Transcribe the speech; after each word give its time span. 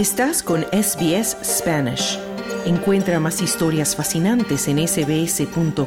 Estás 0.00 0.42
con 0.42 0.62
SBS 0.72 1.36
Spanish. 1.44 2.18
Encuentra 2.64 3.20
más 3.20 3.42
historias 3.42 3.94
fascinantes 3.94 4.66
en 4.66 4.78
sbs.com.au 4.88 5.82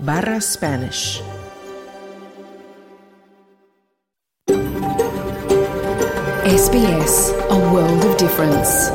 barra 0.00 0.38
Spanish. 0.42 1.22
SBS, 6.44 7.32
a 7.48 7.56
world 7.72 8.04
of 8.04 8.18
difference. 8.18 8.92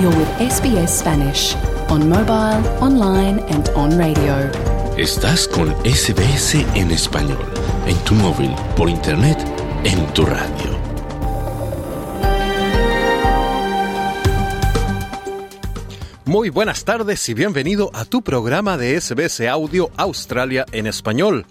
You're 0.00 0.14
with 0.16 0.28
SBS 0.38 1.00
Spanish 1.00 1.56
on 1.90 2.08
mobile, 2.08 2.62
online 2.80 3.42
and 3.50 3.68
on 3.74 3.98
radio. 3.98 4.48
Estás 4.96 5.48
con 5.48 5.74
SBS 5.84 6.64
en 6.76 6.92
español, 6.92 7.44
en 7.88 7.96
tu 8.04 8.14
móvil, 8.14 8.54
por 8.76 8.88
internet, 8.88 9.44
en 9.82 10.06
tu 10.14 10.24
radio. 10.24 10.67
Muy 16.28 16.50
buenas 16.50 16.84
tardes 16.84 17.26
y 17.30 17.32
bienvenido 17.32 17.90
a 17.94 18.04
tu 18.04 18.20
programa 18.20 18.76
de 18.76 19.00
SBS 19.00 19.48
Audio 19.48 19.90
Australia 19.96 20.66
en 20.72 20.86
español. 20.86 21.46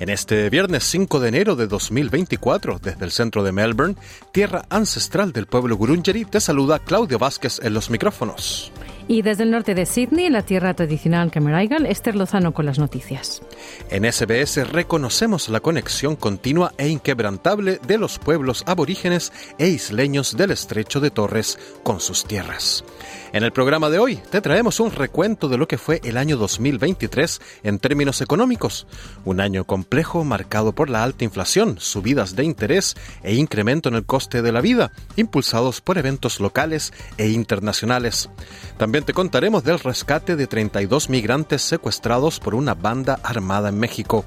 En 0.00 0.10
este 0.10 0.50
viernes 0.50 0.84
5 0.84 1.18
de 1.18 1.28
enero 1.28 1.56
de 1.56 1.66
2024, 1.66 2.78
desde 2.78 3.06
el 3.06 3.10
centro 3.10 3.42
de 3.42 3.52
Melbourne, 3.52 3.94
tierra 4.30 4.66
ancestral 4.68 5.32
del 5.32 5.46
pueblo 5.46 5.78
Gurungeri, 5.78 6.26
te 6.26 6.40
saluda 6.40 6.78
Claudio 6.78 7.18
Vázquez 7.18 7.58
en 7.62 7.72
los 7.72 7.88
micrófonos. 7.88 8.70
Y 9.10 9.22
desde 9.22 9.44
el 9.44 9.50
norte 9.50 9.74
de 9.74 9.86
Sydney, 9.86 10.28
la 10.28 10.42
tierra 10.42 10.74
tradicional 10.74 11.30
Cameraigal, 11.30 11.86
Esther 11.86 12.14
Lozano 12.14 12.52
con 12.52 12.66
las 12.66 12.78
noticias. 12.78 13.40
En 13.88 14.04
SBS 14.04 14.70
reconocemos 14.70 15.48
la 15.48 15.60
conexión 15.60 16.14
continua 16.14 16.74
e 16.76 16.88
inquebrantable 16.88 17.80
de 17.86 17.96
los 17.96 18.18
pueblos 18.18 18.64
aborígenes 18.66 19.32
e 19.58 19.68
isleños 19.68 20.36
del 20.36 20.50
estrecho 20.50 21.00
de 21.00 21.10
Torres 21.10 21.58
con 21.82 22.00
sus 22.00 22.26
tierras. 22.26 22.84
En 23.32 23.44
el 23.44 23.52
programa 23.52 23.88
de 23.88 23.98
hoy 23.98 24.16
te 24.30 24.40
traemos 24.40 24.80
un 24.80 24.90
recuento 24.90 25.48
de 25.48 25.58
lo 25.58 25.68
que 25.68 25.78
fue 25.78 26.00
el 26.04 26.16
año 26.16 26.36
2023 26.36 27.40
en 27.62 27.78
términos 27.78 28.20
económicos, 28.20 28.86
un 29.24 29.40
año 29.40 29.64
complejo 29.64 30.24
marcado 30.24 30.74
por 30.74 30.88
la 30.90 31.02
alta 31.02 31.24
inflación, 31.24 31.78
subidas 31.78 32.36
de 32.36 32.44
interés 32.44 32.94
e 33.22 33.34
incremento 33.34 33.88
en 33.88 33.96
el 33.96 34.06
coste 34.06 34.42
de 34.42 34.52
la 34.52 34.60
vida, 34.60 34.92
impulsados 35.16 35.80
por 35.80 35.98
eventos 35.98 36.40
locales 36.40 36.92
e 37.16 37.28
internacionales. 37.28 38.30
También 38.78 38.97
te 39.04 39.12
contaremos 39.12 39.64
del 39.64 39.78
rescate 39.78 40.34
de 40.34 40.46
32 40.46 41.08
migrantes 41.10 41.62
secuestrados 41.62 42.40
por 42.40 42.54
una 42.54 42.74
banda 42.74 43.20
armada 43.22 43.68
en 43.68 43.78
México. 43.78 44.24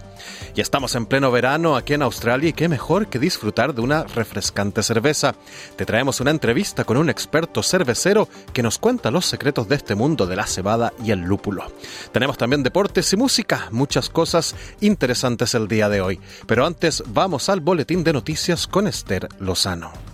Y 0.55 0.61
estamos 0.61 0.95
en 0.95 1.05
pleno 1.05 1.31
verano 1.31 1.75
aquí 1.75 1.94
en 1.94 2.02
Australia 2.02 2.50
y 2.50 2.53
qué 2.53 2.69
mejor 2.69 3.08
que 3.08 3.19
disfrutar 3.19 3.73
de 3.73 3.81
una 3.81 4.03
refrescante 4.03 4.83
cerveza. 4.83 5.36
Te 5.75 5.86
traemos 5.86 6.19
una 6.19 6.31
entrevista 6.31 6.83
con 6.83 6.97
un 6.97 7.09
experto 7.09 7.64
cervecero 7.64 8.27
que 8.53 8.64
nos 8.64 8.77
cuenta 8.77 9.11
los 9.11 9.25
secretos 9.25 9.67
de 9.67 9.75
este 9.75 9.95
mundo 9.95 10.27
de 10.27 10.36
la 10.36 10.45
cebada 10.45 10.94
y 11.03 11.11
el 11.11 11.22
lúpulo. 11.22 11.66
Tenemos 12.11 12.38
también 12.38 12.64
deportes 12.64 13.11
y 13.14 13.17
música, 13.17 13.67
muchas 13.72 14.09
cosas 14.09 14.55
interesantes 14.80 15.55
el 15.55 15.67
día 15.67 15.89
de 15.89 16.02
hoy. 16.02 16.19
Pero 16.45 16.66
antes 16.66 17.03
vamos 17.08 17.49
al 17.49 17.61
boletín 17.61 18.03
de 18.03 18.14
noticias 18.14 18.67
con 18.67 18.88
Esther 18.88 19.27
Lozano. 19.39 20.11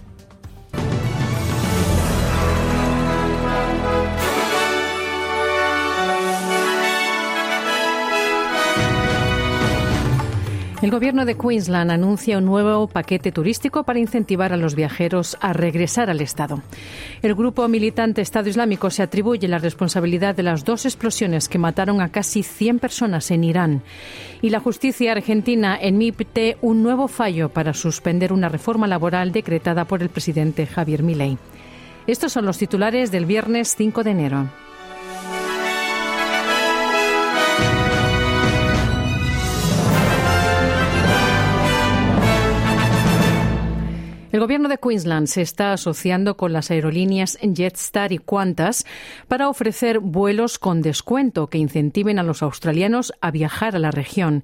El 10.79 10.91
gobierno 10.91 11.25
de 11.25 11.35
Queensland 11.35 11.89
anuncia 11.89 12.37
un 12.37 12.45
nuevo 12.45 12.85
paquete 12.85 13.31
turístico 13.31 13.81
para 13.81 13.97
incentivar 13.97 14.53
a 14.53 14.57
los 14.57 14.75
viajeros 14.75 15.35
a 15.41 15.51
regresar 15.51 16.11
al 16.11 16.21
Estado. 16.21 16.61
El 17.23 17.33
grupo 17.33 17.67
militante 17.67 18.21
Estado 18.21 18.47
Islámico 18.47 18.91
se 18.91 19.01
atribuye 19.01 19.47
la 19.47 19.57
responsabilidad 19.57 20.35
de 20.35 20.43
las 20.43 20.65
dos 20.65 20.85
explosiones 20.85 21.49
que 21.49 21.57
mataron 21.57 21.99
a 21.99 22.09
casi 22.09 22.43
100 22.43 22.77
personas 22.77 23.31
en 23.31 23.43
Irán. 23.43 23.81
Y 24.43 24.51
la 24.51 24.59
justicia 24.59 25.13
argentina 25.13 25.79
emite 25.81 26.57
un 26.61 26.83
nuevo 26.83 27.07
fallo 27.07 27.49
para 27.49 27.73
suspender 27.73 28.31
una 28.31 28.47
reforma 28.47 28.85
laboral 28.85 29.31
decretada 29.31 29.85
por 29.85 30.03
el 30.03 30.09
presidente 30.09 30.67
Javier 30.67 31.01
Milei. 31.01 31.39
Estos 32.05 32.33
son 32.33 32.45
los 32.45 32.59
titulares 32.59 33.11
del 33.11 33.25
viernes 33.25 33.75
5 33.75 34.03
de 34.03 34.11
enero. 34.11 34.47
El 44.37 44.41
gobierno 44.41 44.69
de 44.69 44.77
Queensland 44.77 45.25
se 45.25 45.41
está 45.41 45.73
asociando 45.73 46.37
con 46.37 46.53
las 46.53 46.69
aerolíneas 46.69 47.39
Jetstar 47.41 48.11
y 48.11 48.19
Qantas 48.19 48.85
para 49.27 49.49
ofrecer 49.49 49.97
vuelos 49.97 50.59
con 50.59 50.83
descuento 50.83 51.47
que 51.47 51.57
incentiven 51.57 52.19
a 52.19 52.23
los 52.23 52.43
australianos 52.43 53.13
a 53.19 53.31
viajar 53.31 53.75
a 53.75 53.79
la 53.79 53.89
región. 53.89 54.43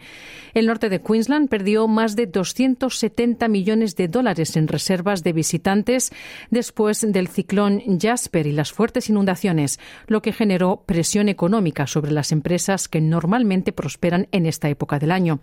El 0.55 0.65
norte 0.65 0.89
de 0.89 0.99
Queensland 0.99 1.47
perdió 1.47 1.87
más 1.87 2.15
de 2.15 2.25
270 2.25 3.47
millones 3.49 3.95
de 3.95 4.07
dólares 4.07 4.57
en 4.57 4.67
reservas 4.67 5.21
de 5.21 5.33
visitantes 5.33 6.11
después 6.49 7.05
del 7.07 7.27
ciclón 7.27 7.83
Jasper 8.01 8.47
y 8.47 8.51
las 8.51 8.71
fuertes 8.71 9.09
inundaciones, 9.09 9.79
lo 10.07 10.23
que 10.23 10.33
generó 10.33 10.81
presión 10.87 11.29
económica 11.29 11.85
sobre 11.85 12.11
las 12.11 12.31
empresas 12.31 12.87
que 12.87 12.99
normalmente 12.99 13.73
prosperan 13.73 14.27
en 14.31 14.47
esta 14.47 14.69
época 14.69 14.97
del 14.97 15.11
año. 15.11 15.39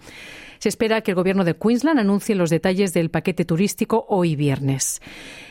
Se 0.61 0.69
espera 0.69 1.01
que 1.01 1.13
el 1.13 1.15
gobierno 1.15 1.45
de 1.45 1.57
Queensland 1.57 1.99
anuncie 1.99 2.35
los 2.35 2.51
detalles 2.51 2.93
del 2.93 3.11
paquete 3.11 3.47
turístico 3.47 4.05
hoy 4.11 4.37
viernes. 4.37 5.01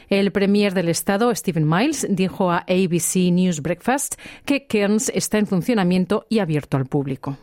El 0.08 0.32
premier 0.32 0.76
del 0.76 0.88
estado, 0.88 1.34
Stephen 1.34 1.68
Miles, 1.68 2.06
dijo 2.10 2.52
a 2.52 2.60
ABC 2.60 3.32
News 3.32 3.62
Breakfast 3.62 4.16
que 4.46 4.68
Cairns 4.68 5.10
está 5.10 5.40
en 5.40 5.48
funcionamiento 5.48 6.28
y 6.30 6.40
abierto 6.40 6.78
al 6.78 6.86
público. 6.86 7.38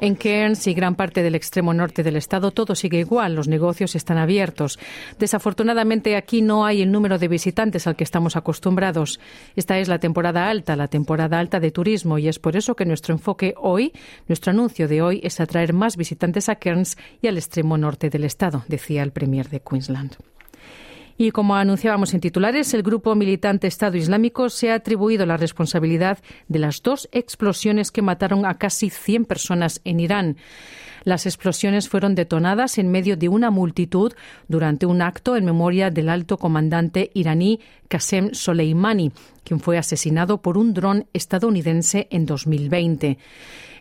En 0.00 0.14
Cairns 0.14 0.66
y 0.66 0.74
gran 0.74 0.94
parte 0.94 1.22
del 1.22 1.34
extremo 1.34 1.74
norte 1.74 2.02
del 2.02 2.16
estado 2.16 2.50
todo 2.50 2.74
sigue 2.74 2.98
igual, 2.98 3.34
los 3.34 3.46
negocios 3.46 3.94
están 3.94 4.16
abiertos. 4.16 4.78
Desafortunadamente 5.18 6.16
aquí 6.16 6.40
no 6.40 6.64
hay 6.64 6.80
el 6.80 6.90
número 6.90 7.18
de 7.18 7.28
visitantes 7.28 7.86
al 7.86 7.94
que 7.94 8.04
estamos 8.04 8.36
acostumbrados. 8.36 9.20
Esta 9.54 9.78
es 9.78 9.88
la 9.88 9.98
temporada 9.98 10.48
alta, 10.48 10.76
la 10.76 10.88
temporada 10.88 11.38
alta 11.38 11.60
de 11.60 11.70
turismo 11.70 12.16
y 12.18 12.28
es 12.28 12.38
por 12.38 12.56
eso 12.56 12.74
que 12.74 12.86
nuestro 12.86 13.14
enfoque 13.14 13.54
hoy, 13.58 13.92
nuestro 14.28 14.52
anuncio 14.52 14.88
de 14.88 15.02
hoy 15.02 15.20
es 15.22 15.40
atraer 15.40 15.74
más 15.74 15.98
visitantes 15.98 16.48
a 16.48 16.56
Cairns 16.56 16.96
y 17.20 17.28
al 17.28 17.36
extremo 17.36 17.76
norte 17.76 18.08
del 18.08 18.24
estado, 18.24 18.64
decía 18.66 19.02
el 19.02 19.12
premier 19.12 19.50
de 19.50 19.60
Queensland. 19.60 20.16
Y 21.16 21.30
como 21.30 21.54
anunciábamos 21.54 22.12
en 22.12 22.20
titulares, 22.20 22.74
el 22.74 22.82
grupo 22.82 23.14
militante 23.14 23.68
Estado 23.68 23.96
Islámico 23.96 24.48
se 24.50 24.72
ha 24.72 24.74
atribuido 24.74 25.26
la 25.26 25.36
responsabilidad 25.36 26.18
de 26.48 26.58
las 26.58 26.82
dos 26.82 27.08
explosiones 27.12 27.92
que 27.92 28.02
mataron 28.02 28.44
a 28.44 28.58
casi 28.58 28.90
100 28.90 29.24
personas 29.24 29.80
en 29.84 30.00
Irán. 30.00 30.36
Las 31.04 31.26
explosiones 31.26 31.88
fueron 31.88 32.14
detonadas 32.14 32.78
en 32.78 32.90
medio 32.90 33.16
de 33.16 33.28
una 33.28 33.50
multitud 33.50 34.12
durante 34.48 34.86
un 34.86 35.02
acto 35.02 35.36
en 35.36 35.44
memoria 35.44 35.90
del 35.90 36.08
alto 36.08 36.38
comandante 36.38 37.10
iraní 37.14 37.60
Qasem 37.88 38.32
Soleimani, 38.32 39.12
quien 39.44 39.60
fue 39.60 39.78
asesinado 39.78 40.42
por 40.42 40.58
un 40.58 40.74
dron 40.74 41.06
estadounidense 41.12 42.08
en 42.10 42.26
2020. 42.26 43.18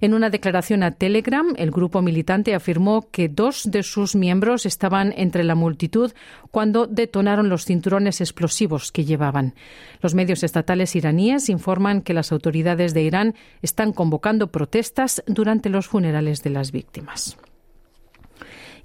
En 0.02 0.14
una 0.14 0.30
declaración 0.30 0.84
a 0.84 0.92
Telegram, 0.92 1.54
el 1.56 1.72
grupo 1.72 2.02
militante 2.02 2.56
afirmó 2.56 3.08
que 3.10 3.30
dos 3.30 3.72
de 3.72 3.84
sus 3.84 4.16
miembros 4.16 4.66
estaban 4.66 5.14
entre 5.16 5.46
la 5.46 5.56
multitud 5.56 6.12
cuando 6.52 6.88
detonaron 6.88 7.48
los 7.48 7.64
cinturones 7.64 8.20
explosivos 8.20 8.92
que 8.92 9.06
llevaban. 9.06 9.54
Los 10.02 10.14
medios 10.14 10.44
estatales 10.44 10.96
iraníes 10.98 11.48
informan 11.48 12.02
que 12.02 12.14
las 12.14 12.34
autoridades 12.34 12.94
de 12.94 13.04
Irán 13.04 13.36
están 13.62 13.94
convocando 13.94 14.52
protestas 14.52 15.24
durante 15.26 15.70
los 15.70 15.88
funerales 15.88 16.44
de 16.44 16.50
las 16.50 16.74
víctimas. 16.74 17.38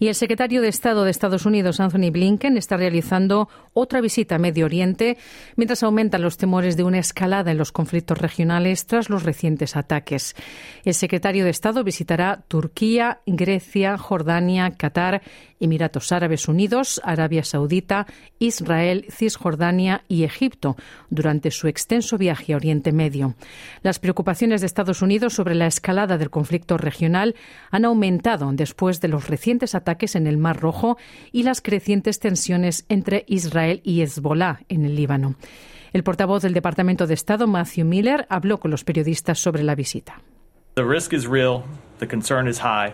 Y 0.00 0.06
el 0.06 0.15
secretario 0.15 0.62
de 0.62 0.69
Estado 0.69 1.03
de 1.03 1.11
Estados 1.11 1.45
Unidos, 1.45 1.81
Anthony 1.81 2.11
Blinken, 2.12 2.56
está 2.56 2.77
realizando 2.77 3.49
otra 3.73 4.00
visita 4.00 4.37
a 4.37 4.39
Medio 4.39 4.67
Oriente 4.67 5.19
mientras 5.56 5.83
aumentan 5.83 6.23
los 6.23 6.37
temores 6.37 6.77
de 6.77 6.85
una 6.85 7.00
escalada 7.00 7.50
en 7.50 7.59
los 7.59 7.73
conflictos 7.73 8.19
regionales 8.19 8.87
tras 8.87 9.11
los 9.11 9.25
recientes 9.25 9.77
ataques. 9.77 10.37
El 10.85 10.95
secretario 10.95 11.45
de 11.45 11.50
Estado 11.50 11.83
visitará 11.83 12.45
Turquía, 12.47 13.21
Grecia, 13.27 13.99
Jordania, 13.99 14.71
Qatar, 14.71 15.23
Emiratos 15.59 16.12
Árabes 16.12 16.47
Unidos, 16.47 17.01
Arabia 17.03 17.43
Saudita, 17.43 18.06
Israel, 18.39 19.06
Cisjordania 19.11 20.05
y 20.06 20.23
Egipto 20.23 20.77
durante 21.11 21.51
su 21.51 21.67
extenso 21.67 22.17
viaje 22.19 22.53
a 22.53 22.56
Oriente 22.56 22.93
Medio. 22.93 23.35
Las 23.83 23.99
preocupaciones 23.99 24.61
de 24.61 24.69
Estados 24.69 25.03
Unidos 25.03 25.35
sobre 25.35 25.56
la 25.56 25.67
escalada 25.67 26.19
del 26.19 26.31
conflicto 26.31 26.77
regional 26.77 27.35
han 27.73 27.85
aumentado 27.85 28.49
después 28.53 29.01
de 29.01 29.09
los 29.09 29.27
recientes 29.27 29.75
ataques 29.75 29.88
en 30.14 30.26
el 30.26 30.37
Mar 30.37 30.61
Rojo 30.61 30.99
y 31.32 31.43
las 31.43 31.61
crecientes 31.61 32.19
tensiones 32.19 32.85
entre 32.88 33.25
Israel 33.26 33.81
y 33.85 34.02
Hezbollah 34.02 34.61
en 34.69 34.85
el 34.85 34.94
Líbano. 34.94 35.37
El 35.93 36.02
portavoz 36.02 36.43
del 36.43 36.52
Departamento 36.52 37.06
de 37.06 37.14
Estado, 37.14 37.46
Matthew 37.46 37.87
Miller, 37.87 38.26
habló 38.29 38.61
con 38.61 38.70
los 38.70 38.85
periodistas 38.85 39.38
sobre 39.38 39.62
la 39.62 39.75
visita. 39.75 40.20
The 40.75 40.85
risk 40.85 41.12
is 41.12 41.26
real, 41.26 41.62
the 41.99 42.06
concern 42.06 42.46
is 42.46 42.61
high. 42.61 42.93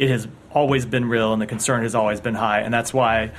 it 0.00 0.10
has 0.10 0.26
always 0.52 0.84
been 0.88 1.08
real 1.08 1.32
and 1.32 1.40
the 1.40 1.46
concern 1.46 1.84
has 1.84 1.94
always 1.94 2.20
been 2.20 2.34
high. 2.34 2.60
And 2.60 2.72
that's 2.72 2.92
why 2.92 3.32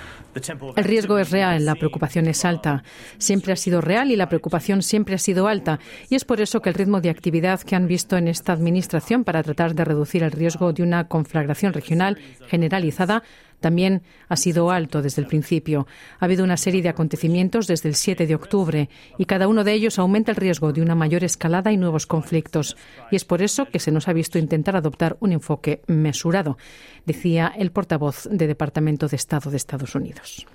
el 0.75 0.83
riesgo 0.83 1.17
es 1.19 1.29
real, 1.29 1.65
la 1.65 1.75
preocupación 1.75 2.27
es 2.27 2.45
alta. 2.45 2.83
Siempre 3.17 3.51
ha 3.53 3.55
sido 3.55 3.81
real 3.81 4.11
y 4.11 4.15
la 4.15 4.29
preocupación 4.29 4.81
siempre 4.81 5.15
ha 5.15 5.17
sido 5.17 5.47
alta. 5.47 5.79
Y 6.09 6.15
es 6.15 6.25
por 6.25 6.39
eso 6.39 6.61
que 6.61 6.69
el 6.69 6.75
ritmo 6.75 7.01
de 7.01 7.09
actividad 7.09 7.59
que 7.61 7.75
han 7.75 7.87
visto 7.87 8.17
en 8.17 8.27
esta 8.27 8.53
administración 8.53 9.23
para 9.23 9.43
tratar 9.43 9.75
de 9.75 9.83
reducir 9.83 10.23
el 10.23 10.31
riesgo 10.31 10.71
de 10.71 10.83
una 10.83 11.07
conflagración 11.07 11.73
regional 11.73 12.17
generalizada 12.47 13.23
también 13.61 14.01
ha 14.27 14.35
sido 14.35 14.71
alto 14.71 15.01
desde 15.01 15.21
el 15.21 15.27
principio. 15.27 15.87
Ha 16.19 16.25
habido 16.25 16.43
una 16.43 16.57
serie 16.57 16.81
de 16.81 16.89
acontecimientos 16.89 17.67
desde 17.67 17.89
el 17.89 17.95
7 17.95 18.25
de 18.25 18.35
octubre 18.35 18.89
y 19.17 19.25
cada 19.25 19.47
uno 19.47 19.63
de 19.63 19.73
ellos 19.73 19.99
aumenta 19.99 20.31
el 20.31 20.37
riesgo 20.37 20.73
de 20.73 20.81
una 20.81 20.95
mayor 20.95 21.23
escalada 21.23 21.71
y 21.71 21.77
nuevos 21.77 22.07
conflictos. 22.07 22.75
Y 23.11 23.15
es 23.15 23.23
por 23.23 23.41
eso 23.41 23.67
que 23.67 23.79
se 23.79 23.91
nos 23.91 24.07
ha 24.07 24.13
visto 24.13 24.39
intentar 24.39 24.75
adoptar 24.75 25.15
un 25.19 25.31
enfoque 25.31 25.81
mesurado, 25.87 26.57
decía 27.05 27.53
el 27.57 27.71
portavoz 27.71 28.27
del 28.29 28.47
Departamento 28.47 29.07
de 29.07 29.15
Estado 29.15 29.51
de 29.51 29.57
Estados 29.57 29.95
Unidos. 29.95 30.45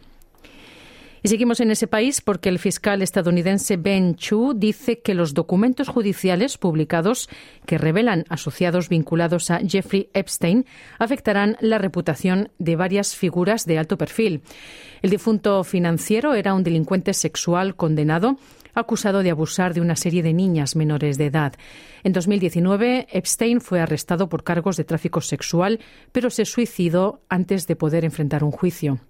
Y 1.26 1.28
seguimos 1.28 1.58
en 1.58 1.72
ese 1.72 1.88
país 1.88 2.20
porque 2.20 2.48
el 2.48 2.60
fiscal 2.60 3.02
estadounidense 3.02 3.76
Ben 3.76 4.14
Chu 4.14 4.54
dice 4.54 5.00
que 5.00 5.12
los 5.12 5.34
documentos 5.34 5.88
judiciales 5.88 6.56
publicados 6.56 7.28
que 7.66 7.78
revelan 7.78 8.24
asociados 8.28 8.88
vinculados 8.88 9.50
a 9.50 9.58
Jeffrey 9.58 10.08
Epstein 10.14 10.66
afectarán 11.00 11.56
la 11.58 11.78
reputación 11.78 12.50
de 12.60 12.76
varias 12.76 13.16
figuras 13.16 13.64
de 13.66 13.76
alto 13.76 13.98
perfil. 13.98 14.42
El 15.02 15.10
difunto 15.10 15.64
financiero 15.64 16.32
era 16.32 16.54
un 16.54 16.62
delincuente 16.62 17.12
sexual 17.12 17.74
condenado 17.74 18.38
acusado 18.74 19.24
de 19.24 19.30
abusar 19.30 19.74
de 19.74 19.80
una 19.80 19.96
serie 19.96 20.22
de 20.22 20.32
niñas 20.32 20.76
menores 20.76 21.18
de 21.18 21.26
edad. 21.26 21.54
En 22.04 22.12
2019, 22.12 23.08
Epstein 23.10 23.60
fue 23.60 23.80
arrestado 23.80 24.28
por 24.28 24.44
cargos 24.44 24.76
de 24.76 24.84
tráfico 24.84 25.20
sexual, 25.20 25.80
pero 26.12 26.30
se 26.30 26.44
suicidó 26.44 27.20
antes 27.28 27.66
de 27.66 27.74
poder 27.74 28.04
enfrentar 28.04 28.44
un 28.44 28.52
juicio. 28.52 29.00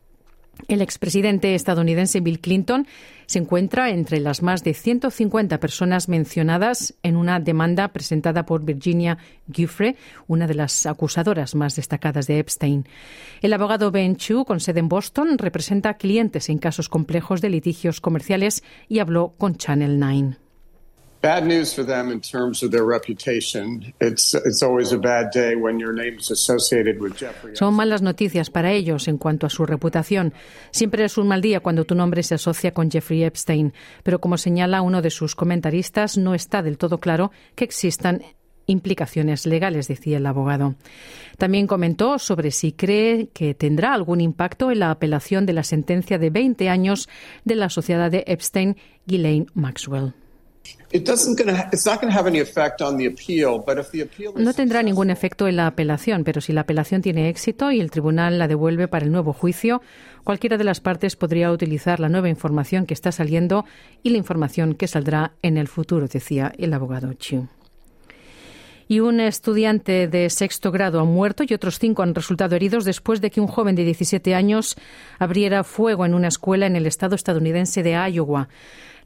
El 0.68 0.82
expresidente 0.82 1.54
estadounidense 1.54 2.20
Bill 2.20 2.40
Clinton 2.40 2.86
se 3.26 3.38
encuentra 3.38 3.90
entre 3.90 4.20
las 4.20 4.42
más 4.42 4.64
de 4.64 4.74
150 4.74 5.60
personas 5.60 6.08
mencionadas 6.08 6.94
en 7.02 7.16
una 7.16 7.38
demanda 7.40 7.88
presentada 7.88 8.46
por 8.46 8.64
Virginia 8.64 9.18
Giuffre, 9.52 9.96
una 10.26 10.46
de 10.46 10.54
las 10.54 10.86
acusadoras 10.86 11.54
más 11.54 11.76
destacadas 11.76 12.26
de 12.26 12.38
Epstein. 12.38 12.86
El 13.42 13.52
abogado 13.52 13.90
Ben 13.90 14.16
Chu, 14.16 14.44
con 14.44 14.60
sede 14.60 14.80
en 14.80 14.88
Boston, 14.88 15.38
representa 15.38 15.94
clientes 15.94 16.48
en 16.48 16.58
casos 16.58 16.88
complejos 16.88 17.40
de 17.40 17.50
litigios 17.50 18.00
comerciales 18.00 18.64
y 18.88 18.98
habló 18.98 19.34
con 19.38 19.56
Channel 19.56 19.98
9. 19.98 20.45
Bad 21.22 21.46
news 21.46 21.74
for 21.74 21.84
them 21.84 22.10
in 22.12 22.20
terms 22.20 22.62
of 22.62 22.70
their 22.70 22.84
reputation. 22.84 23.92
It's, 24.00 24.34
it's 24.34 24.62
always 24.62 24.92
a 24.92 24.98
bad 24.98 25.30
day 25.32 25.56
when 25.56 25.80
your 25.80 25.92
name 25.92 26.18
is 26.18 26.30
associated 26.30 27.00
with 27.00 27.16
Jeffrey. 27.16 27.56
Son 27.56 27.74
malas 27.74 28.02
noticias 28.02 28.50
para 28.50 28.72
ellos 28.72 29.08
en 29.08 29.18
cuanto 29.18 29.46
a 29.46 29.50
su 29.50 29.66
reputación. 29.66 30.34
Siempre 30.70 31.04
es 31.04 31.18
un 31.18 31.28
mal 31.28 31.40
día 31.40 31.60
cuando 31.60 31.84
tu 31.84 31.94
nombre 31.94 32.22
se 32.22 32.34
asocia 32.34 32.72
con 32.72 32.90
Jeffrey 32.90 33.24
Epstein, 33.24 33.72
pero 34.02 34.20
como 34.20 34.36
señala 34.36 34.82
uno 34.82 35.02
de 35.02 35.10
sus 35.10 35.34
comentaristas, 35.34 36.16
no 36.16 36.34
está 36.34 36.62
del 36.62 36.78
todo 36.78 36.98
claro 36.98 37.32
que 37.54 37.64
existan 37.64 38.22
implicaciones 38.66 39.46
legales, 39.46 39.88
decía 39.88 40.18
el 40.18 40.26
abogado. 40.26 40.74
También 41.38 41.66
comentó 41.66 42.18
sobre 42.18 42.50
si 42.50 42.72
cree 42.72 43.28
que 43.28 43.54
tendrá 43.54 43.94
algún 43.94 44.20
impacto 44.20 44.70
en 44.70 44.80
la 44.80 44.90
apelación 44.90 45.46
de 45.46 45.52
la 45.52 45.62
sentencia 45.62 46.18
de 46.18 46.30
20 46.30 46.68
años 46.68 47.08
de 47.44 47.54
la 47.54 47.66
asociada 47.66 48.10
de 48.10 48.24
Epstein, 48.26 48.76
Ghislaine 49.06 49.46
Maxwell. 49.54 50.14
No 54.36 54.54
tendrá 54.54 54.82
ningún 54.82 55.10
efecto 55.10 55.48
en 55.48 55.56
la 55.56 55.66
apelación, 55.66 56.24
pero 56.24 56.40
si 56.40 56.52
la 56.52 56.62
apelación 56.62 57.02
tiene 57.02 57.28
éxito 57.28 57.72
y 57.72 57.80
el 57.80 57.90
tribunal 57.90 58.38
la 58.38 58.48
devuelve 58.48 58.88
para 58.88 59.04
el 59.04 59.12
nuevo 59.12 59.32
juicio, 59.32 59.82
cualquiera 60.24 60.58
de 60.58 60.64
las 60.64 60.80
partes 60.80 61.16
podría 61.16 61.50
utilizar 61.50 62.00
la 62.00 62.08
nueva 62.08 62.28
información 62.28 62.86
que 62.86 62.94
está 62.94 63.12
saliendo 63.12 63.64
y 64.02 64.10
la 64.10 64.18
información 64.18 64.74
que 64.74 64.86
saldrá 64.86 65.32
en 65.42 65.56
el 65.56 65.68
futuro, 65.68 66.06
decía 66.08 66.52
el 66.56 66.72
abogado 66.72 67.12
Chiu 67.14 67.48
y 68.88 69.00
un 69.00 69.20
estudiante 69.20 70.08
de 70.08 70.30
sexto 70.30 70.70
grado 70.70 71.00
ha 71.00 71.04
muerto 71.04 71.44
y 71.46 71.54
otros 71.54 71.78
cinco 71.78 72.02
han 72.02 72.14
resultado 72.14 72.56
heridos 72.56 72.84
después 72.84 73.20
de 73.20 73.30
que 73.30 73.40
un 73.40 73.46
joven 73.46 73.74
de 73.74 73.84
17 73.84 74.34
años 74.34 74.76
abriera 75.18 75.64
fuego 75.64 76.06
en 76.06 76.14
una 76.14 76.28
escuela 76.28 76.66
en 76.66 76.76
el 76.76 76.86
estado 76.86 77.14
estadounidense 77.14 77.82
de 77.82 77.92
Iowa. 77.92 78.48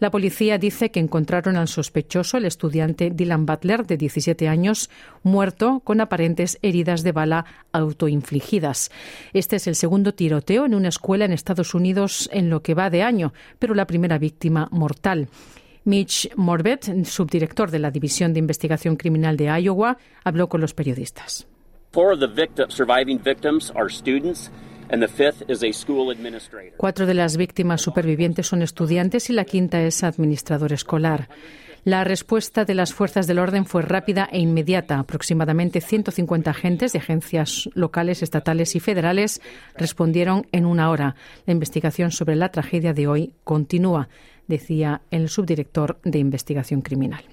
La 0.00 0.10
policía 0.10 0.56
dice 0.56 0.90
que 0.90 0.98
encontraron 0.98 1.56
al 1.56 1.68
sospechoso, 1.68 2.38
el 2.38 2.46
estudiante 2.46 3.10
Dylan 3.10 3.44
Butler, 3.44 3.86
de 3.86 3.98
17 3.98 4.48
años, 4.48 4.88
muerto 5.22 5.80
con 5.84 6.00
aparentes 6.00 6.58
heridas 6.62 7.02
de 7.02 7.12
bala 7.12 7.44
autoinfligidas. 7.72 8.90
Este 9.34 9.56
es 9.56 9.66
el 9.66 9.74
segundo 9.74 10.14
tiroteo 10.14 10.64
en 10.64 10.74
una 10.74 10.88
escuela 10.88 11.26
en 11.26 11.32
Estados 11.32 11.74
Unidos 11.74 12.30
en 12.32 12.48
lo 12.48 12.62
que 12.62 12.72
va 12.72 12.88
de 12.88 13.02
año, 13.02 13.34
pero 13.58 13.74
la 13.74 13.86
primera 13.86 14.16
víctima 14.16 14.68
mortal. 14.70 15.28
Mitch 15.84 16.30
Morbett, 16.36 17.04
subdirector 17.04 17.70
de 17.70 17.78
la 17.78 17.90
División 17.90 18.32
de 18.32 18.38
Investigación 18.38 18.96
Criminal 18.96 19.36
de 19.36 19.46
Iowa, 19.60 19.96
habló 20.24 20.48
con 20.48 20.60
los 20.60 20.74
periodistas. 20.74 21.46
Cuatro 26.76 27.06
de 27.06 27.14
las 27.14 27.36
víctimas 27.36 27.80
supervivientes 27.80 28.46
son 28.46 28.62
estudiantes 28.62 29.30
y 29.30 29.32
la 29.32 29.44
quinta 29.44 29.80
es 29.82 30.02
administrador 30.02 30.72
escolar. 30.72 31.28
La 31.84 32.04
respuesta 32.04 32.66
de 32.66 32.74
las 32.74 32.92
fuerzas 32.92 33.26
del 33.26 33.38
orden 33.38 33.64
fue 33.64 33.80
rápida 33.80 34.28
e 34.30 34.38
inmediata. 34.38 34.98
Aproximadamente 34.98 35.80
150 35.80 36.50
agentes 36.50 36.92
de 36.92 36.98
agencias 36.98 37.70
locales, 37.72 38.22
estatales 38.22 38.76
y 38.76 38.80
federales 38.80 39.40
respondieron 39.76 40.46
en 40.52 40.66
una 40.66 40.90
hora. 40.90 41.14
La 41.46 41.54
investigación 41.54 42.10
sobre 42.10 42.36
la 42.36 42.50
tragedia 42.50 42.92
de 42.92 43.06
hoy 43.06 43.32
continúa, 43.44 44.10
decía 44.50 45.00
el 45.10 45.30
subdirector 45.30 45.98
de 46.04 46.18
investigación 46.18 46.82
criminal. 46.82 47.24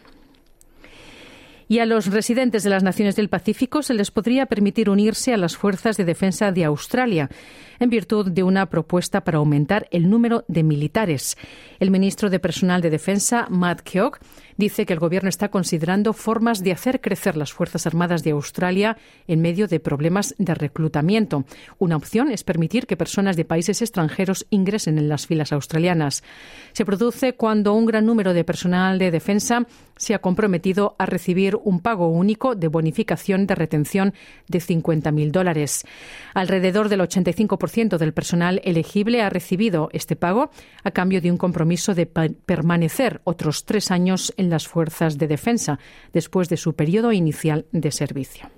Y 1.68 1.80
a 1.80 1.86
los 1.86 2.08
residentes 2.08 2.64
de 2.64 2.70
las 2.70 2.84
naciones 2.84 3.18
del 3.18 3.28
Pacífico 3.28 3.82
se 3.84 3.94
les 3.94 4.10
podría 4.10 4.46
permitir 4.46 4.90
unirse 4.90 5.34
a 5.34 5.38
las 5.38 5.58
fuerzas 5.58 5.98
de 5.98 6.06
defensa 6.06 6.54
de 6.54 6.64
Australia 6.64 7.30
en 7.80 7.90
virtud 7.90 8.32
de 8.32 8.44
una 8.44 8.68
propuesta 8.68 9.24
para 9.24 9.38
aumentar 9.38 9.88
el 9.92 10.10
número 10.10 10.46
de 10.48 10.64
militares. 10.64 11.38
El 11.80 11.92
ministro 11.92 12.30
de 12.30 12.40
Personal 12.40 12.82
de 12.82 12.90
Defensa, 12.90 13.48
Matt 13.50 13.82
Keogh, 13.82 14.20
dice 14.58 14.86
que 14.86 14.94
el 14.94 15.00
Gobierno 15.00 15.30
está 15.30 15.50
considerando 15.50 16.14
formas 16.14 16.64
de 16.64 16.72
hacer 16.72 17.00
crecer 17.00 17.38
las 17.38 17.54
Fuerzas 17.54 17.86
Armadas 17.86 18.24
de 18.24 18.32
Australia 18.32 18.98
en 19.28 19.42
medio 19.42 19.68
de 19.68 19.80
problemas 19.80 20.36
de 20.38 20.56
reclutamiento. 20.56 21.46
Una 21.78 21.96
opción 21.96 22.32
es 22.32 22.44
permitir 22.44 22.88
que 22.88 22.98
personas 22.98 23.36
de 23.36 23.46
países 23.46 23.82
extranjeros 23.82 24.46
ingresen 24.50 24.98
en 24.98 25.10
las 25.10 25.28
filas 25.28 25.54
australianas. 25.54 26.24
Se 26.74 26.86
produce 26.86 27.34
cuando 27.34 27.74
un 27.74 27.86
gran 27.86 28.06
número 28.06 28.34
de 28.34 28.44
personal 28.44 28.98
de 28.98 29.12
defensa 29.12 29.68
se 29.96 30.14
ha 30.14 30.20
comprometido 30.20 30.96
a 31.00 31.06
recibir 31.06 31.56
un 31.64 31.80
pago 31.80 32.08
único 32.08 32.56
de 32.56 32.68
bonificación 32.68 33.48
de 33.48 33.56
retención 33.56 34.14
de 34.48 34.60
50.000 34.60 35.32
dólares. 35.32 35.86
Alrededor 36.34 36.90
del 36.90 37.02
85% 37.02 37.67
del 37.98 38.14
personal 38.14 38.62
elegible 38.64 39.22
ha 39.22 39.30
recibido 39.30 39.90
este 39.94 40.16
pago 40.16 40.50
a 40.84 40.92
cambio 40.92 41.22
de 41.22 41.32
un 41.32 41.38
compromiso 41.38 41.94
de 41.94 42.06
permanecer 42.06 43.22
otros 43.24 43.66
tres 43.66 43.92
años 43.92 44.34
en 44.38 44.50
las 44.50 44.68
fuerzas 44.68 45.18
de 45.18 45.28
defensa 45.28 45.80
después 46.14 46.50
de 46.50 46.58
su 46.58 46.74
periodo 46.74 47.12
inicial 47.12 47.66
de 47.72 47.92
servicio. 47.92 48.50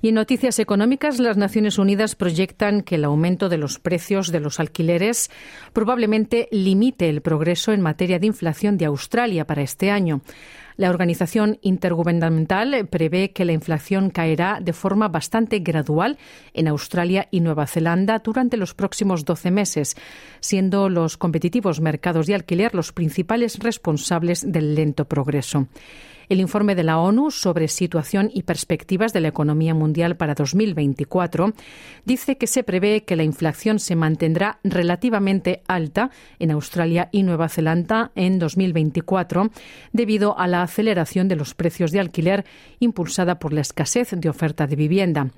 Y 0.00 0.08
en 0.08 0.14
noticias 0.14 0.58
económicas, 0.58 1.18
las 1.18 1.36
Naciones 1.36 1.78
Unidas 1.78 2.14
proyectan 2.14 2.82
que 2.82 2.94
el 2.96 3.04
aumento 3.04 3.48
de 3.48 3.58
los 3.58 3.78
precios 3.78 4.30
de 4.30 4.40
los 4.40 4.60
alquileres 4.60 5.30
probablemente 5.72 6.48
limite 6.52 7.08
el 7.08 7.20
progreso 7.20 7.72
en 7.72 7.80
materia 7.80 8.18
de 8.18 8.26
inflación 8.26 8.78
de 8.78 8.84
Australia 8.84 9.46
para 9.46 9.62
este 9.62 9.90
año. 9.90 10.22
La 10.78 10.90
organización 10.90 11.58
intergubernamental 11.60 12.86
prevé 12.86 13.32
que 13.32 13.44
la 13.44 13.52
inflación 13.52 14.10
caerá 14.10 14.60
de 14.62 14.72
forma 14.72 15.08
bastante 15.08 15.58
gradual 15.58 16.18
en 16.54 16.68
Australia 16.68 17.26
y 17.32 17.40
Nueva 17.40 17.66
Zelanda 17.66 18.20
durante 18.20 18.56
los 18.56 18.74
próximos 18.74 19.24
12 19.24 19.50
meses, 19.50 19.96
siendo 20.38 20.88
los 20.88 21.16
competitivos 21.16 21.80
mercados 21.80 22.28
de 22.28 22.36
alquiler 22.36 22.76
los 22.76 22.92
principales 22.92 23.58
responsables 23.58 24.52
del 24.52 24.76
lento 24.76 25.04
progreso. 25.06 25.66
El 26.28 26.40
informe 26.40 26.74
de 26.74 26.84
la 26.84 26.98
ONU 26.98 27.30
sobre 27.30 27.68
situación 27.68 28.30
y 28.34 28.42
perspectivas 28.42 29.14
de 29.14 29.20
la 29.20 29.28
economía 29.28 29.72
mundial 29.72 30.16
para 30.16 30.34
2024 30.34 31.54
dice 32.04 32.36
que 32.36 32.46
se 32.46 32.62
prevé 32.62 33.04
que 33.04 33.16
la 33.16 33.22
inflación 33.22 33.78
se 33.78 33.96
mantendrá 33.96 34.58
relativamente 34.62 35.62
alta 35.68 36.10
en 36.38 36.50
Australia 36.50 37.08
y 37.12 37.22
Nueva 37.22 37.48
Zelanda 37.48 38.12
en 38.14 38.38
2024 38.38 39.50
debido 39.92 40.38
a 40.38 40.46
la 40.46 40.62
aceleración 40.62 41.28
de 41.28 41.36
los 41.36 41.54
precios 41.54 41.92
de 41.92 42.00
alquiler 42.00 42.44
impulsada 42.78 43.38
por 43.38 43.54
la 43.54 43.62
escasez 43.62 44.10
de 44.10 44.28
oferta 44.28 44.66
de 44.66 44.76
vivienda. 44.76 45.30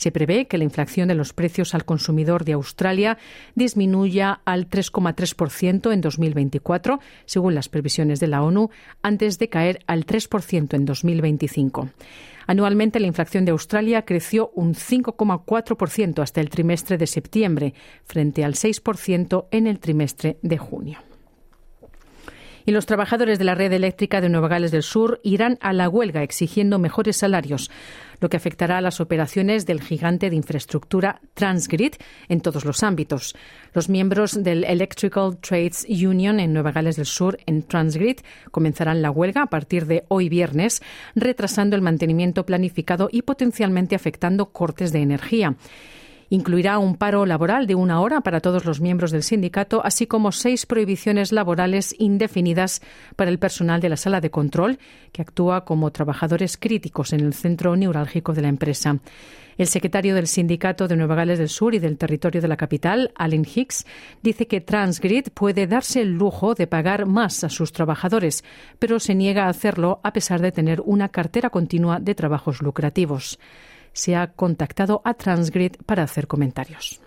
Se 0.00 0.10
prevé 0.10 0.46
que 0.46 0.56
la 0.56 0.64
inflación 0.64 1.08
de 1.08 1.14
los 1.14 1.34
precios 1.34 1.74
al 1.74 1.84
consumidor 1.84 2.46
de 2.46 2.54
Australia 2.54 3.18
disminuya 3.54 4.40
al 4.46 4.66
3,3% 4.66 5.92
en 5.92 6.00
2024, 6.00 7.00
según 7.26 7.54
las 7.54 7.68
previsiones 7.68 8.18
de 8.18 8.26
la 8.26 8.42
ONU, 8.42 8.70
antes 9.02 9.38
de 9.38 9.50
caer 9.50 9.80
al 9.86 10.06
3% 10.06 10.72
en 10.72 10.86
2025. 10.86 11.90
Anualmente 12.46 12.98
la 12.98 13.08
inflación 13.08 13.44
de 13.44 13.50
Australia 13.50 14.06
creció 14.06 14.50
un 14.54 14.72
5,4% 14.72 16.22
hasta 16.22 16.40
el 16.40 16.48
trimestre 16.48 16.96
de 16.96 17.06
septiembre, 17.06 17.74
frente 18.06 18.42
al 18.42 18.54
6% 18.54 19.48
en 19.50 19.66
el 19.66 19.80
trimestre 19.80 20.38
de 20.40 20.56
junio 20.56 21.09
y 22.66 22.72
los 22.72 22.86
trabajadores 22.86 23.38
de 23.38 23.44
la 23.44 23.54
red 23.54 23.72
eléctrica 23.72 24.20
de 24.20 24.28
Nueva 24.28 24.48
Gales 24.48 24.70
del 24.70 24.82
Sur 24.82 25.20
irán 25.22 25.58
a 25.60 25.72
la 25.72 25.88
huelga 25.88 26.22
exigiendo 26.22 26.78
mejores 26.78 27.18
salarios, 27.18 27.70
lo 28.20 28.28
que 28.28 28.36
afectará 28.36 28.78
a 28.78 28.80
las 28.80 29.00
operaciones 29.00 29.66
del 29.66 29.80
gigante 29.80 30.30
de 30.30 30.36
infraestructura 30.36 31.20
Transgrid 31.34 31.94
en 32.28 32.40
todos 32.40 32.64
los 32.64 32.82
ámbitos. 32.82 33.34
Los 33.72 33.88
miembros 33.88 34.42
del 34.42 34.64
Electrical 34.64 35.38
Trades 35.38 35.86
Union 35.88 36.40
en 36.40 36.52
Nueva 36.52 36.72
Gales 36.72 36.96
del 36.96 37.06
Sur, 37.06 37.38
en 37.46 37.62
Transgrid, 37.62 38.18
comenzarán 38.50 39.02
la 39.02 39.10
huelga 39.10 39.42
a 39.42 39.46
partir 39.46 39.86
de 39.86 40.04
hoy 40.08 40.28
viernes, 40.28 40.82
retrasando 41.14 41.76
el 41.76 41.82
mantenimiento 41.82 42.44
planificado 42.44 43.08
y 43.10 43.22
potencialmente 43.22 43.94
afectando 43.94 44.46
cortes 44.52 44.92
de 44.92 45.00
energía. 45.00 45.56
Incluirá 46.32 46.78
un 46.78 46.94
paro 46.94 47.26
laboral 47.26 47.66
de 47.66 47.74
una 47.74 48.00
hora 48.00 48.20
para 48.20 48.40
todos 48.40 48.64
los 48.64 48.80
miembros 48.80 49.10
del 49.10 49.24
sindicato, 49.24 49.84
así 49.84 50.06
como 50.06 50.30
seis 50.30 50.64
prohibiciones 50.64 51.32
laborales 51.32 51.92
indefinidas 51.98 52.82
para 53.16 53.32
el 53.32 53.40
personal 53.40 53.80
de 53.80 53.88
la 53.88 53.96
sala 53.96 54.20
de 54.20 54.30
control, 54.30 54.78
que 55.10 55.22
actúa 55.22 55.64
como 55.64 55.90
trabajadores 55.90 56.56
críticos 56.56 57.12
en 57.12 57.20
el 57.20 57.34
centro 57.34 57.74
neurálgico 57.74 58.32
de 58.32 58.42
la 58.42 58.48
empresa. 58.48 59.00
El 59.58 59.66
secretario 59.66 60.14
del 60.14 60.28
Sindicato 60.28 60.86
de 60.86 60.96
Nueva 60.96 61.16
Gales 61.16 61.40
del 61.40 61.48
Sur 61.48 61.74
y 61.74 61.80
del 61.80 61.98
territorio 61.98 62.40
de 62.40 62.48
la 62.48 62.56
capital, 62.56 63.10
Alan 63.16 63.44
Hicks, 63.44 63.84
dice 64.22 64.46
que 64.46 64.60
Transgrid 64.60 65.30
puede 65.34 65.66
darse 65.66 66.00
el 66.00 66.12
lujo 66.12 66.54
de 66.54 66.68
pagar 66.68 67.06
más 67.06 67.42
a 67.42 67.48
sus 67.48 67.72
trabajadores, 67.72 68.44
pero 68.78 69.00
se 69.00 69.16
niega 69.16 69.46
a 69.46 69.50
hacerlo 69.50 69.98
a 70.04 70.12
pesar 70.12 70.40
de 70.40 70.52
tener 70.52 70.80
una 70.80 71.08
cartera 71.08 71.50
continua 71.50 71.98
de 71.98 72.14
trabajos 72.14 72.62
lucrativos 72.62 73.38
se 73.92 74.16
ha 74.16 74.28
contactado 74.32 75.02
a 75.04 75.14
Transgrid 75.14 75.72
para 75.86 76.02
hacer 76.02 76.26
comentarios. 76.26 77.00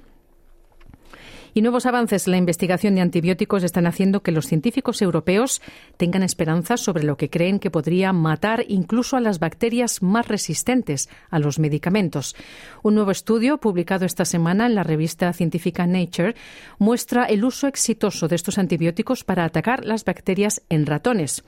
Y 1.55 1.61
nuevos 1.61 1.85
avances 1.85 2.25
en 2.25 2.31
la 2.31 2.37
investigación 2.37 2.95
de 2.95 3.01
antibióticos 3.01 3.63
están 3.63 3.85
haciendo 3.85 4.23
que 4.23 4.31
los 4.31 4.47
científicos 4.47 5.03
europeos 5.03 5.61
tengan 5.97 6.23
esperanzas 6.23 6.81
sobre 6.81 7.03
lo 7.03 7.15
que 7.15 7.29
creen 7.29 7.59
que 7.59 7.69
podría 7.69 8.11
matar 8.11 8.65
incluso 8.67 9.17
a 9.17 9.21
las 9.21 9.37
bacterias 9.37 10.01
más 10.01 10.27
resistentes 10.27 11.09
a 11.29 11.37
los 11.37 11.59
medicamentos. 11.59 12.35
Un 12.81 12.95
nuevo 12.95 13.11
estudio 13.11 13.59
publicado 13.59 14.05
esta 14.05 14.25
semana 14.25 14.65
en 14.65 14.73
la 14.73 14.81
revista 14.81 15.31
científica 15.31 15.85
Nature 15.85 16.33
muestra 16.79 17.25
el 17.25 17.45
uso 17.45 17.67
exitoso 17.67 18.27
de 18.27 18.35
estos 18.35 18.57
antibióticos 18.57 19.23
para 19.23 19.45
atacar 19.45 19.85
las 19.85 20.05
bacterias 20.05 20.63
en 20.69 20.87
ratones. 20.87 21.43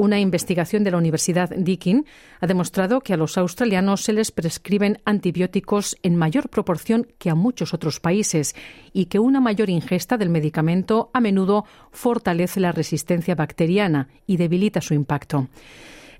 Una 0.00 0.18
investigación 0.18 0.82
de 0.82 0.92
la 0.92 0.96
Universidad 0.96 1.50
Deakin 1.50 2.06
ha 2.40 2.46
demostrado 2.46 3.02
que 3.02 3.12
a 3.12 3.18
los 3.18 3.36
australianos 3.36 4.00
se 4.00 4.14
les 4.14 4.30
prescriben 4.30 4.98
antibióticos 5.04 5.98
en 6.02 6.16
mayor 6.16 6.48
proporción 6.48 7.06
que 7.18 7.28
a 7.28 7.34
muchos 7.34 7.74
otros 7.74 8.00
países 8.00 8.56
y 8.94 9.04
que 9.10 9.18
una 9.18 9.42
mayor 9.42 9.68
ingesta 9.68 10.16
del 10.16 10.30
medicamento 10.30 11.10
a 11.12 11.20
menudo 11.20 11.66
fortalece 11.92 12.60
la 12.60 12.72
resistencia 12.72 13.34
bacteriana 13.34 14.08
y 14.26 14.38
debilita 14.38 14.80
su 14.80 14.94
impacto. 14.94 15.48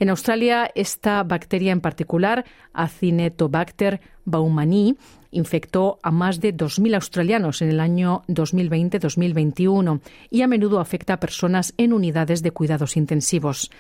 En 0.01 0.09
Australia, 0.09 0.71
esta 0.75 1.23
bacteria 1.25 1.73
en 1.73 1.83
particular, 1.83 2.47
Acinetobacter 2.73 4.01
baumannii, 4.25 4.97
infectó 5.31 5.99
a 6.03 6.11
más 6.11 6.41
de 6.41 6.57
2.000 6.57 6.95
australianos 6.95 7.61
en 7.61 7.69
el 7.69 7.81
año 7.81 8.23
2020-2021 8.29 10.01
y 10.31 10.41
a 10.41 10.47
menudo 10.47 10.81
afecta 10.81 11.13
a 11.13 11.21
personas 11.21 11.75
en 11.77 11.93
unidades 11.93 12.43
de 12.43 12.51
cuidados 12.51 12.97
intensivos. 12.97 13.71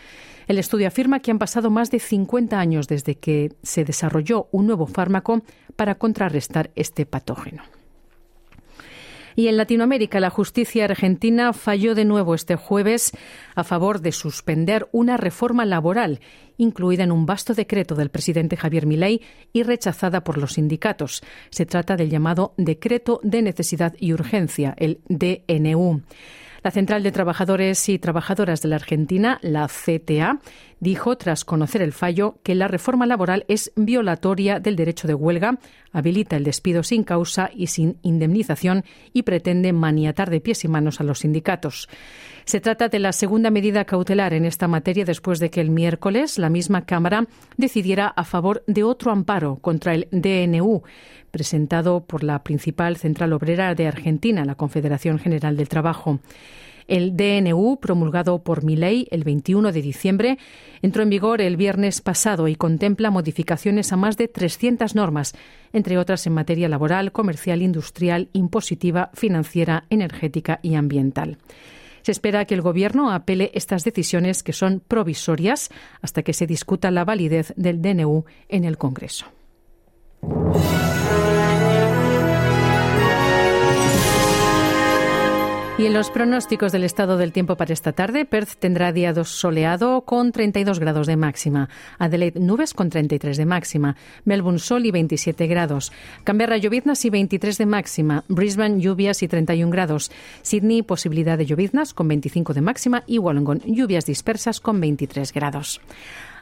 El 0.46 0.58
estudio 0.58 0.88
afirma 0.88 1.20
que 1.20 1.30
han 1.30 1.38
pasado 1.38 1.70
más 1.70 1.90
de 1.90 2.00
50 2.00 2.60
años 2.60 2.86
desde 2.86 3.14
que 3.14 3.54
se 3.62 3.86
desarrolló 3.86 4.48
un 4.52 4.66
nuevo 4.66 4.86
fármaco 4.86 5.40
para 5.74 5.94
contrarrestar 5.94 6.70
este 6.76 7.06
patógeno. 7.06 7.62
Y 9.40 9.48
en 9.48 9.56
Latinoamérica, 9.56 10.20
la 10.20 10.28
justicia 10.28 10.84
argentina 10.84 11.54
falló 11.54 11.94
de 11.94 12.04
nuevo 12.04 12.34
este 12.34 12.56
jueves 12.56 13.10
a 13.54 13.64
favor 13.64 14.02
de 14.02 14.12
suspender 14.12 14.86
una 14.92 15.16
reforma 15.16 15.64
laboral 15.64 16.20
incluida 16.58 17.04
en 17.04 17.10
un 17.10 17.24
vasto 17.24 17.54
decreto 17.54 17.94
del 17.94 18.10
presidente 18.10 18.58
Javier 18.58 18.84
Milei 18.84 19.22
y 19.54 19.62
rechazada 19.62 20.24
por 20.24 20.36
los 20.36 20.52
sindicatos. 20.52 21.22
Se 21.48 21.64
trata 21.64 21.96
del 21.96 22.10
llamado 22.10 22.52
Decreto 22.58 23.18
de 23.22 23.40
Necesidad 23.40 23.94
y 23.98 24.12
Urgencia, 24.12 24.74
el 24.76 25.00
DNU. 25.08 26.02
La 26.62 26.70
Central 26.70 27.02
de 27.02 27.10
Trabajadores 27.10 27.88
y 27.88 27.98
Trabajadoras 27.98 28.60
de 28.60 28.68
la 28.68 28.76
Argentina, 28.76 29.38
la 29.40 29.66
CTA, 29.68 30.40
dijo, 30.80 31.16
tras 31.16 31.44
conocer 31.44 31.82
el 31.82 31.92
fallo, 31.92 32.38
que 32.42 32.54
la 32.54 32.66
reforma 32.68 33.06
laboral 33.06 33.44
es 33.48 33.72
violatoria 33.76 34.58
del 34.58 34.76
derecho 34.76 35.06
de 35.06 35.14
huelga, 35.14 35.58
habilita 35.92 36.36
el 36.36 36.44
despido 36.44 36.82
sin 36.82 37.04
causa 37.04 37.50
y 37.54 37.68
sin 37.68 37.98
indemnización 38.02 38.84
y 39.12 39.22
pretende 39.22 39.72
maniatar 39.72 40.30
de 40.30 40.40
pies 40.40 40.64
y 40.64 40.68
manos 40.68 41.00
a 41.00 41.04
los 41.04 41.20
sindicatos. 41.20 41.88
Se 42.44 42.60
trata 42.60 42.88
de 42.88 42.98
la 42.98 43.12
segunda 43.12 43.50
medida 43.50 43.84
cautelar 43.84 44.32
en 44.32 44.44
esta 44.44 44.66
materia 44.66 45.04
después 45.04 45.38
de 45.38 45.50
que 45.50 45.60
el 45.60 45.70
miércoles 45.70 46.38
la 46.38 46.48
misma 46.48 46.84
Cámara 46.84 47.26
decidiera 47.56 48.08
a 48.08 48.24
favor 48.24 48.64
de 48.66 48.82
otro 48.82 49.12
amparo 49.12 49.56
contra 49.56 49.94
el 49.94 50.08
DNU, 50.10 50.82
presentado 51.30 52.04
por 52.04 52.24
la 52.24 52.42
principal 52.42 52.96
central 52.96 53.32
obrera 53.32 53.74
de 53.74 53.86
Argentina, 53.86 54.44
la 54.44 54.56
Confederación 54.56 55.18
General 55.18 55.56
del 55.56 55.68
Trabajo. 55.68 56.18
El 56.90 57.16
DNU, 57.16 57.78
promulgado 57.80 58.42
por 58.42 58.64
Milei 58.64 59.06
el 59.12 59.22
21 59.22 59.70
de 59.70 59.80
diciembre, 59.80 60.38
entró 60.82 61.04
en 61.04 61.10
vigor 61.10 61.40
el 61.40 61.56
viernes 61.56 62.00
pasado 62.00 62.48
y 62.48 62.56
contempla 62.56 63.12
modificaciones 63.12 63.92
a 63.92 63.96
más 63.96 64.16
de 64.16 64.26
300 64.26 64.96
normas, 64.96 65.32
entre 65.72 65.98
otras 65.98 66.26
en 66.26 66.32
materia 66.32 66.68
laboral, 66.68 67.12
comercial, 67.12 67.62
industrial, 67.62 68.28
impositiva, 68.32 69.10
financiera, 69.14 69.84
energética 69.88 70.58
y 70.62 70.74
ambiental. 70.74 71.38
Se 72.02 72.10
espera 72.10 72.44
que 72.44 72.54
el 72.54 72.60
Gobierno 72.60 73.12
apele 73.12 73.52
estas 73.54 73.84
decisiones 73.84 74.42
que 74.42 74.52
son 74.52 74.80
provisorias 74.80 75.70
hasta 76.02 76.24
que 76.24 76.32
se 76.32 76.48
discuta 76.48 76.90
la 76.90 77.04
validez 77.04 77.54
del 77.56 77.80
DNU 77.80 78.24
en 78.48 78.64
el 78.64 78.78
Congreso. 78.78 79.26
Y 85.80 85.86
en 85.86 85.94
los 85.94 86.10
pronósticos 86.10 86.72
del 86.72 86.84
estado 86.84 87.16
del 87.16 87.32
tiempo 87.32 87.56
para 87.56 87.72
esta 87.72 87.92
tarde, 87.92 88.26
Perth 88.26 88.56
tendrá 88.58 88.92
día 88.92 89.14
soleado 89.24 90.02
con 90.02 90.30
32 90.30 90.78
grados 90.78 91.06
de 91.06 91.16
máxima, 91.16 91.70
Adelaide 91.98 92.38
nubes 92.38 92.74
con 92.74 92.90
33 92.90 93.38
de 93.38 93.46
máxima, 93.46 93.96
Melbourne 94.26 94.58
sol 94.58 94.84
y 94.84 94.90
27 94.90 95.46
grados, 95.46 95.90
Canberra 96.22 96.58
lloviznas 96.58 97.02
y 97.06 97.08
23 97.08 97.56
de 97.56 97.64
máxima, 97.64 98.24
Brisbane 98.28 98.78
lluvias 98.78 99.22
y 99.22 99.28
31 99.28 99.72
grados, 99.72 100.12
Sydney 100.42 100.82
posibilidad 100.82 101.38
de 101.38 101.46
lloviznas 101.46 101.94
con 101.94 102.08
25 102.08 102.52
de 102.52 102.60
máxima. 102.60 103.02
Y 103.06 103.16
Wollongong 103.16 103.62
lluvias 103.64 104.04
dispersas 104.04 104.60
con 104.60 104.82
23 104.82 105.32
grados. 105.32 105.80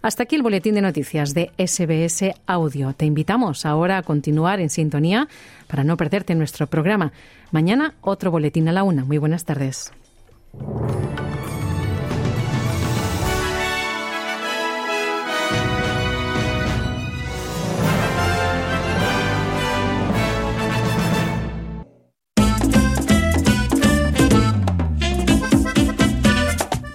Hasta 0.02 0.22
aquí 0.22 0.36
el 0.36 0.42
boletín 0.42 0.74
de 0.74 0.82
noticias 0.82 1.34
de 1.34 1.50
SBS 1.58 2.34
Audio. 2.46 2.92
Te 2.92 3.04
invitamos 3.04 3.66
ahora 3.66 3.98
a 3.98 4.02
continuar 4.02 4.60
en 4.60 4.70
sintonía 4.70 5.28
para 5.66 5.84
no 5.84 5.96
perderte 5.96 6.34
nuestro 6.34 6.66
programa. 6.66 7.12
Mañana 7.50 7.94
otro 8.00 8.30
boletín 8.30 8.68
a 8.68 8.72
la 8.72 8.84
una. 8.84 9.04
Muy 9.04 9.18
buenas 9.18 9.44
tardes. 9.44 9.92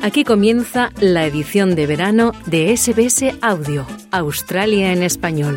Aquí 0.04 0.26
comienza 0.26 0.92
la 1.00 1.26
edición 1.26 1.76
de 1.76 1.88
verano 1.88 2.34
de 2.46 2.76
SBS 2.76 3.38
Audio, 3.42 3.88
Australia 4.12 4.92
en 4.92 5.02
español. 5.02 5.56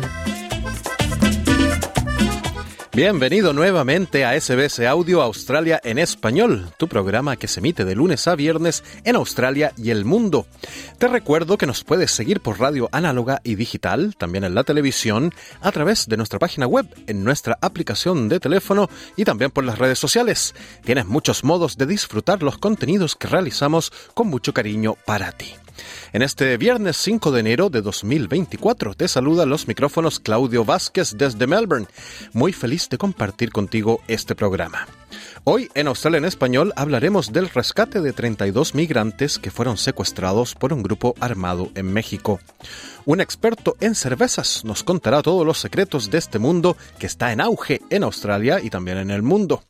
Bienvenido 2.97 3.53
nuevamente 3.53 4.25
a 4.25 4.33
SBS 4.41 4.79
Audio 4.87 5.21
Australia 5.21 5.79
en 5.83 5.99
Español, 5.99 6.73
tu 6.79 6.87
programa 6.87 7.35
que 7.35 7.47
se 7.47 7.59
emite 7.59 7.85
de 7.85 7.93
lunes 7.93 8.27
a 8.27 8.35
viernes 8.35 8.83
en 9.03 9.15
Australia 9.15 9.71
y 9.77 9.91
el 9.91 10.03
mundo. 10.03 10.47
Te 10.97 11.07
recuerdo 11.07 11.59
que 11.59 11.67
nos 11.67 11.83
puedes 11.83 12.09
seguir 12.09 12.41
por 12.41 12.59
radio 12.59 12.89
análoga 12.91 13.39
y 13.43 13.53
digital, 13.53 14.15
también 14.17 14.45
en 14.45 14.55
la 14.55 14.63
televisión, 14.63 15.31
a 15.61 15.71
través 15.71 16.07
de 16.07 16.17
nuestra 16.17 16.39
página 16.39 16.65
web, 16.65 16.87
en 17.05 17.23
nuestra 17.23 17.59
aplicación 17.61 18.29
de 18.29 18.39
teléfono 18.39 18.89
y 19.15 19.25
también 19.25 19.51
por 19.51 19.63
las 19.63 19.77
redes 19.77 19.99
sociales. 19.99 20.55
Tienes 20.83 21.05
muchos 21.05 21.43
modos 21.43 21.77
de 21.77 21.85
disfrutar 21.85 22.41
los 22.41 22.57
contenidos 22.57 23.15
que 23.15 23.27
realizamos 23.27 23.93
con 24.15 24.25
mucho 24.27 24.55
cariño 24.55 24.95
para 25.05 25.33
ti. 25.33 25.53
En 26.13 26.21
este 26.21 26.57
viernes 26.57 26.97
5 26.97 27.31
de 27.31 27.39
enero 27.39 27.69
de 27.69 27.81
2024 27.81 28.95
te 28.95 29.07
saluda 29.07 29.45
los 29.45 29.67
micrófonos 29.67 30.19
Claudio 30.19 30.65
Vázquez 30.65 31.15
desde 31.17 31.47
Melbourne. 31.47 31.87
Muy 32.33 32.53
feliz 32.53 32.89
de 32.89 32.97
compartir 32.97 33.51
contigo 33.51 34.01
este 34.07 34.35
programa. 34.35 34.87
Hoy 35.43 35.69
en 35.75 35.87
Australia 35.87 36.17
en 36.17 36.25
Español 36.25 36.73
hablaremos 36.75 37.31
del 37.31 37.49
rescate 37.49 38.01
de 38.01 38.13
32 38.13 38.75
migrantes 38.75 39.39
que 39.39 39.51
fueron 39.51 39.77
secuestrados 39.77 40.55
por 40.55 40.73
un 40.73 40.83
grupo 40.83 41.15
armado 41.19 41.71
en 41.75 41.91
México. 41.93 42.39
Un 43.05 43.21
experto 43.21 43.77
en 43.79 43.95
cervezas 43.95 44.65
nos 44.65 44.83
contará 44.83 45.21
todos 45.21 45.45
los 45.45 45.59
secretos 45.59 46.11
de 46.11 46.17
este 46.17 46.39
mundo 46.39 46.75
que 46.99 47.07
está 47.07 47.31
en 47.31 47.39
auge 47.39 47.81
en 47.89 48.03
Australia 48.03 48.59
y 48.61 48.69
también 48.69 48.97
en 48.97 49.11
el 49.11 49.21
mundo. 49.21 49.63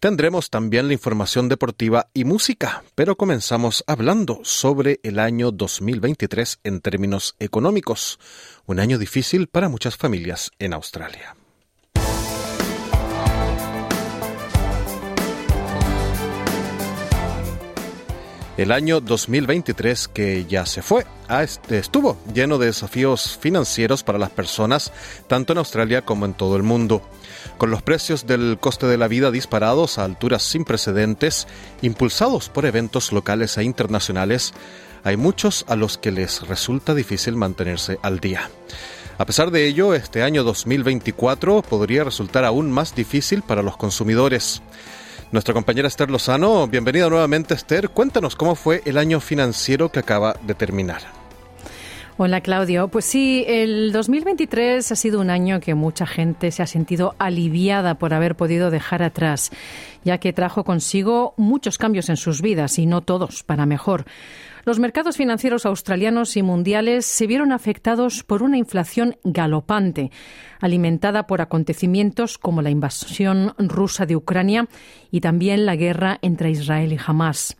Tendremos 0.00 0.48
también 0.48 0.86
la 0.86 0.92
información 0.92 1.48
deportiva 1.48 2.06
y 2.14 2.24
música, 2.24 2.84
pero 2.94 3.16
comenzamos 3.16 3.82
hablando 3.88 4.38
sobre 4.44 5.00
el 5.02 5.18
año 5.18 5.50
2023 5.50 6.60
en 6.62 6.80
términos 6.80 7.34
económicos, 7.40 8.20
un 8.66 8.78
año 8.78 8.96
difícil 8.96 9.48
para 9.48 9.68
muchas 9.68 9.96
familias 9.96 10.52
en 10.60 10.72
Australia. 10.72 11.34
El 18.56 18.70
año 18.70 19.00
2023 19.00 20.06
que 20.08 20.44
ya 20.44 20.64
se 20.64 20.82
fue 20.82 21.06
este, 21.28 21.78
estuvo 21.78 22.16
lleno 22.32 22.58
de 22.58 22.66
desafíos 22.66 23.38
financieros 23.40 24.02
para 24.02 24.18
las 24.18 24.30
personas, 24.30 24.92
tanto 25.26 25.52
en 25.52 25.58
Australia 25.58 26.02
como 26.02 26.24
en 26.24 26.34
todo 26.34 26.56
el 26.56 26.62
mundo. 26.62 27.02
Con 27.58 27.72
los 27.72 27.82
precios 27.82 28.24
del 28.24 28.56
coste 28.60 28.86
de 28.86 28.96
la 28.96 29.08
vida 29.08 29.32
disparados 29.32 29.98
a 29.98 30.04
alturas 30.04 30.44
sin 30.44 30.64
precedentes, 30.64 31.48
impulsados 31.82 32.48
por 32.48 32.66
eventos 32.66 33.12
locales 33.12 33.58
e 33.58 33.64
internacionales, 33.64 34.54
hay 35.02 35.16
muchos 35.16 35.64
a 35.66 35.74
los 35.74 35.98
que 35.98 36.12
les 36.12 36.46
resulta 36.46 36.94
difícil 36.94 37.34
mantenerse 37.34 37.98
al 38.02 38.20
día. 38.20 38.48
A 39.18 39.26
pesar 39.26 39.50
de 39.50 39.66
ello, 39.66 39.94
este 39.94 40.22
año 40.22 40.44
2024 40.44 41.62
podría 41.62 42.04
resultar 42.04 42.44
aún 42.44 42.70
más 42.70 42.94
difícil 42.94 43.42
para 43.42 43.62
los 43.62 43.76
consumidores. 43.76 44.62
Nuestra 45.32 45.52
compañera 45.52 45.88
Esther 45.88 46.12
Lozano, 46.12 46.68
bienvenida 46.68 47.10
nuevamente 47.10 47.54
Esther, 47.54 47.90
cuéntanos 47.90 48.36
cómo 48.36 48.54
fue 48.54 48.82
el 48.84 48.96
año 48.96 49.18
financiero 49.18 49.90
que 49.90 49.98
acaba 49.98 50.36
de 50.42 50.54
terminar. 50.54 51.27
Hola 52.20 52.40
Claudio, 52.40 52.88
pues 52.88 53.04
sí, 53.04 53.44
el 53.46 53.92
2023 53.92 54.90
ha 54.90 54.96
sido 54.96 55.20
un 55.20 55.30
año 55.30 55.60
que 55.60 55.76
mucha 55.76 56.04
gente 56.04 56.50
se 56.50 56.64
ha 56.64 56.66
sentido 56.66 57.14
aliviada 57.20 57.94
por 57.96 58.12
haber 58.12 58.34
podido 58.34 58.72
dejar 58.72 59.04
atrás, 59.04 59.52
ya 60.02 60.18
que 60.18 60.32
trajo 60.32 60.64
consigo 60.64 61.34
muchos 61.36 61.78
cambios 61.78 62.08
en 62.08 62.16
sus 62.16 62.42
vidas 62.42 62.76
y 62.80 62.86
no 62.86 63.02
todos 63.02 63.44
para 63.44 63.66
mejor. 63.66 64.04
Los 64.64 64.80
mercados 64.80 65.16
financieros 65.16 65.64
australianos 65.64 66.36
y 66.36 66.42
mundiales 66.42 67.06
se 67.06 67.28
vieron 67.28 67.52
afectados 67.52 68.24
por 68.24 68.42
una 68.42 68.58
inflación 68.58 69.16
galopante, 69.22 70.10
alimentada 70.60 71.28
por 71.28 71.40
acontecimientos 71.40 72.36
como 72.36 72.62
la 72.62 72.70
invasión 72.70 73.54
rusa 73.58 74.06
de 74.06 74.16
Ucrania 74.16 74.66
y 75.12 75.20
también 75.20 75.66
la 75.66 75.76
guerra 75.76 76.18
entre 76.20 76.50
Israel 76.50 76.92
y 76.92 76.98
Hamas. 76.98 77.56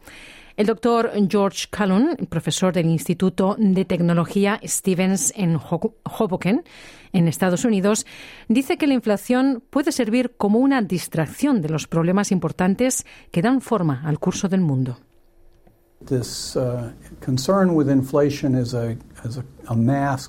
El 0.58 0.66
doctor 0.66 1.12
George 1.28 1.66
Callum, 1.70 2.16
profesor 2.28 2.72
del 2.72 2.86
Instituto 2.86 3.54
de 3.60 3.84
Tecnología 3.84 4.58
Stevens 4.64 5.32
en 5.36 5.56
Hoboken, 5.56 6.64
en 7.12 7.28
Estados 7.28 7.64
Unidos, 7.64 8.04
dice 8.48 8.76
que 8.76 8.88
la 8.88 8.94
inflación 8.94 9.62
puede 9.70 9.92
servir 9.92 10.34
como 10.36 10.58
una 10.58 10.82
distracción 10.82 11.62
de 11.62 11.68
los 11.68 11.86
problemas 11.86 12.32
importantes 12.32 13.06
que 13.30 13.40
dan 13.40 13.60
forma 13.60 14.02
al 14.04 14.18
curso 14.18 14.48
del 14.48 14.60
mundo. 14.60 14.98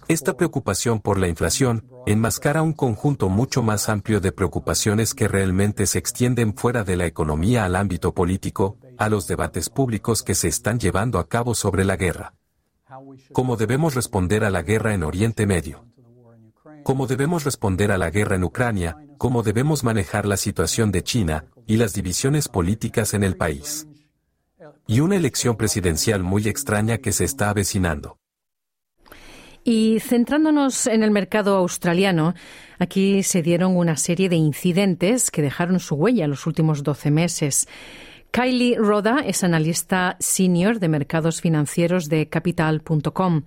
Esta 0.08 0.38
preocupación 0.38 1.00
por 1.00 1.18
la 1.18 1.28
inflación 1.28 1.84
enmascara 2.06 2.62
un 2.62 2.74
conjunto 2.74 3.30
mucho 3.30 3.64
más 3.64 3.90
amplio 3.90 4.20
de 4.20 4.32
preocupaciones 4.32 5.16
que 5.16 5.28
realmente 5.28 5.88
se 5.88 5.98
extienden 5.98 6.54
fuera 6.54 6.84
de 6.84 6.98
la 6.98 7.08
economía 7.08 7.66
al 7.66 7.76
ámbito 7.76 8.14
político, 8.14 8.78
a 9.00 9.10
los 9.10 9.28
debates 9.28 9.70
públicos 9.70 10.22
que 10.22 10.36
se 10.36 10.48
están 10.48 10.80
llevando 10.80 11.18
a 11.18 11.28
cabo 11.28 11.56
sobre 11.56 11.86
la 11.86 11.96
guerra. 11.96 12.34
¿Cómo 13.32 13.56
debemos 13.56 13.96
responder 13.96 14.44
a 14.44 14.50
la 14.50 14.62
guerra 14.62 14.94
en 14.94 15.04
Oriente 15.04 15.48
Medio? 15.48 15.86
¿Cómo 16.84 17.08
debemos 17.08 17.44
responder 17.44 17.92
a 17.92 17.98
la 17.98 18.10
guerra 18.12 18.36
en 18.36 18.44
Ucrania? 18.44 18.98
¿Cómo 19.18 19.42
debemos 19.42 19.84
manejar 19.84 20.26
la 20.26 20.38
situación 20.38 20.92
de 20.92 21.04
China 21.04 21.46
y 21.66 21.78
las 21.78 21.94
divisiones 21.94 22.48
políticas 22.48 23.14
en 23.14 23.24
el 23.24 23.36
país? 23.38 23.88
y 24.90 25.02
una 25.02 25.16
elección 25.16 25.56
presidencial 25.56 26.24
muy 26.24 26.48
extraña 26.48 26.98
que 26.98 27.12
se 27.12 27.24
está 27.24 27.52
avecinando. 27.52 28.18
Y 29.64 30.00
centrándonos 30.00 30.88
en 30.88 31.04
el 31.04 31.12
mercado 31.12 31.58
australiano, 31.58 32.34
aquí 32.80 33.22
se 33.22 33.44
dieron 33.44 33.78
una 33.78 33.98
serie 33.98 34.30
de 34.30 34.36
incidentes 34.36 35.30
que 35.30 35.44
dejaron 35.44 35.80
su 35.80 35.94
huella 35.94 36.24
en 36.24 36.32
los 36.32 36.48
últimos 36.48 36.82
12 36.82 37.12
meses. 37.12 37.68
Kylie 38.32 38.78
Roda 38.78 39.22
es 39.26 39.44
analista 39.44 40.16
senior 40.20 40.80
de 40.80 40.88
mercados 40.88 41.42
financieros 41.42 42.10
de 42.10 42.30
capital.com. 42.30 43.44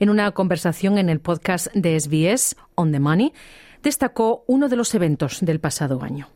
En 0.00 0.10
una 0.10 0.30
conversación 0.32 0.98
en 0.98 1.08
el 1.08 1.20
podcast 1.20 1.68
de 1.72 1.98
SBS, 1.98 2.56
On 2.74 2.90
the 2.90 3.00
Money, 3.00 3.32
destacó 3.82 4.44
uno 4.48 4.68
de 4.68 4.76
los 4.76 4.94
eventos 4.94 5.38
del 5.40 5.60
pasado 5.60 6.02
año. 6.02 6.28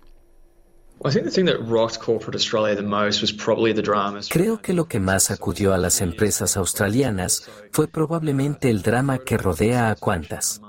Creo 4.30 4.62
que 4.62 4.72
lo 4.72 4.86
que 4.86 5.00
más 5.00 5.32
acudió 5.32 5.74
a 5.74 5.78
las 5.78 6.00
empresas 6.00 6.56
australianas 6.56 7.50
fue 7.72 7.88
probablemente 7.88 8.70
el 8.70 8.82
drama 8.82 9.18
que 9.18 9.36
rodea 9.36 9.90
a 9.90 9.96
Qantas. 9.96 10.60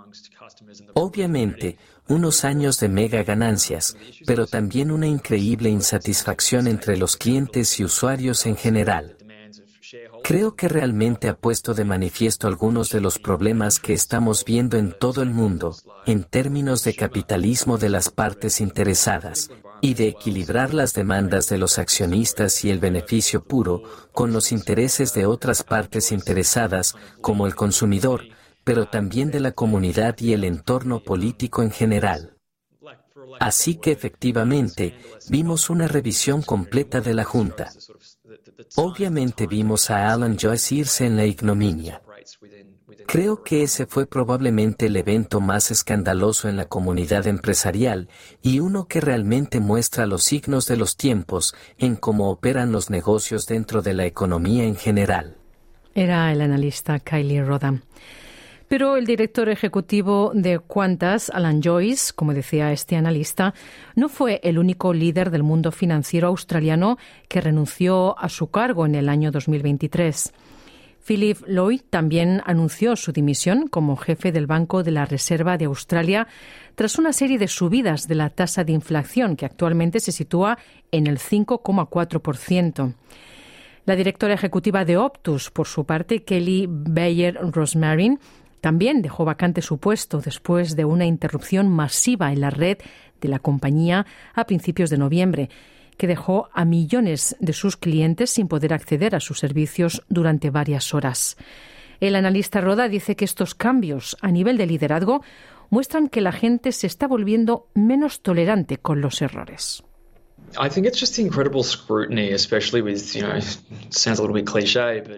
Obviamente, 0.93 1.78
unos 2.13 2.45
años 2.45 2.80
de 2.80 2.89
mega 2.89 3.23
ganancias, 3.23 3.97
pero 4.26 4.47
también 4.47 4.91
una 4.91 5.08
increíble 5.08 5.69
insatisfacción 5.69 6.67
entre 6.67 6.95
los 6.95 7.17
clientes 7.17 7.80
y 7.80 7.84
usuarios 7.84 8.45
en 8.45 8.56
general. 8.56 9.17
Creo 10.23 10.56
que 10.56 10.69
realmente 10.69 11.28
ha 11.28 11.36
puesto 11.36 11.73
de 11.73 11.84
manifiesto 11.84 12.47
algunos 12.47 12.89
de 12.91 13.02
los 13.02 13.19
problemas 13.19 13.80
que 13.80 13.93
estamos 13.93 14.45
viendo 14.45 14.78
en 14.78 14.95
todo 14.97 15.21
el 15.21 15.32
mundo, 15.32 15.76
en 16.06 16.23
términos 16.23 16.84
de 16.84 16.95
capitalismo 16.95 17.78
de 17.78 17.89
las 17.89 18.10
partes 18.10 18.62
interesadas, 18.62 19.49
y 19.82 19.95
de 19.95 20.08
equilibrar 20.08 20.73
las 20.73 20.93
demandas 20.93 21.49
de 21.49 21.58
los 21.58 21.78
accionistas 21.78 22.63
y 22.63 22.69
el 22.69 22.80
beneficio 22.80 23.43
puro 23.43 23.84
con 24.13 24.32
los 24.32 24.54
intereses 24.54 25.13
de 25.13 25.26
otras 25.26 25.62
partes 25.63 26.13
interesadas, 26.13 26.95
como 27.19 27.45
el 27.45 27.56
consumidor, 27.56 28.21
pero 28.63 28.88
también 28.88 29.32
de 29.32 29.39
la 29.39 29.52
comunidad 29.52 30.17
y 30.19 30.34
el 30.34 30.43
entorno 30.43 31.04
político 31.04 31.62
en 31.62 31.71
general. 31.71 32.38
Así 33.39 33.76
que 33.76 33.91
efectivamente, 33.91 34.95
vimos 35.30 35.69
una 35.69 35.88
revisión 35.88 36.41
completa 36.41 37.02
de 37.02 37.13
la 37.13 37.23
Junta. 37.23 37.71
Obviamente 38.76 39.47
vimos 39.47 39.89
a 39.89 40.12
Alan 40.12 40.38
Joyce 40.38 40.76
irse 40.76 41.06
en 41.06 41.15
la 41.15 41.26
ignominia. 41.26 42.02
Creo 43.08 43.43
que 43.43 43.63
ese 43.63 43.86
fue 43.86 44.06
probablemente 44.06 44.86
el 44.86 44.95
evento 44.95 45.41
más 45.41 45.71
escandaloso 45.71 46.47
en 46.47 46.56
la 46.56 46.65
comunidad 46.65 47.28
empresarial 47.28 48.08
y 48.41 48.60
uno 48.60 48.88
que 48.88 49.02
realmente 49.02 49.60
muestra 49.60 50.06
los 50.06 50.23
signos 50.23 50.67
de 50.67 50.78
los 50.78 50.95
tiempos 50.95 51.54
en 51.78 51.95
cómo 51.95 52.30
operan 52.30 52.71
los 52.71 52.89
negocios 52.89 53.45
dentro 53.45 53.82
de 53.82 53.93
la 53.93 54.06
economía 54.06 54.63
en 54.63 54.76
general. 54.76 55.38
Era 55.95 56.32
el 56.32 56.41
analista 56.41 56.99
Kylie 56.99 57.43
Roda. 57.43 57.82
Pero 58.73 58.97
el 58.97 59.05
director 59.05 59.49
ejecutivo 59.49 60.31
de 60.33 60.59
Qantas, 60.59 61.29
Alan 61.29 61.62
Joyce, 61.62 62.12
como 62.15 62.33
decía 62.33 62.71
este 62.71 62.95
analista, 62.95 63.53
no 63.95 64.09
fue 64.09 64.39
el 64.41 64.57
único 64.57 64.95
líder 64.95 65.29
del 65.29 65.43
mundo 65.43 65.71
financiero 65.71 66.29
australiano 66.29 66.97
que 67.27 67.39
renunció 67.39 68.17
a 68.17 68.29
su 68.29 68.47
cargo 68.47 68.88
en 68.88 68.95
el 68.95 69.09
año 69.09 69.29
2023. 69.29 70.33
Philip 71.05 71.38
Lloyd 71.45 71.81
también 71.88 72.41
anunció 72.47 72.95
su 72.95 73.12
dimisión 73.12 73.67
como 73.67 73.95
jefe 73.95 74.31
del 74.31 74.47
Banco 74.47 74.81
de 74.81 74.89
la 74.89 75.05
Reserva 75.05 75.59
de 75.59 75.65
Australia 75.65 76.27
tras 76.73 76.97
una 76.97 77.13
serie 77.13 77.38
de 77.38 77.49
subidas 77.49 78.07
de 78.07 78.15
la 78.15 78.31
tasa 78.31 78.63
de 78.63 78.71
inflación 78.71 79.36
que 79.36 79.45
actualmente 79.45 79.99
se 79.99 80.12
sitúa 80.12 80.57
en 80.91 81.05
el 81.05 81.19
5,4%. 81.19 82.95
La 83.86 83.97
directora 83.97 84.33
ejecutiva 84.33 84.86
de 84.86 84.95
Optus, 84.95 85.51
por 85.51 85.67
su 85.67 85.86
parte, 85.86 86.23
Kelly 86.23 86.67
Bayer 86.69 87.38
Rosmarin, 87.51 88.17
también 88.63 89.02
dejó 89.02 89.26
vacante 89.26 89.62
su 89.62 89.78
puesto 89.78 90.21
después 90.21 90.78
de 90.78 90.86
una 90.86 91.06
interrupción 91.06 91.67
masiva 91.67 92.32
en 92.32 92.39
la 92.39 92.49
red 92.49 92.78
de 93.19 93.28
la 93.28 93.39
compañía 93.39 94.06
a 94.34 94.45
principios 94.45 94.89
de 94.89 94.97
noviembre 94.97 95.49
que 95.97 96.08
dejó 96.08 96.47
a 96.54 96.63
millones 96.63 97.36
de 97.41 97.52
sus 97.52 97.76
clientes 97.76 98.30
sin 98.30 98.47
poder 98.47 98.73
acceder 98.73 99.15
a 99.15 99.19
sus 99.19 99.39
servicios 99.39 100.02
durante 100.08 100.49
varias 100.49 100.93
horas. 100.93 101.36
El 101.99 102.15
analista 102.15 102.62
Roda 102.62 102.88
dice 102.88 103.17
que 103.17 103.26
estos 103.26 103.54
cambios 103.54 104.15
a 104.21 104.32
nivel 104.32 104.56
de 104.56 104.65
liderazgo 104.65 105.23
muestran 105.69 106.08
que 106.08 106.21
la 106.21 106.32
gente 106.32 106.71
se 106.71 106.88
está 106.88 107.06
volviendo 107.06 107.67
menos 107.73 108.21
tolerante 108.21 108.78
con 108.78 109.02
los 109.02 109.21
errores. 109.21 109.84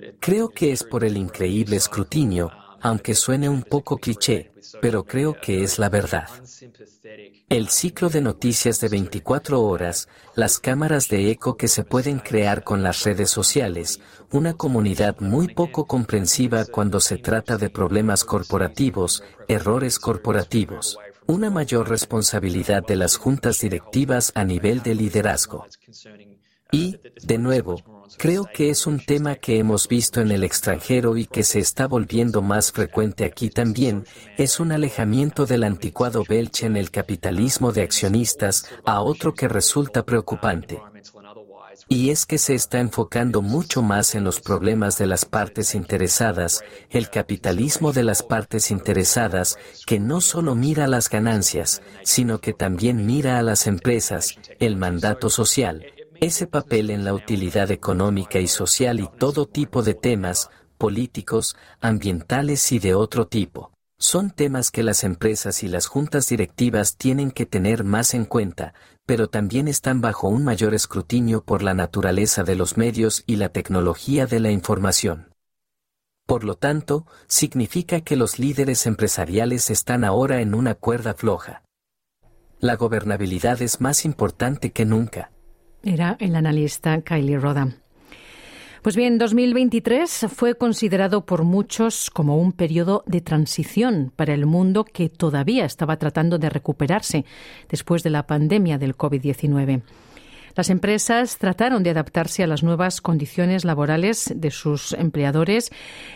Creo 0.19 0.49
que 0.49 0.71
es 0.71 0.83
por 0.83 1.03
el 1.03 1.15
increíble 1.15 1.75
escrutinio, 1.75 2.51
aunque 2.85 3.15
suene 3.15 3.49
un 3.49 3.63
poco 3.63 3.97
cliché, 3.97 4.51
pero 4.79 5.05
creo 5.05 5.35
que 5.41 5.63
es 5.63 5.79
la 5.79 5.89
verdad. 5.89 6.29
El 7.49 7.69
ciclo 7.69 8.09
de 8.09 8.21
noticias 8.21 8.79
de 8.79 8.89
24 8.89 9.59
horas, 9.59 10.07
las 10.35 10.59
cámaras 10.59 11.07
de 11.07 11.31
eco 11.31 11.57
que 11.57 11.67
se 11.67 11.83
pueden 11.83 12.19
crear 12.19 12.63
con 12.63 12.83
las 12.83 13.03
redes 13.03 13.31
sociales, 13.31 13.99
una 14.31 14.53
comunidad 14.53 15.19
muy 15.19 15.47
poco 15.47 15.87
comprensiva 15.87 16.63
cuando 16.65 16.99
se 16.99 17.17
trata 17.17 17.57
de 17.57 17.71
problemas 17.71 18.23
corporativos, 18.23 19.23
errores 19.47 19.97
corporativos, 19.97 20.99
una 21.25 21.49
mayor 21.49 21.89
responsabilidad 21.89 22.85
de 22.85 22.97
las 22.97 23.17
juntas 23.17 23.61
directivas 23.61 24.31
a 24.35 24.43
nivel 24.43 24.83
de 24.83 24.93
liderazgo. 24.93 25.65
Y, 26.71 26.99
de 27.23 27.39
nuevo, 27.39 27.94
creo 28.17 28.47
que 28.53 28.69
es 28.69 28.87
un 28.87 28.99
tema 28.99 29.35
que 29.35 29.59
hemos 29.59 29.87
visto 29.87 30.21
en 30.21 30.31
el 30.31 30.43
extranjero 30.43 31.17
y 31.17 31.25
que 31.25 31.43
se 31.43 31.59
está 31.59 31.87
volviendo 31.87 32.41
más 32.41 32.71
frecuente 32.71 33.25
aquí 33.25 33.49
también, 33.49 34.05
es 34.37 34.59
un 34.59 34.71
alejamiento 34.71 35.45
del 35.45 35.63
anticuado 35.63 36.23
Belche 36.27 36.65
en 36.65 36.77
el 36.77 36.91
capitalismo 36.91 37.71
de 37.71 37.81
accionistas 37.81 38.67
a 38.85 39.01
otro 39.01 39.33
que 39.33 39.47
resulta 39.47 40.03
preocupante. 40.03 40.79
Y 41.89 42.09
es 42.09 42.25
que 42.25 42.37
se 42.37 42.55
está 42.55 42.79
enfocando 42.79 43.41
mucho 43.41 43.81
más 43.81 44.15
en 44.15 44.23
los 44.23 44.39
problemas 44.39 44.97
de 44.97 45.07
las 45.07 45.25
partes 45.25 45.75
interesadas, 45.75 46.63
el 46.89 47.09
capitalismo 47.09 47.91
de 47.91 48.03
las 48.03 48.23
partes 48.23 48.71
interesadas, 48.71 49.57
que 49.85 49.99
no 49.99 50.21
solo 50.21 50.55
mira 50.55 50.87
las 50.87 51.09
ganancias, 51.09 51.81
sino 52.03 52.39
que 52.39 52.53
también 52.53 53.05
mira 53.05 53.37
a 53.37 53.43
las 53.43 53.67
empresas, 53.67 54.35
el 54.59 54.77
mandato 54.77 55.29
social, 55.29 55.85
ese 56.21 56.47
papel 56.47 56.89
en 56.89 57.05
la 57.05 57.13
utilidad 57.13 57.71
económica 57.71 58.39
y 58.39 58.47
social 58.47 58.99
y 58.99 59.09
todo 59.17 59.47
tipo 59.47 59.83
de 59.83 59.93
temas, 59.93 60.49
políticos, 60.77 61.55
ambientales 61.79 62.71
y 62.71 62.79
de 62.79 62.93
otro 62.93 63.27
tipo. 63.27 63.71
Son 63.97 64.29
temas 64.31 64.71
que 64.71 64.83
las 64.83 65.03
empresas 65.03 65.63
y 65.63 65.67
las 65.67 65.87
juntas 65.87 66.27
directivas 66.27 66.97
tienen 66.97 67.31
que 67.31 67.45
tener 67.45 67.83
más 67.83 68.13
en 68.13 68.25
cuenta, 68.25 68.73
pero 69.05 69.29
también 69.29 69.67
están 69.67 70.01
bajo 70.01 70.27
un 70.27 70.43
mayor 70.43 70.73
escrutinio 70.73 71.43
por 71.43 71.63
la 71.63 71.73
naturaleza 71.73 72.43
de 72.43 72.55
los 72.55 72.75
medios 72.75 73.23
y 73.25 73.37
la 73.37 73.49
tecnología 73.49 74.25
de 74.25 74.39
la 74.41 74.51
información. 74.51 75.33
Por 76.25 76.43
lo 76.43 76.55
tanto, 76.55 77.05
significa 77.27 78.01
que 78.01 78.15
los 78.15 78.39
líderes 78.39 78.85
empresariales 78.85 79.69
están 79.69 80.03
ahora 80.03 80.41
en 80.41 80.55
una 80.55 80.73
cuerda 80.75 81.13
floja. 81.13 81.63
La 82.59 82.75
gobernabilidad 82.75 83.61
es 83.61 83.79
más 83.79 84.05
importante 84.05 84.71
que 84.71 84.85
nunca. 84.85 85.31
Era 85.85 86.17
el 86.19 86.35
analista 86.35 86.99
Kylie 87.01 87.37
Roda. 87.37 87.69
Pues 88.81 88.95
bien, 88.95 89.19
2023 89.19 90.27
fue 90.35 90.55
considerado 90.55 91.27
por 91.27 91.43
muchos 91.43 92.09
como 92.09 92.39
un 92.39 92.53
periodo 92.53 93.03
de 93.05 93.21
transición 93.21 94.11
para 94.15 94.33
el 94.33 94.47
mundo 94.47 94.83
que 94.83 95.09
todavía 95.09 95.63
estaba 95.63 95.97
tratando 95.97 96.39
de 96.39 96.49
recuperarse 96.49 97.23
después 97.69 98.01
de 98.01 98.09
la 98.09 98.25
pandemia 98.25 98.79
del 98.79 98.97
COVID-19. 98.97 99.83
Las 100.55 100.71
empresas 100.71 101.37
trataron 101.37 101.83
de 101.83 101.91
adaptarse 101.91 102.41
a 102.41 102.47
las 102.47 102.63
nuevas 102.63 102.99
condiciones 102.99 103.63
laborales 103.63 104.33
de 104.35 104.49
sus 104.49 104.93
empleadores 104.93 105.69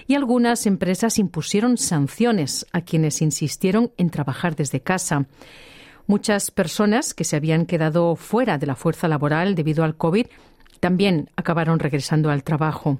y 0.08 0.16
algunas 0.16 0.66
empresas 0.66 1.20
impusieron 1.20 1.78
sanciones 1.78 2.66
a 2.72 2.82
quienes 2.82 3.22
insistieron 3.22 3.92
en 3.98 4.10
trabajar 4.10 4.56
desde 4.56 4.80
casa. 4.80 5.28
Muchas 6.10 6.50
personas 6.50 7.14
que 7.14 7.24
se 7.24 7.36
habían 7.36 7.68
quedado 7.68 8.16
fuera 8.16 8.58
de 8.58 8.66
la 8.66 8.74
fuerza 8.74 9.08
laboral 9.08 9.54
debido 9.54 9.84
al 9.84 9.96
COVID 9.96 10.26
también 10.80 11.30
acabaron 11.36 11.78
regresando 11.78 12.32
al 12.32 12.44
trabajo. 12.44 12.98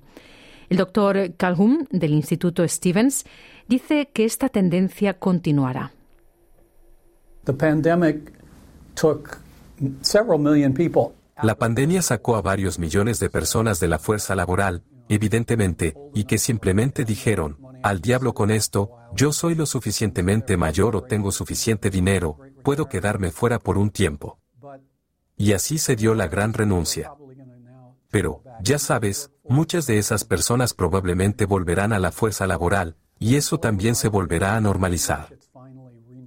El 0.70 0.78
doctor 0.78 1.34
Calhoun 1.36 1.88
del 1.90 2.14
Instituto 2.14 2.68
Stevens 2.68 3.26
dice 3.68 4.10
que 4.14 4.26
esta 4.26 4.48
tendencia 4.50 5.16
continuará. 5.16 5.92
La 11.42 11.56
pandemia 11.56 12.02
sacó 12.04 12.36
a 12.36 12.44
varios 12.44 12.78
millones 12.78 13.20
de 13.20 13.30
personas 13.32 13.80
de 13.80 13.88
la 13.88 13.98
fuerza 13.98 14.36
laboral, 14.36 14.84
evidentemente, 15.08 15.96
y 16.14 16.26
que 16.26 16.38
simplemente 16.38 17.06
dijeron, 17.06 17.58
al 17.82 18.02
diablo 18.02 18.36
con 18.36 18.52
esto, 18.52 18.92
yo 19.16 19.32
soy 19.32 19.56
lo 19.56 19.66
suficientemente 19.66 20.58
mayor 20.58 20.96
o 20.96 21.02
tengo 21.02 21.32
suficiente 21.32 21.90
dinero, 21.90 22.38
puedo 22.64 22.88
quedarme 22.88 23.32
fuera 23.32 23.60
por 23.60 23.78
un 23.78 23.90
tiempo. 23.90 24.40
Y 25.38 25.54
así 25.54 25.78
se 25.78 25.96
dio 25.96 26.14
la 26.16 26.28
gran 26.28 26.54
renuncia. 26.54 27.14
Pero, 28.10 28.44
ya 28.62 28.80
sabes, 28.80 29.32
muchas 29.48 29.86
de 29.86 30.00
esas 30.00 30.26
personas 30.26 30.74
probablemente 30.74 31.46
volverán 31.46 31.94
a 31.94 32.00
la 32.00 32.12
fuerza 32.12 32.48
laboral, 32.48 32.96
y 33.20 33.36
eso 33.36 33.60
también 33.60 33.96
se 33.96 34.08
volverá 34.08 34.56
a 34.56 34.62
normalizar. 34.62 35.38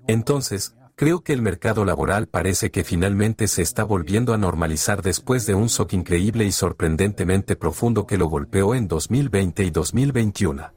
Entonces, 0.06 0.74
creo 0.94 1.22
que 1.22 1.32
el 1.32 1.42
mercado 1.42 1.84
laboral 1.84 2.28
parece 2.28 2.70
que 2.70 2.84
finalmente 2.84 3.48
se 3.48 3.62
está 3.62 3.84
volviendo 3.84 4.34
a 4.34 4.38
normalizar 4.38 5.02
después 5.02 5.46
de 5.46 5.54
un 5.54 5.66
shock 5.66 5.92
increíble 5.94 6.44
y 6.44 6.52
sorprendentemente 6.52 7.56
profundo 7.56 8.06
que 8.06 8.18
lo 8.18 8.26
golpeó 8.26 8.74
en 8.74 8.88
2020 8.88 9.64
y 9.64 9.70
2021. 9.70 10.70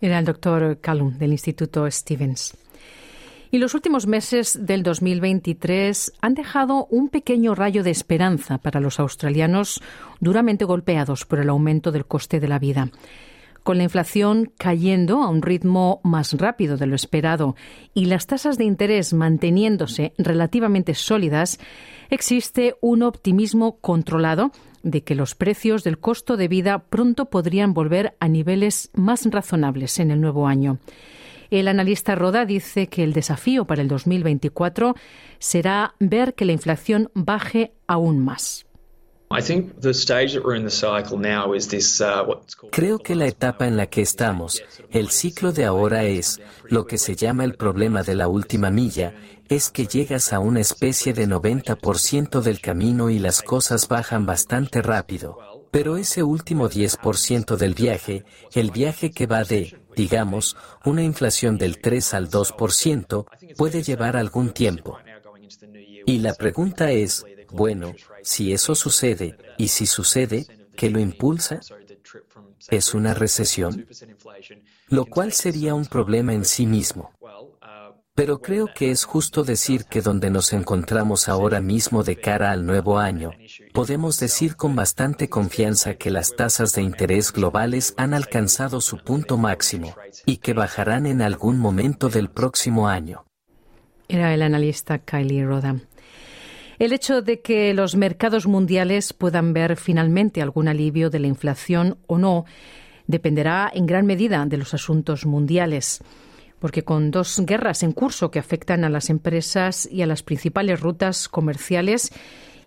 Era 0.00 0.18
el 0.18 0.24
doctor 0.24 0.78
Callum 0.80 1.16
del 1.18 1.32
Instituto 1.32 1.88
Stevens. 1.90 2.56
Y 3.54 3.58
los 3.58 3.74
últimos 3.74 4.06
meses 4.06 4.58
del 4.62 4.82
2023 4.82 6.14
han 6.22 6.32
dejado 6.32 6.86
un 6.86 7.10
pequeño 7.10 7.54
rayo 7.54 7.82
de 7.82 7.90
esperanza 7.90 8.56
para 8.56 8.80
los 8.80 8.98
australianos 8.98 9.82
duramente 10.20 10.64
golpeados 10.64 11.26
por 11.26 11.38
el 11.38 11.50
aumento 11.50 11.92
del 11.92 12.06
coste 12.06 12.40
de 12.40 12.48
la 12.48 12.58
vida. 12.58 12.88
Con 13.62 13.76
la 13.76 13.82
inflación 13.84 14.50
cayendo 14.56 15.22
a 15.22 15.28
un 15.28 15.42
ritmo 15.42 16.00
más 16.02 16.32
rápido 16.32 16.78
de 16.78 16.86
lo 16.86 16.96
esperado 16.96 17.54
y 17.92 18.06
las 18.06 18.26
tasas 18.26 18.56
de 18.56 18.64
interés 18.64 19.12
manteniéndose 19.12 20.14
relativamente 20.16 20.94
sólidas, 20.94 21.58
existe 22.08 22.76
un 22.80 23.02
optimismo 23.02 23.76
controlado 23.82 24.50
de 24.82 25.04
que 25.04 25.14
los 25.14 25.34
precios 25.34 25.84
del 25.84 25.98
costo 25.98 26.38
de 26.38 26.48
vida 26.48 26.78
pronto 26.88 27.26
podrían 27.26 27.74
volver 27.74 28.16
a 28.18 28.28
niveles 28.28 28.88
más 28.94 29.26
razonables 29.30 29.98
en 29.98 30.10
el 30.10 30.22
nuevo 30.22 30.46
año. 30.46 30.78
El 31.52 31.68
analista 31.68 32.14
Roda 32.14 32.46
dice 32.46 32.86
que 32.86 33.04
el 33.04 33.12
desafío 33.12 33.66
para 33.66 33.82
el 33.82 33.88
2024 33.88 34.94
será 35.38 35.94
ver 36.00 36.32
que 36.32 36.46
la 36.46 36.52
inflación 36.52 37.10
baje 37.12 37.74
aún 37.86 38.24
más. 38.24 38.64
Creo 42.70 42.98
que 42.98 43.14
la 43.14 43.26
etapa 43.26 43.66
en 43.66 43.76
la 43.76 43.86
que 43.86 44.00
estamos, 44.00 44.64
el 44.90 45.10
ciclo 45.10 45.52
de 45.52 45.66
ahora 45.66 46.04
es, 46.04 46.40
lo 46.70 46.86
que 46.86 46.96
se 46.96 47.16
llama 47.16 47.44
el 47.44 47.54
problema 47.56 48.02
de 48.02 48.14
la 48.14 48.28
última 48.28 48.70
milla, 48.70 49.12
es 49.50 49.68
que 49.68 49.86
llegas 49.86 50.32
a 50.32 50.38
una 50.38 50.60
especie 50.60 51.12
de 51.12 51.28
90% 51.28 52.40
del 52.40 52.62
camino 52.62 53.10
y 53.10 53.18
las 53.18 53.42
cosas 53.42 53.88
bajan 53.88 54.24
bastante 54.24 54.80
rápido. 54.80 55.36
Pero 55.70 55.98
ese 55.98 56.22
último 56.22 56.70
10% 56.70 57.56
del 57.56 57.74
viaje, 57.74 58.24
el 58.54 58.70
viaje 58.70 59.10
que 59.10 59.26
va 59.26 59.44
de 59.44 59.81
digamos, 59.96 60.56
una 60.84 61.02
inflación 61.02 61.58
del 61.58 61.80
3 61.80 62.14
al 62.14 62.30
2%, 62.30 63.26
puede 63.56 63.82
llevar 63.82 64.16
algún 64.16 64.52
tiempo. 64.52 64.98
Y 66.06 66.18
la 66.18 66.34
pregunta 66.34 66.90
es, 66.90 67.24
bueno, 67.50 67.94
si 68.22 68.52
eso 68.52 68.74
sucede, 68.74 69.36
y 69.58 69.68
si 69.68 69.86
sucede, 69.86 70.46
¿qué 70.76 70.90
lo 70.90 70.98
impulsa? 70.98 71.60
¿Es 72.68 72.94
una 72.94 73.14
recesión? 73.14 73.86
Lo 74.88 75.06
cual 75.06 75.32
sería 75.32 75.74
un 75.74 75.86
problema 75.86 76.32
en 76.32 76.44
sí 76.44 76.66
mismo. 76.66 77.12
Pero 78.14 78.42
creo 78.42 78.68
que 78.74 78.90
es 78.90 79.04
justo 79.04 79.42
decir 79.42 79.86
que 79.86 80.02
donde 80.02 80.28
nos 80.28 80.52
encontramos 80.52 81.30
ahora 81.30 81.62
mismo 81.62 82.04
de 82.04 82.16
cara 82.16 82.50
al 82.50 82.66
nuevo 82.66 82.98
año, 82.98 83.30
podemos 83.72 84.20
decir 84.20 84.54
con 84.56 84.76
bastante 84.76 85.30
confianza 85.30 85.94
que 85.94 86.10
las 86.10 86.36
tasas 86.36 86.74
de 86.74 86.82
interés 86.82 87.32
globales 87.32 87.94
han 87.96 88.12
alcanzado 88.12 88.82
su 88.82 88.98
punto 88.98 89.38
máximo 89.38 89.94
y 90.26 90.38
que 90.38 90.52
bajarán 90.52 91.06
en 91.06 91.22
algún 91.22 91.58
momento 91.58 92.10
del 92.10 92.28
próximo 92.28 92.86
año. 92.86 93.24
Era 94.08 94.34
el 94.34 94.42
analista 94.42 94.98
Kylie 94.98 95.46
Roda. 95.46 95.80
El 96.78 96.92
hecho 96.92 97.22
de 97.22 97.40
que 97.40 97.72
los 97.72 97.96
mercados 97.96 98.46
mundiales 98.46 99.14
puedan 99.14 99.54
ver 99.54 99.76
finalmente 99.76 100.42
algún 100.42 100.68
alivio 100.68 101.08
de 101.08 101.18
la 101.18 101.28
inflación 101.28 101.96
o 102.08 102.18
no 102.18 102.44
dependerá 103.06 103.70
en 103.72 103.86
gran 103.86 104.04
medida 104.04 104.44
de 104.44 104.58
los 104.58 104.74
asuntos 104.74 105.24
mundiales 105.24 106.02
porque 106.62 106.84
con 106.84 107.10
dos 107.10 107.42
guerras 107.44 107.82
en 107.82 107.90
curso 107.90 108.30
que 108.30 108.38
afectan 108.38 108.84
a 108.84 108.88
las 108.88 109.10
empresas 109.10 109.88
y 109.90 110.02
a 110.02 110.06
las 110.06 110.22
principales 110.22 110.78
rutas 110.78 111.28
comerciales 111.28 112.12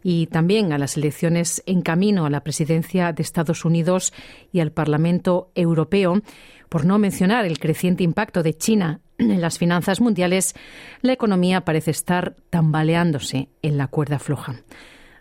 y 0.04 0.28
también 0.28 0.74
a 0.74 0.78
las 0.78 0.98
elecciones 0.98 1.64
en 1.66 1.82
camino 1.82 2.26
a 2.26 2.30
la 2.30 2.44
presidencia 2.44 3.14
de 3.14 3.24
Estados 3.24 3.64
Unidos 3.64 4.12
y 4.52 4.60
al 4.60 4.74
Parlamento 4.74 5.50
Europeo, 5.56 6.22
por 6.68 6.84
no 6.84 7.00
mencionar 7.00 7.46
el 7.46 7.58
creciente 7.58 8.04
impacto 8.04 8.44
de 8.44 8.58
China 8.58 9.00
en 9.18 9.40
las 9.40 9.60
finanzas 9.60 10.02
mundiales, 10.02 10.56
la 11.02 11.14
economía 11.14 11.64
parece 11.64 11.92
estar 11.92 12.36
tambaleándose 12.50 13.48
en 13.62 13.78
la 13.78 13.88
cuerda 13.88 14.20
floja. 14.20 14.58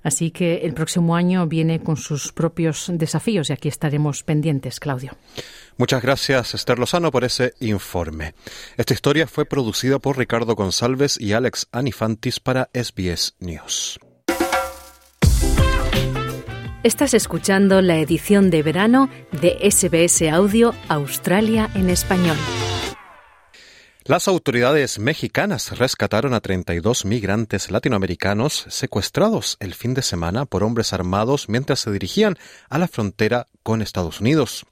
Así 0.03 0.33
que 0.33 0.67
el 0.67 0.75
próximo 0.75 1.15
año 1.15 1.47
viene 1.47 1.79
con 1.81 1.97
sus 1.97 2.33
propios 2.33 2.91
desafíos 2.93 3.51
y 3.51 3.53
aquí 3.53 3.69
estaremos 3.69 4.25
pendientes, 4.25 4.81
Claudio. 4.81 5.13
Muchas 5.77 6.03
gracias, 6.03 6.55
Esther 6.55 6.79
Lozano, 6.79 7.11
por 7.11 7.25
ese 7.25 7.55
informe. 7.61 8.35
Esta 8.77 8.95
historia 8.95 9.27
fue 9.27 9.45
producida 9.45 9.99
por 9.99 10.19
Ricardo 10.19 10.55
González 10.55 11.21
y 11.21 11.33
Alex 11.33 11.67
Anifantis 11.73 12.39
para 12.39 12.71
SBS 12.73 13.35
News. 13.41 13.99
Estás 16.85 17.15
escuchando 17.15 17.81
la 17.81 17.97
edición 17.97 18.51
de 18.51 18.63
verano 18.63 19.09
de 19.33 19.59
SBS 19.71 20.31
Audio 20.31 20.75
Australia 20.89 21.71
en 21.75 21.89
español. 21.89 22.37
Las 24.05 24.29
autoridades 24.29 24.99
mexicanas 24.99 25.79
rescataron 25.79 26.35
a 26.35 26.41
32 26.41 27.07
migrantes 27.07 27.71
latinoamericanos 27.71 28.67
secuestrados 28.69 29.57
el 29.61 29.73
fin 29.73 29.95
de 29.95 30.03
semana 30.03 30.45
por 30.45 30.63
hombres 30.63 30.93
armados 30.93 31.49
mientras 31.49 31.81
se 31.81 31.91
dirigían 31.91 32.37
a 32.69 32.79
la 32.79 32.87
frontera 32.87 33.47
con 33.63 33.81
Estados 33.81 34.21
Unidos. 34.21 34.67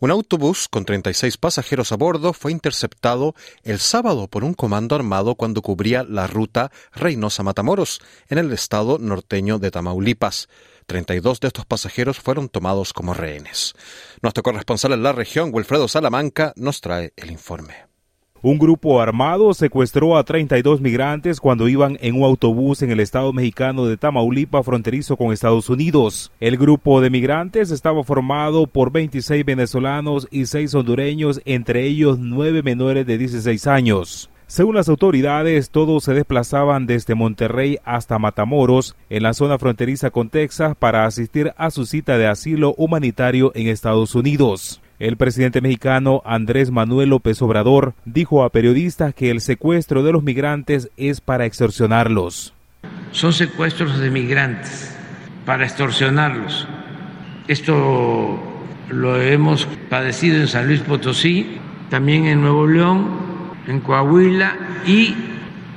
Un 0.00 0.12
autobús 0.12 0.68
con 0.68 0.84
36 0.84 1.38
pasajeros 1.38 1.90
a 1.90 1.96
bordo 1.96 2.32
fue 2.32 2.52
interceptado 2.52 3.34
el 3.64 3.80
sábado 3.80 4.28
por 4.28 4.44
un 4.44 4.54
comando 4.54 4.94
armado 4.94 5.34
cuando 5.34 5.60
cubría 5.60 6.04
la 6.04 6.28
ruta 6.28 6.70
Reynosa-Matamoros, 6.94 8.00
en 8.28 8.38
el 8.38 8.52
estado 8.52 8.98
norteño 8.98 9.58
de 9.58 9.72
Tamaulipas. 9.72 10.48
32 10.86 11.40
de 11.40 11.48
estos 11.48 11.66
pasajeros 11.66 12.20
fueron 12.20 12.48
tomados 12.48 12.92
como 12.92 13.12
rehenes. 13.12 13.74
Nuestro 14.22 14.44
corresponsal 14.44 14.92
en 14.92 15.02
la 15.02 15.12
región, 15.12 15.50
Wilfredo 15.52 15.88
Salamanca, 15.88 16.52
nos 16.54 16.80
trae 16.80 17.12
el 17.16 17.32
informe. 17.32 17.87
Un 18.40 18.56
grupo 18.56 19.00
armado 19.00 19.52
secuestró 19.52 20.16
a 20.16 20.22
32 20.22 20.80
migrantes 20.80 21.40
cuando 21.40 21.68
iban 21.68 21.98
en 22.00 22.14
un 22.14 22.22
autobús 22.22 22.82
en 22.82 22.92
el 22.92 23.00
estado 23.00 23.32
mexicano 23.32 23.86
de 23.86 23.96
Tamaulipas 23.96 24.64
fronterizo 24.64 25.16
con 25.16 25.32
Estados 25.32 25.68
Unidos. 25.68 26.30
El 26.38 26.56
grupo 26.56 27.00
de 27.00 27.10
migrantes 27.10 27.72
estaba 27.72 28.04
formado 28.04 28.68
por 28.68 28.92
26 28.92 29.44
venezolanos 29.44 30.28
y 30.30 30.46
6 30.46 30.72
hondureños, 30.76 31.40
entre 31.46 31.84
ellos 31.86 32.20
9 32.20 32.62
menores 32.62 33.04
de 33.06 33.18
16 33.18 33.66
años. 33.66 34.30
Según 34.46 34.76
las 34.76 34.88
autoridades, 34.88 35.70
todos 35.70 36.04
se 36.04 36.14
desplazaban 36.14 36.86
desde 36.86 37.16
Monterrey 37.16 37.78
hasta 37.84 38.20
Matamoros, 38.20 38.94
en 39.10 39.24
la 39.24 39.34
zona 39.34 39.58
fronteriza 39.58 40.10
con 40.10 40.30
Texas, 40.30 40.76
para 40.78 41.06
asistir 41.06 41.52
a 41.56 41.72
su 41.72 41.86
cita 41.86 42.16
de 42.16 42.28
asilo 42.28 42.72
humanitario 42.78 43.50
en 43.56 43.66
Estados 43.66 44.14
Unidos. 44.14 44.80
El 44.98 45.16
presidente 45.16 45.60
mexicano 45.60 46.22
Andrés 46.24 46.72
Manuel 46.72 47.10
López 47.10 47.40
Obrador 47.40 47.94
dijo 48.04 48.42
a 48.42 48.50
periodistas 48.50 49.14
que 49.14 49.30
el 49.30 49.40
secuestro 49.40 50.02
de 50.02 50.10
los 50.10 50.24
migrantes 50.24 50.90
es 50.96 51.20
para 51.20 51.46
extorsionarlos. 51.46 52.52
Son 53.12 53.32
secuestros 53.32 54.00
de 54.00 54.10
migrantes 54.10 54.92
para 55.46 55.64
extorsionarlos. 55.64 56.66
Esto 57.46 58.40
lo 58.90 59.22
hemos 59.22 59.66
padecido 59.88 60.36
en 60.38 60.48
San 60.48 60.66
Luis 60.66 60.80
Potosí, 60.80 61.58
también 61.90 62.26
en 62.26 62.40
Nuevo 62.40 62.66
León, 62.66 63.06
en 63.68 63.78
Coahuila 63.78 64.56
y 64.84 65.14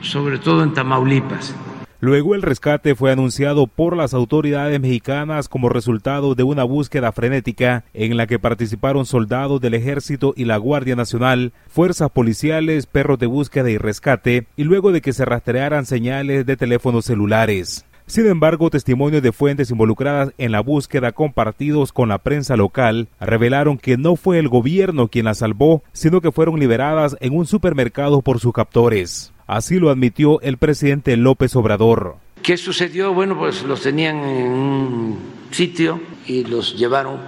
sobre 0.01 0.39
todo 0.39 0.63
en 0.63 0.73
Tamaulipas. 0.73 1.55
Luego 2.03 2.33
el 2.33 2.41
rescate 2.41 2.95
fue 2.95 3.11
anunciado 3.11 3.67
por 3.67 3.95
las 3.95 4.15
autoridades 4.15 4.81
mexicanas 4.81 5.47
como 5.47 5.69
resultado 5.69 6.33
de 6.33 6.41
una 6.41 6.63
búsqueda 6.63 7.11
frenética 7.11 7.83
en 7.93 8.17
la 8.17 8.25
que 8.25 8.39
participaron 8.39 9.05
soldados 9.05 9.61
del 9.61 9.75
ejército 9.75 10.33
y 10.35 10.45
la 10.45 10.57
Guardia 10.57 10.95
Nacional, 10.95 11.53
fuerzas 11.67 12.09
policiales, 12.09 12.87
perros 12.87 13.19
de 13.19 13.27
búsqueda 13.27 13.69
y 13.69 13.77
rescate, 13.77 14.47
y 14.57 14.63
luego 14.63 14.91
de 14.91 15.01
que 15.01 15.13
se 15.13 15.25
rastrearan 15.25 15.85
señales 15.85 16.47
de 16.47 16.57
teléfonos 16.57 17.05
celulares. 17.05 17.85
Sin 18.07 18.25
embargo, 18.25 18.71
testimonios 18.71 19.21
de 19.21 19.31
fuentes 19.31 19.69
involucradas 19.69 20.33
en 20.39 20.51
la 20.51 20.61
búsqueda 20.61 21.11
compartidos 21.11 21.93
con 21.93 22.09
la 22.09 22.17
prensa 22.17 22.57
local 22.57 23.09
revelaron 23.19 23.77
que 23.77 23.97
no 23.97 24.15
fue 24.15 24.39
el 24.39 24.49
gobierno 24.49 25.07
quien 25.07 25.25
las 25.25 25.37
salvó, 25.37 25.83
sino 25.93 26.19
que 26.19 26.31
fueron 26.31 26.59
liberadas 26.59 27.15
en 27.19 27.37
un 27.37 27.45
supermercado 27.45 28.23
por 28.23 28.39
sus 28.39 28.53
captores. 28.53 29.30
Así 29.47 29.79
lo 29.79 29.89
admitió 29.89 30.41
el 30.41 30.57
presidente 30.57 31.17
López 31.17 31.55
Obrador. 31.55 32.17
¿Qué 32.41 32.57
sucedió? 32.57 33.13
Bueno, 33.13 33.37
pues 33.37 33.63
los 33.63 33.81
tenían 33.81 34.17
en 34.17 34.51
un 34.51 35.19
sitio 35.51 36.01
y 36.25 36.43
los 36.43 36.77
llevaron 36.77 37.19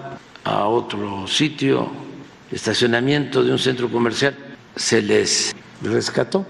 a 0.43 0.65
otro 0.65 1.28
sitio, 1.28 1.89
estacionamiento 2.52 3.43
de 3.43 3.52
un 3.52 3.60
centro 3.60 3.89
comercial. 3.89 4.36
Se 4.76 5.02
les 5.02 5.56
rescató. 5.82 6.45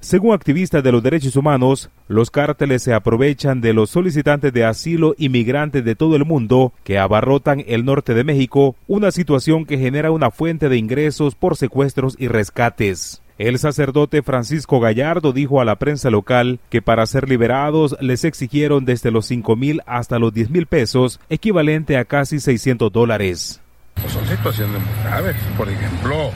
Según 0.00 0.32
activistas 0.32 0.84
de 0.84 0.92
los 0.92 1.02
derechos 1.02 1.34
humanos, 1.34 1.90
los 2.06 2.30
cárteles 2.30 2.84
se 2.84 2.94
aprovechan 2.94 3.60
de 3.60 3.72
los 3.72 3.90
solicitantes 3.90 4.52
de 4.52 4.64
asilo 4.64 5.16
inmigrantes 5.18 5.84
de 5.84 5.96
todo 5.96 6.14
el 6.14 6.24
mundo 6.24 6.72
que 6.84 6.98
abarrotan 6.98 7.64
el 7.66 7.84
norte 7.84 8.14
de 8.14 8.22
México, 8.22 8.76
una 8.86 9.10
situación 9.10 9.66
que 9.66 9.76
genera 9.76 10.12
una 10.12 10.30
fuente 10.30 10.68
de 10.68 10.76
ingresos 10.76 11.34
por 11.34 11.56
secuestros 11.56 12.14
y 12.16 12.28
rescates. 12.28 13.22
El 13.38 13.60
sacerdote 13.60 14.24
Francisco 14.24 14.80
Gallardo 14.80 15.32
dijo 15.32 15.60
a 15.60 15.64
la 15.64 15.76
prensa 15.76 16.10
local 16.10 16.58
que 16.70 16.82
para 16.82 17.06
ser 17.06 17.28
liberados 17.28 17.96
les 18.00 18.24
exigieron 18.24 18.84
desde 18.84 19.12
los 19.12 19.26
5 19.26 19.54
mil 19.54 19.80
hasta 19.86 20.18
los 20.18 20.34
10 20.34 20.50
mil 20.50 20.66
pesos, 20.66 21.20
equivalente 21.30 21.96
a 21.98 22.04
casi 22.04 22.40
600 22.40 22.90
dólares. 22.90 23.60
Pues 23.94 24.12
son 24.12 24.26
situaciones 24.26 24.82
muy 24.82 25.04
graves. 25.04 25.36
Por 25.56 25.68
ejemplo, 25.68 26.32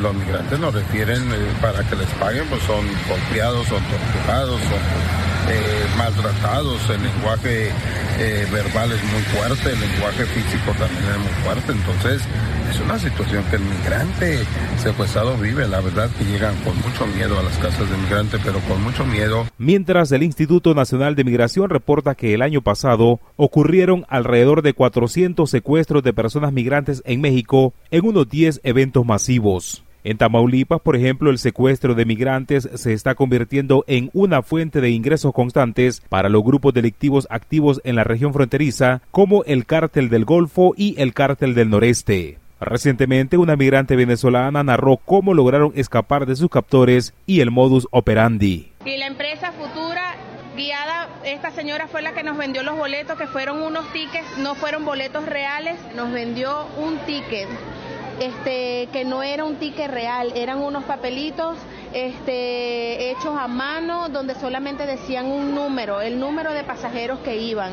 los 0.00 0.14
migrantes 0.14 0.58
nos 0.58 0.74
refieren 0.74 1.22
eh, 1.32 1.36
para 1.60 1.82
que 1.88 1.96
les 1.96 2.08
paguen, 2.20 2.46
pues 2.48 2.62
son 2.62 2.84
golpeados, 3.08 3.66
son 3.66 3.82
torturados, 3.84 4.60
son 4.60 5.24
eh, 5.50 5.86
maltratados, 5.98 6.88
el 6.90 7.02
lenguaje 7.02 7.68
eh, 8.18 8.46
verbal 8.50 8.92
es 8.92 9.02
muy 9.12 9.22
fuerte, 9.22 9.72
el 9.72 9.80
lenguaje 9.80 10.24
físico 10.24 10.72
también 10.78 11.04
es 11.04 11.18
muy 11.18 11.44
fuerte, 11.44 11.72
entonces 11.72 12.22
es 12.70 12.80
una 12.80 12.98
situación 12.98 13.44
que 13.50 13.56
el 13.56 13.62
migrante 13.62 14.38
secuestrado 14.78 15.36
vive, 15.36 15.68
la 15.68 15.80
verdad 15.80 16.10
que 16.16 16.24
llegan 16.24 16.56
con 16.64 16.76
mucho 16.78 17.06
miedo 17.06 17.38
a 17.38 17.42
las 17.42 17.56
casas 17.58 17.88
de 17.90 17.96
migrante, 17.96 18.38
pero 18.42 18.58
con 18.60 18.82
mucho 18.82 19.04
miedo. 19.04 19.46
Mientras 19.58 20.10
el 20.12 20.22
Instituto 20.22 20.74
Nacional 20.74 21.14
de 21.14 21.24
Migración 21.24 21.70
reporta 21.70 22.14
que 22.14 22.34
el 22.34 22.42
año 22.42 22.62
pasado 22.62 23.20
ocurrieron 23.36 24.06
alrededor 24.08 24.62
de 24.62 24.72
400 24.72 25.48
secuestros 25.48 26.02
de 26.02 26.12
personas 26.12 26.52
migrantes 26.52 27.02
en 27.04 27.20
México 27.20 27.74
en 27.90 28.06
unos 28.06 28.28
10 28.28 28.60
eventos 28.64 29.04
masivos. 29.04 29.83
En 30.04 30.18
Tamaulipas, 30.18 30.82
por 30.82 30.96
ejemplo, 30.96 31.30
el 31.30 31.38
secuestro 31.38 31.94
de 31.94 32.04
migrantes 32.04 32.68
se 32.74 32.92
está 32.92 33.14
convirtiendo 33.14 33.84
en 33.86 34.10
una 34.12 34.42
fuente 34.42 34.82
de 34.82 34.90
ingresos 34.90 35.32
constantes 35.32 36.02
para 36.10 36.28
los 36.28 36.44
grupos 36.44 36.74
delictivos 36.74 37.26
activos 37.30 37.80
en 37.84 37.96
la 37.96 38.04
región 38.04 38.34
fronteriza, 38.34 39.00
como 39.10 39.44
el 39.44 39.64
Cártel 39.64 40.10
del 40.10 40.26
Golfo 40.26 40.74
y 40.76 40.94
el 41.00 41.14
Cártel 41.14 41.54
del 41.54 41.70
Noreste. 41.70 42.38
Recientemente, 42.60 43.38
una 43.38 43.56
migrante 43.56 43.96
venezolana 43.96 44.62
narró 44.62 44.98
cómo 44.98 45.32
lograron 45.32 45.72
escapar 45.74 46.26
de 46.26 46.36
sus 46.36 46.50
captores 46.50 47.14
y 47.24 47.40
el 47.40 47.50
modus 47.50 47.88
operandi. 47.90 48.72
Y 48.84 48.98
la 48.98 49.06
empresa 49.06 49.52
Futura 49.52 50.16
guiada, 50.54 51.08
esta 51.24 51.50
señora 51.50 51.88
fue 51.88 52.02
la 52.02 52.12
que 52.12 52.22
nos 52.22 52.36
vendió 52.36 52.62
los 52.62 52.76
boletos, 52.76 53.16
que 53.16 53.26
fueron 53.26 53.62
unos 53.62 53.90
tickets, 53.94 54.36
no 54.38 54.54
fueron 54.54 54.84
boletos 54.84 55.24
reales, 55.24 55.76
nos 55.96 56.12
vendió 56.12 56.66
un 56.76 56.98
ticket 57.06 57.48
este, 58.20 58.88
que 58.92 59.04
no 59.04 59.22
era 59.22 59.44
un 59.44 59.56
ticket 59.56 59.90
real, 59.90 60.32
eran 60.34 60.58
unos 60.58 60.84
papelitos 60.84 61.56
este, 61.92 63.10
hechos 63.10 63.36
a 63.38 63.48
mano 63.48 64.08
donde 64.08 64.34
solamente 64.34 64.86
decían 64.86 65.26
un 65.26 65.54
número, 65.54 66.00
el 66.00 66.18
número 66.18 66.52
de 66.52 66.64
pasajeros 66.64 67.20
que 67.20 67.36
iban. 67.36 67.72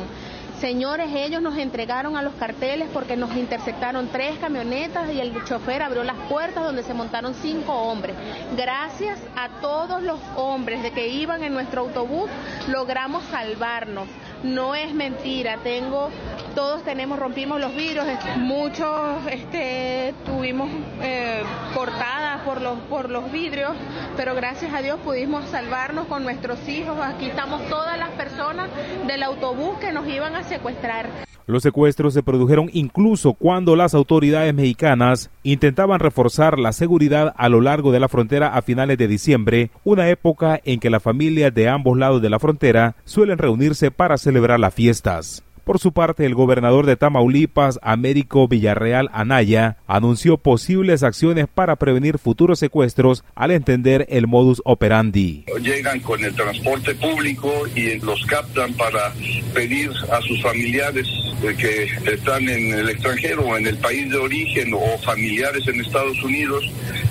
Señores, 0.62 1.10
ellos 1.12 1.42
nos 1.42 1.58
entregaron 1.58 2.16
a 2.16 2.22
los 2.22 2.34
carteles 2.34 2.88
porque 2.94 3.16
nos 3.16 3.34
interceptaron 3.34 4.06
tres 4.12 4.38
camionetas 4.38 5.12
y 5.12 5.18
el 5.18 5.42
chofer 5.44 5.82
abrió 5.82 6.04
las 6.04 6.16
puertas 6.28 6.62
donde 6.62 6.84
se 6.84 6.94
montaron 6.94 7.34
cinco 7.34 7.72
hombres. 7.74 8.14
Gracias 8.56 9.18
a 9.34 9.48
todos 9.60 10.04
los 10.04 10.20
hombres 10.36 10.84
de 10.84 10.92
que 10.92 11.08
iban 11.08 11.42
en 11.42 11.52
nuestro 11.52 11.80
autobús, 11.80 12.30
logramos 12.68 13.24
salvarnos. 13.24 14.06
No 14.44 14.76
es 14.76 14.94
mentira, 14.94 15.58
tengo, 15.64 16.10
todos 16.54 16.82
tenemos, 16.84 17.18
rompimos 17.18 17.60
los 17.60 17.74
vidrios, 17.74 18.06
muchos 18.36 19.26
este, 19.30 20.14
tuvimos 20.24 20.70
eh, 21.02 21.42
cortadas 21.74 22.42
por 22.42 22.60
los, 22.60 22.78
por 22.90 23.10
los 23.10 23.30
vidrios, 23.32 23.72
pero 24.16 24.34
gracias 24.34 24.72
a 24.74 24.82
Dios 24.82 24.98
pudimos 25.04 25.44
salvarnos 25.46 26.06
con 26.06 26.22
nuestros 26.22 26.68
hijos. 26.68 26.98
Aquí 27.00 27.26
estamos 27.26 27.66
todas 27.68 27.98
las 27.98 28.10
personas 28.10 28.68
del 29.06 29.22
autobús 29.22 29.78
que 29.78 29.92
nos 29.92 30.06
iban 30.08 30.36
a 30.36 30.44
secuestrar. 30.44 31.08
Los 31.46 31.64
secuestros 31.64 32.14
se 32.14 32.22
produjeron 32.22 32.70
incluso 32.72 33.32
cuando 33.32 33.74
las 33.74 33.94
autoridades 33.94 34.54
mexicanas 34.54 35.30
intentaban 35.42 35.98
reforzar 35.98 36.58
la 36.58 36.72
seguridad 36.72 37.34
a 37.36 37.48
lo 37.48 37.60
largo 37.60 37.90
de 37.90 38.00
la 38.00 38.08
frontera 38.08 38.54
a 38.54 38.62
finales 38.62 38.96
de 38.96 39.08
diciembre, 39.08 39.70
una 39.82 40.08
época 40.08 40.60
en 40.64 40.78
que 40.78 40.90
las 40.90 41.02
familias 41.02 41.52
de 41.52 41.68
ambos 41.68 41.98
lados 41.98 42.22
de 42.22 42.30
la 42.30 42.38
frontera 42.38 42.94
suelen 43.04 43.38
reunirse 43.38 43.90
para 43.90 44.18
celebrar 44.18 44.60
las 44.60 44.72
fiestas. 44.72 45.42
Por 45.64 45.78
su 45.78 45.92
parte, 45.92 46.26
el 46.26 46.34
gobernador 46.34 46.86
de 46.86 46.96
Tamaulipas, 46.96 47.78
Américo 47.82 48.48
Villarreal 48.48 49.08
Anaya, 49.12 49.76
anunció 49.86 50.36
posibles 50.36 51.04
acciones 51.04 51.46
para 51.46 51.76
prevenir 51.76 52.18
futuros 52.18 52.58
secuestros 52.58 53.22
al 53.36 53.52
entender 53.52 54.04
el 54.08 54.26
modus 54.26 54.60
operandi. 54.64 55.44
Llegan 55.62 56.00
con 56.00 56.24
el 56.24 56.34
transporte 56.34 56.96
público 56.96 57.52
y 57.76 58.00
los 58.00 58.26
captan 58.26 58.74
para 58.74 59.12
pedir 59.54 59.90
a 60.10 60.20
sus 60.22 60.42
familiares 60.42 61.06
que 61.40 61.84
están 62.12 62.48
en 62.48 62.72
el 62.72 62.88
extranjero 62.88 63.42
o 63.42 63.56
en 63.56 63.66
el 63.66 63.76
país 63.78 64.10
de 64.10 64.16
origen 64.16 64.72
o 64.74 64.98
familiares 65.04 65.66
en 65.68 65.80
Estados 65.80 66.20
Unidos 66.24 66.64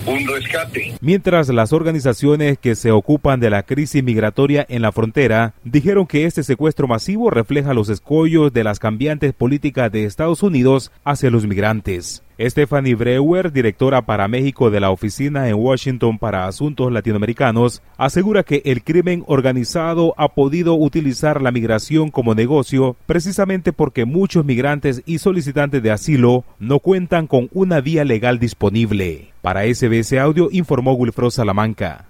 un 0.06 0.28
rescate. 0.28 0.94
Mientras 1.00 1.50
las 1.50 1.74
organizaciones 1.74 2.58
que 2.58 2.76
se 2.76 2.92
ocupan 2.92 3.40
de 3.40 3.50
la 3.50 3.64
crisis 3.64 4.04
migratoria 4.04 4.66
en 4.68 4.82
la 4.82 4.92
frontera 4.92 5.54
dijeron 5.64 6.08
que 6.08 6.26
este 6.26 6.44
secuestro 6.44 6.88
masivo 6.88 7.30
refleja 7.30 7.74
los 7.74 7.90
escollos 7.90 8.41
de 8.50 8.64
las 8.64 8.80
cambiantes 8.80 9.34
políticas 9.34 9.92
de 9.92 10.06
Estados 10.06 10.42
Unidos 10.42 10.92
hacia 11.04 11.30
los 11.30 11.46
migrantes. 11.46 12.24
Stephanie 12.40 12.96
Breuer, 12.96 13.52
directora 13.52 14.02
para 14.02 14.28
México 14.28 14.72
de 14.72 14.80
la 14.80 14.90
Oficina 14.90 15.48
en 15.48 15.56
Washington 15.56 16.18
para 16.18 16.48
Asuntos 16.48 16.92
Latinoamericanos, 16.92 17.84
asegura 17.98 18.44
que 18.44 18.62
el 18.66 18.84
crimen 18.84 19.24
organizado 19.28 20.16
ha 20.18 20.30
podido 20.30 20.74
utilizar 20.74 21.42
la 21.42 21.52
migración 21.52 22.10
como 22.10 22.34
negocio 22.34 22.96
precisamente 23.06 23.74
porque 23.74 24.06
muchos 24.06 24.44
migrantes 24.44 25.04
y 25.06 25.20
solicitantes 25.20 25.84
de 25.84 25.92
asilo 25.92 26.44
no 26.60 26.80
cuentan 26.80 27.28
con 27.28 27.50
una 27.54 27.80
vía 27.82 28.06
legal 28.06 28.40
disponible. 28.40 29.34
Para 29.42 29.64
SBS 29.64 30.14
Audio 30.14 30.50
informó 30.52 30.94
Wilfredo 30.94 31.32
Salamanca. 31.32 32.08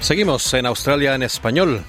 Seguimos 0.00 0.52
en 0.54 0.64
Australia 0.64 1.14
en 1.14 1.22
español. 1.22 1.84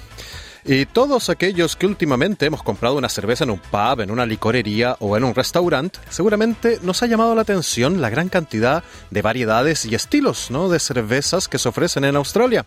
Y 0.63 0.85
todos 0.85 1.29
aquellos 1.29 1.75
que 1.75 1.87
últimamente 1.87 2.45
hemos 2.45 2.61
comprado 2.61 2.95
una 2.95 3.09
cerveza 3.09 3.45
en 3.45 3.49
un 3.49 3.59
pub, 3.59 4.01
en 4.01 4.11
una 4.11 4.27
licorería 4.27 4.95
o 4.99 5.17
en 5.17 5.23
un 5.23 5.33
restaurante, 5.33 5.97
seguramente 6.09 6.77
nos 6.83 7.01
ha 7.01 7.07
llamado 7.07 7.33
la 7.33 7.41
atención 7.41 7.99
la 7.99 8.11
gran 8.11 8.29
cantidad 8.29 8.83
de 9.09 9.21
variedades 9.23 9.85
y 9.85 9.95
estilos 9.95 10.51
¿no? 10.51 10.69
de 10.69 10.79
cervezas 10.79 11.47
que 11.47 11.57
se 11.57 11.69
ofrecen 11.69 12.03
en 12.03 12.15
Australia. 12.15 12.63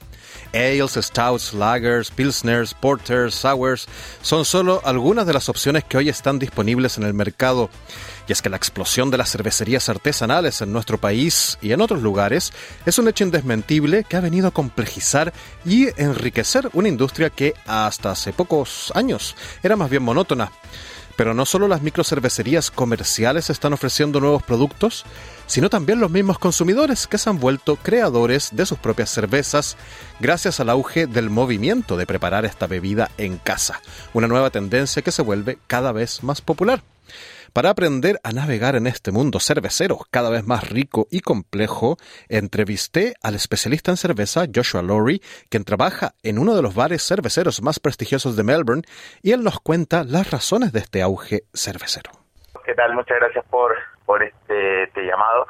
Ales, 0.52 0.98
stouts, 1.00 1.54
lagers, 1.54 2.11
pilsners, 2.11 2.74
porters, 2.74 3.35
sours 3.35 3.87
son 4.22 4.44
solo 4.44 4.80
algunas 4.85 5.24
de 5.26 5.35
las 5.35 5.48
opciones 5.48 5.85
que 5.85 5.98
hoy 5.98 6.09
están 6.09 6.40
disponibles 6.40 6.98
en 6.98 7.04
el 7.04 7.14
mercado. 7.14 7.70
Y 8.26 8.32
es 8.32 8.40
que 8.40 8.48
la 8.48 8.56
explosión 8.56 9.10
de 9.10 9.18
las 9.18 9.30
cervecerías 9.30 9.88
artesanales 9.88 10.62
en 10.62 10.72
nuestro 10.72 10.98
país 10.98 11.58
y 11.60 11.72
en 11.72 11.80
otros 11.80 12.02
lugares 12.02 12.52
es 12.87 12.98
un 12.98 13.08
hecho 13.08 13.24
indesmentible 13.24 14.04
que 14.04 14.16
ha 14.16 14.20
venido 14.20 14.48
a 14.48 14.52
complejizar 14.52 15.32
y 15.64 15.88
enriquecer 16.00 16.70
una 16.72 16.88
industria 16.88 17.30
que 17.30 17.54
hasta 17.66 18.10
hace 18.10 18.32
pocos 18.32 18.92
años 18.94 19.37
era 19.62 19.76
más 19.76 19.90
bien 19.90 20.02
monótona. 20.02 20.50
Pero 21.16 21.32
no 21.32 21.44
solo 21.44 21.68
las 21.68 21.82
microcervecerías 21.82 22.72
comerciales 22.72 23.48
están 23.48 23.72
ofreciendo 23.72 24.18
nuevos 24.18 24.42
productos, 24.42 25.04
sino 25.46 25.70
también 25.70 26.00
los 26.00 26.10
mismos 26.10 26.38
consumidores 26.38 27.06
que 27.06 27.18
se 27.18 27.30
han 27.30 27.38
vuelto 27.38 27.76
creadores 27.76 28.50
de 28.52 28.66
sus 28.66 28.78
propias 28.78 29.10
cervezas 29.10 29.76
gracias 30.18 30.58
al 30.58 30.70
auge 30.70 31.06
del 31.06 31.30
movimiento 31.30 31.96
de 31.96 32.06
preparar 32.06 32.44
esta 32.44 32.66
bebida 32.66 33.10
en 33.16 33.37
casa, 33.37 33.80
una 34.12 34.26
nueva 34.26 34.50
tendencia 34.50 35.02
que 35.02 35.12
se 35.12 35.22
vuelve 35.22 35.58
cada 35.68 35.92
vez 35.92 36.24
más 36.24 36.40
popular. 36.40 36.82
Para 37.55 37.71
aprender 37.71 38.17
a 38.25 38.33
navegar 38.33 38.75
en 38.75 38.88
este 38.88 39.12
mundo 39.12 39.38
cervecero 39.38 39.99
cada 40.11 40.29
vez 40.29 40.45
más 40.45 40.69
rico 40.71 41.07
y 41.09 41.21
complejo, 41.21 41.95
entrevisté 42.29 43.14
al 43.23 43.37
especialista 43.37 43.93
en 43.93 43.97
cerveza 43.97 44.47
Joshua 44.53 44.83
Lowry, 44.83 45.21
quien 45.49 45.62
trabaja 45.62 46.14
en 46.25 46.40
uno 46.40 46.57
de 46.57 46.62
los 46.62 46.75
bares 46.75 47.07
cerveceros 47.07 47.62
más 47.62 47.79
prestigiosos 47.79 48.37
de 48.37 48.43
Melbourne, 48.43 48.83
y 49.23 49.31
él 49.31 49.45
nos 49.45 49.61
cuenta 49.61 50.03
las 50.03 50.33
razones 50.33 50.73
de 50.73 50.81
este 50.81 51.01
auge 51.01 51.43
cervecero. 51.55 52.11
¿Qué 52.64 52.75
tal? 52.75 52.93
Muchas 52.93 53.21
gracias 53.21 53.45
por, 53.47 53.73
este, 54.21 54.83
este 54.83 55.07
llamado. 55.07 55.47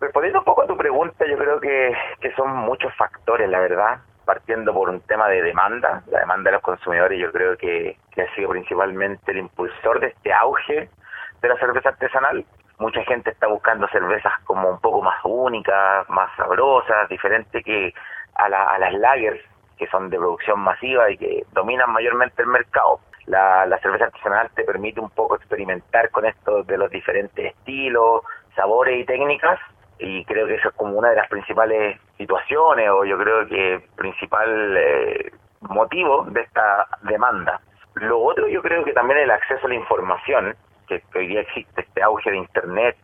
Respondiendo 0.00 0.40
un 0.40 0.44
poco 0.44 0.64
a 0.64 0.66
tu 0.66 0.76
pregunta, 0.76 1.26
yo 1.30 1.38
creo 1.38 1.60
que, 1.60 1.94
son 2.34 2.56
muchos 2.56 2.92
factores, 2.96 3.48
la 3.48 3.60
verdad 3.60 4.00
partiendo 4.24 4.74
por 4.74 4.88
un 4.88 5.00
tema 5.02 5.28
de 5.28 5.40
demanda, 5.40 6.02
la 6.10 6.18
demanda 6.18 6.50
de 6.50 6.56
los 6.56 6.62
consumidores 6.62 7.20
yo 7.20 7.30
creo 7.30 7.56
que, 7.56 7.96
ha 8.16 8.34
sido 8.34 8.48
principalmente 8.48 9.30
el 9.30 9.38
impulsor 9.38 10.00
de 10.00 10.08
este 10.08 10.32
auge 10.32 10.90
de 11.40 11.48
la 11.48 11.56
cerveza 11.58 11.90
artesanal. 11.90 12.44
Mucha 12.78 13.02
gente 13.04 13.30
está 13.30 13.46
buscando 13.46 13.88
cervezas 13.88 14.32
como 14.44 14.68
un 14.68 14.80
poco 14.80 15.02
más 15.02 15.18
únicas, 15.24 16.08
más 16.10 16.30
sabrosas, 16.36 17.08
diferentes 17.08 17.64
que 17.64 17.94
a, 18.34 18.44
a 18.46 18.78
las 18.78 18.92
lagers, 18.94 19.40
que 19.78 19.86
son 19.88 20.10
de 20.10 20.18
producción 20.18 20.60
masiva 20.60 21.10
y 21.10 21.16
que 21.16 21.44
dominan 21.52 21.90
mayormente 21.92 22.42
el 22.42 22.48
mercado. 22.48 23.00
La, 23.26 23.66
la 23.66 23.78
cerveza 23.78 24.04
artesanal 24.04 24.50
te 24.54 24.64
permite 24.64 25.00
un 25.00 25.10
poco 25.10 25.36
experimentar 25.36 26.10
con 26.10 26.26
esto 26.26 26.62
de 26.62 26.78
los 26.78 26.90
diferentes 26.90 27.46
estilos, 27.46 28.22
sabores 28.54 29.00
y 29.00 29.04
técnicas 29.04 29.58
y 29.98 30.24
creo 30.24 30.46
que 30.46 30.54
eso 30.56 30.68
es 30.68 30.74
como 30.74 30.98
una 30.98 31.10
de 31.10 31.16
las 31.16 31.28
principales 31.28 31.98
situaciones 32.16 32.88
o 32.90 33.04
yo 33.04 33.18
creo 33.18 33.46
que 33.46 33.82
principal 33.96 34.76
eh, 34.76 35.32
motivo 35.60 36.24
de 36.28 36.42
esta 36.42 36.86
demanda. 37.02 37.60
Lo 37.94 38.20
otro 38.20 38.46
yo 38.48 38.62
creo 38.62 38.84
que 38.84 38.92
también 38.92 39.20
el 39.20 39.30
acceso 39.30 39.66
a 39.66 39.68
la 39.68 39.74
información 39.74 40.54
que 40.86 41.02
hoy 41.14 41.28
día 41.28 41.40
existe 41.40 41.82
este 41.82 42.02
auge 42.02 42.30
de 42.30 42.38
Internet, 42.38 42.96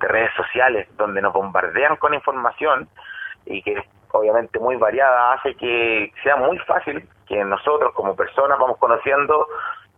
de 0.00 0.08
redes 0.08 0.32
sociales, 0.34 0.88
donde 0.96 1.22
nos 1.22 1.32
bombardean 1.32 1.96
con 1.96 2.14
información 2.14 2.88
y 3.46 3.62
que 3.62 3.82
obviamente 4.12 4.58
muy 4.58 4.76
variada, 4.76 5.34
hace 5.34 5.54
que 5.54 6.12
sea 6.22 6.36
muy 6.36 6.58
fácil 6.60 7.06
que 7.26 7.44
nosotros 7.44 7.92
como 7.94 8.16
personas 8.16 8.58
vamos 8.58 8.78
conociendo 8.78 9.46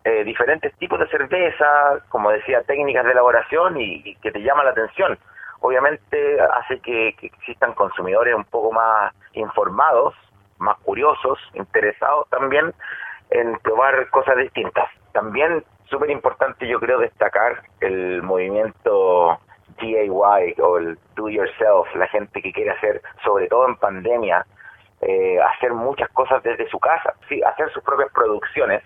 eh, 0.04 0.24
diferentes 0.24 0.74
tipos 0.76 0.98
de 0.98 1.06
cerveza, 1.08 2.00
como 2.08 2.30
decía, 2.30 2.62
técnicas 2.62 3.04
de 3.04 3.12
elaboración 3.12 3.80
y, 3.80 4.14
que 4.16 4.32
te 4.32 4.42
llama 4.42 4.64
la 4.64 4.70
atención. 4.70 5.18
Obviamente 5.60 6.40
hace 6.40 6.80
que, 6.80 7.14
que 7.18 7.26
existan 7.26 7.74
consumidores 7.74 8.34
un 8.34 8.44
poco 8.44 8.72
más 8.72 9.12
informados, 9.34 10.14
más 10.58 10.78
curiosos, 10.78 11.38
interesados 11.54 12.28
también 12.30 12.72
en 13.30 13.58
probar 13.58 14.08
cosas 14.10 14.36
distintas. 14.38 14.88
También 15.12 15.64
súper 15.90 16.10
importante 16.10 16.66
yo 16.66 16.78
creo 16.78 16.98
destacar 16.98 17.62
el 17.80 18.22
movimiento 18.22 19.38
DIY 19.80 20.54
o 20.62 20.78
el 20.78 20.98
do 21.16 21.28
yourself, 21.28 21.94
la 21.94 22.06
gente 22.08 22.40
que 22.40 22.52
quiere 22.52 22.70
hacer, 22.70 23.02
sobre 23.24 23.48
todo 23.48 23.68
en 23.68 23.76
pandemia, 23.76 24.46
eh, 25.00 25.38
hacer 25.40 25.72
muchas 25.72 26.08
cosas 26.10 26.42
desde 26.42 26.68
su 26.68 26.78
casa, 26.78 27.14
sí, 27.28 27.42
hacer 27.42 27.70
sus 27.72 27.82
propias 27.82 28.12
producciones 28.12 28.82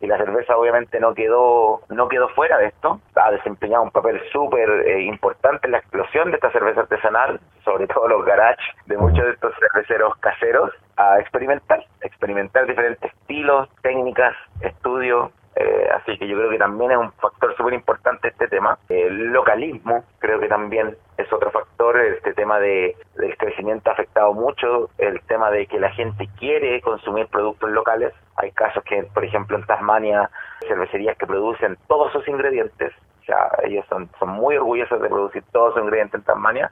y 0.00 0.06
la 0.06 0.16
cerveza 0.16 0.56
obviamente 0.56 1.00
no 1.00 1.12
quedó 1.12 1.82
no 1.88 2.08
quedó 2.08 2.28
fuera 2.30 2.56
de 2.58 2.66
esto, 2.66 3.00
ha 3.16 3.30
desempeñado 3.30 3.82
un 3.82 3.90
papel 3.90 4.20
súper 4.32 4.68
eh, 4.86 5.02
importante 5.02 5.66
en 5.66 5.72
la 5.72 5.78
explosión 5.78 6.30
de 6.30 6.36
esta 6.36 6.52
cerveza 6.52 6.82
artesanal, 6.82 7.40
sobre 7.64 7.86
todo 7.86 8.08
los 8.08 8.24
garage 8.24 8.62
de 8.86 8.96
muchos 8.96 9.24
de 9.24 9.32
estos 9.32 9.52
cerveceros 9.58 10.16
caseros, 10.18 10.70
a 10.96 11.18
experimentar, 11.18 11.84
experimentar 12.00 12.66
diferentes 12.66 13.12
estilos, 13.12 13.68
técnicas, 13.82 14.34
estudios, 14.60 15.32
eh, 15.56 15.88
así 15.94 16.16
que 16.18 16.28
yo 16.28 16.36
creo 16.36 16.50
que 16.50 16.58
también 16.58 16.92
es 16.92 16.98
un 16.98 17.12
factor 17.12 17.56
súper 17.56 17.74
importante 17.74 18.28
este 18.28 18.48
tema. 18.48 18.78
El 18.88 19.32
localismo 19.32 20.04
creo 20.18 20.38
que 20.38 20.48
también 20.48 20.96
es 21.16 21.32
otro 21.32 21.50
factor. 21.50 21.98
Este 22.00 22.32
tema 22.34 22.60
de, 22.60 22.96
del 23.16 23.36
crecimiento 23.36 23.90
ha 23.90 23.94
afectado 23.94 24.32
mucho. 24.34 24.90
El 24.98 25.20
tema 25.22 25.50
de 25.50 25.66
que 25.66 25.80
la 25.80 25.90
gente 25.90 26.28
quiere 26.38 26.80
consumir 26.80 27.26
productos 27.26 27.70
locales. 27.70 28.12
Hay 28.36 28.52
casos 28.52 28.84
que, 28.84 29.02
por 29.02 29.24
ejemplo, 29.24 29.56
en 29.56 29.66
Tasmania, 29.66 30.30
cervecerías 30.68 31.16
que 31.16 31.26
producen 31.26 31.76
todos 31.88 32.12
sus 32.12 32.26
ingredientes. 32.28 32.92
O 33.22 33.24
sea, 33.24 33.50
ellos 33.64 33.84
son, 33.88 34.08
son 34.18 34.28
muy 34.30 34.56
orgullosos 34.56 35.02
de 35.02 35.08
producir 35.08 35.42
todos 35.52 35.74
sus 35.74 35.82
ingredientes 35.82 36.20
en 36.20 36.24
Tasmania 36.24 36.70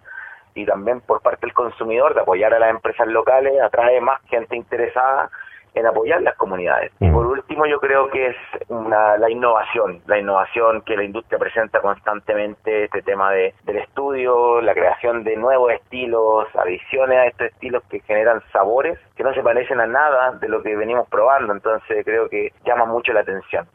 y 0.54 0.64
también 0.64 1.00
por 1.02 1.20
parte 1.20 1.46
del 1.46 1.52
consumidor 1.52 2.14
de 2.14 2.22
apoyar 2.22 2.54
a 2.54 2.58
las 2.58 2.70
empresas 2.70 3.06
locales 3.08 3.60
atrae 3.60 4.00
más 4.00 4.22
gente 4.22 4.56
interesada 4.56 5.30
en 5.76 5.86
apoyar 5.86 6.22
las 6.22 6.34
comunidades. 6.36 6.90
Y 7.00 7.10
por 7.10 7.26
último, 7.26 7.66
yo 7.66 7.78
creo 7.78 8.08
que 8.08 8.28
es 8.28 8.36
una, 8.68 9.18
la 9.18 9.30
innovación, 9.30 10.00
la 10.06 10.18
innovación 10.18 10.80
que 10.82 10.96
la 10.96 11.04
industria 11.04 11.38
presenta 11.38 11.80
constantemente, 11.80 12.84
este 12.84 13.02
tema 13.02 13.30
de, 13.30 13.54
del 13.64 13.76
estudio, 13.76 14.60
la 14.62 14.72
creación 14.72 15.22
de 15.22 15.36
nuevos 15.36 15.72
estilos, 15.72 16.48
adiciones 16.56 17.18
a 17.18 17.26
estos 17.26 17.48
estilos 17.48 17.82
que 17.90 18.00
generan 18.00 18.40
sabores 18.52 18.98
que 19.16 19.22
no 19.22 19.34
se 19.34 19.42
parecen 19.42 19.80
a 19.80 19.86
nada 19.86 20.32
de 20.32 20.48
lo 20.48 20.62
que 20.62 20.74
venimos 20.76 21.08
probando, 21.08 21.52
entonces 21.52 22.04
creo 22.04 22.28
que 22.28 22.52
llama 22.64 22.86
mucho 22.86 23.12
la 23.12 23.20
atención. 23.20 23.66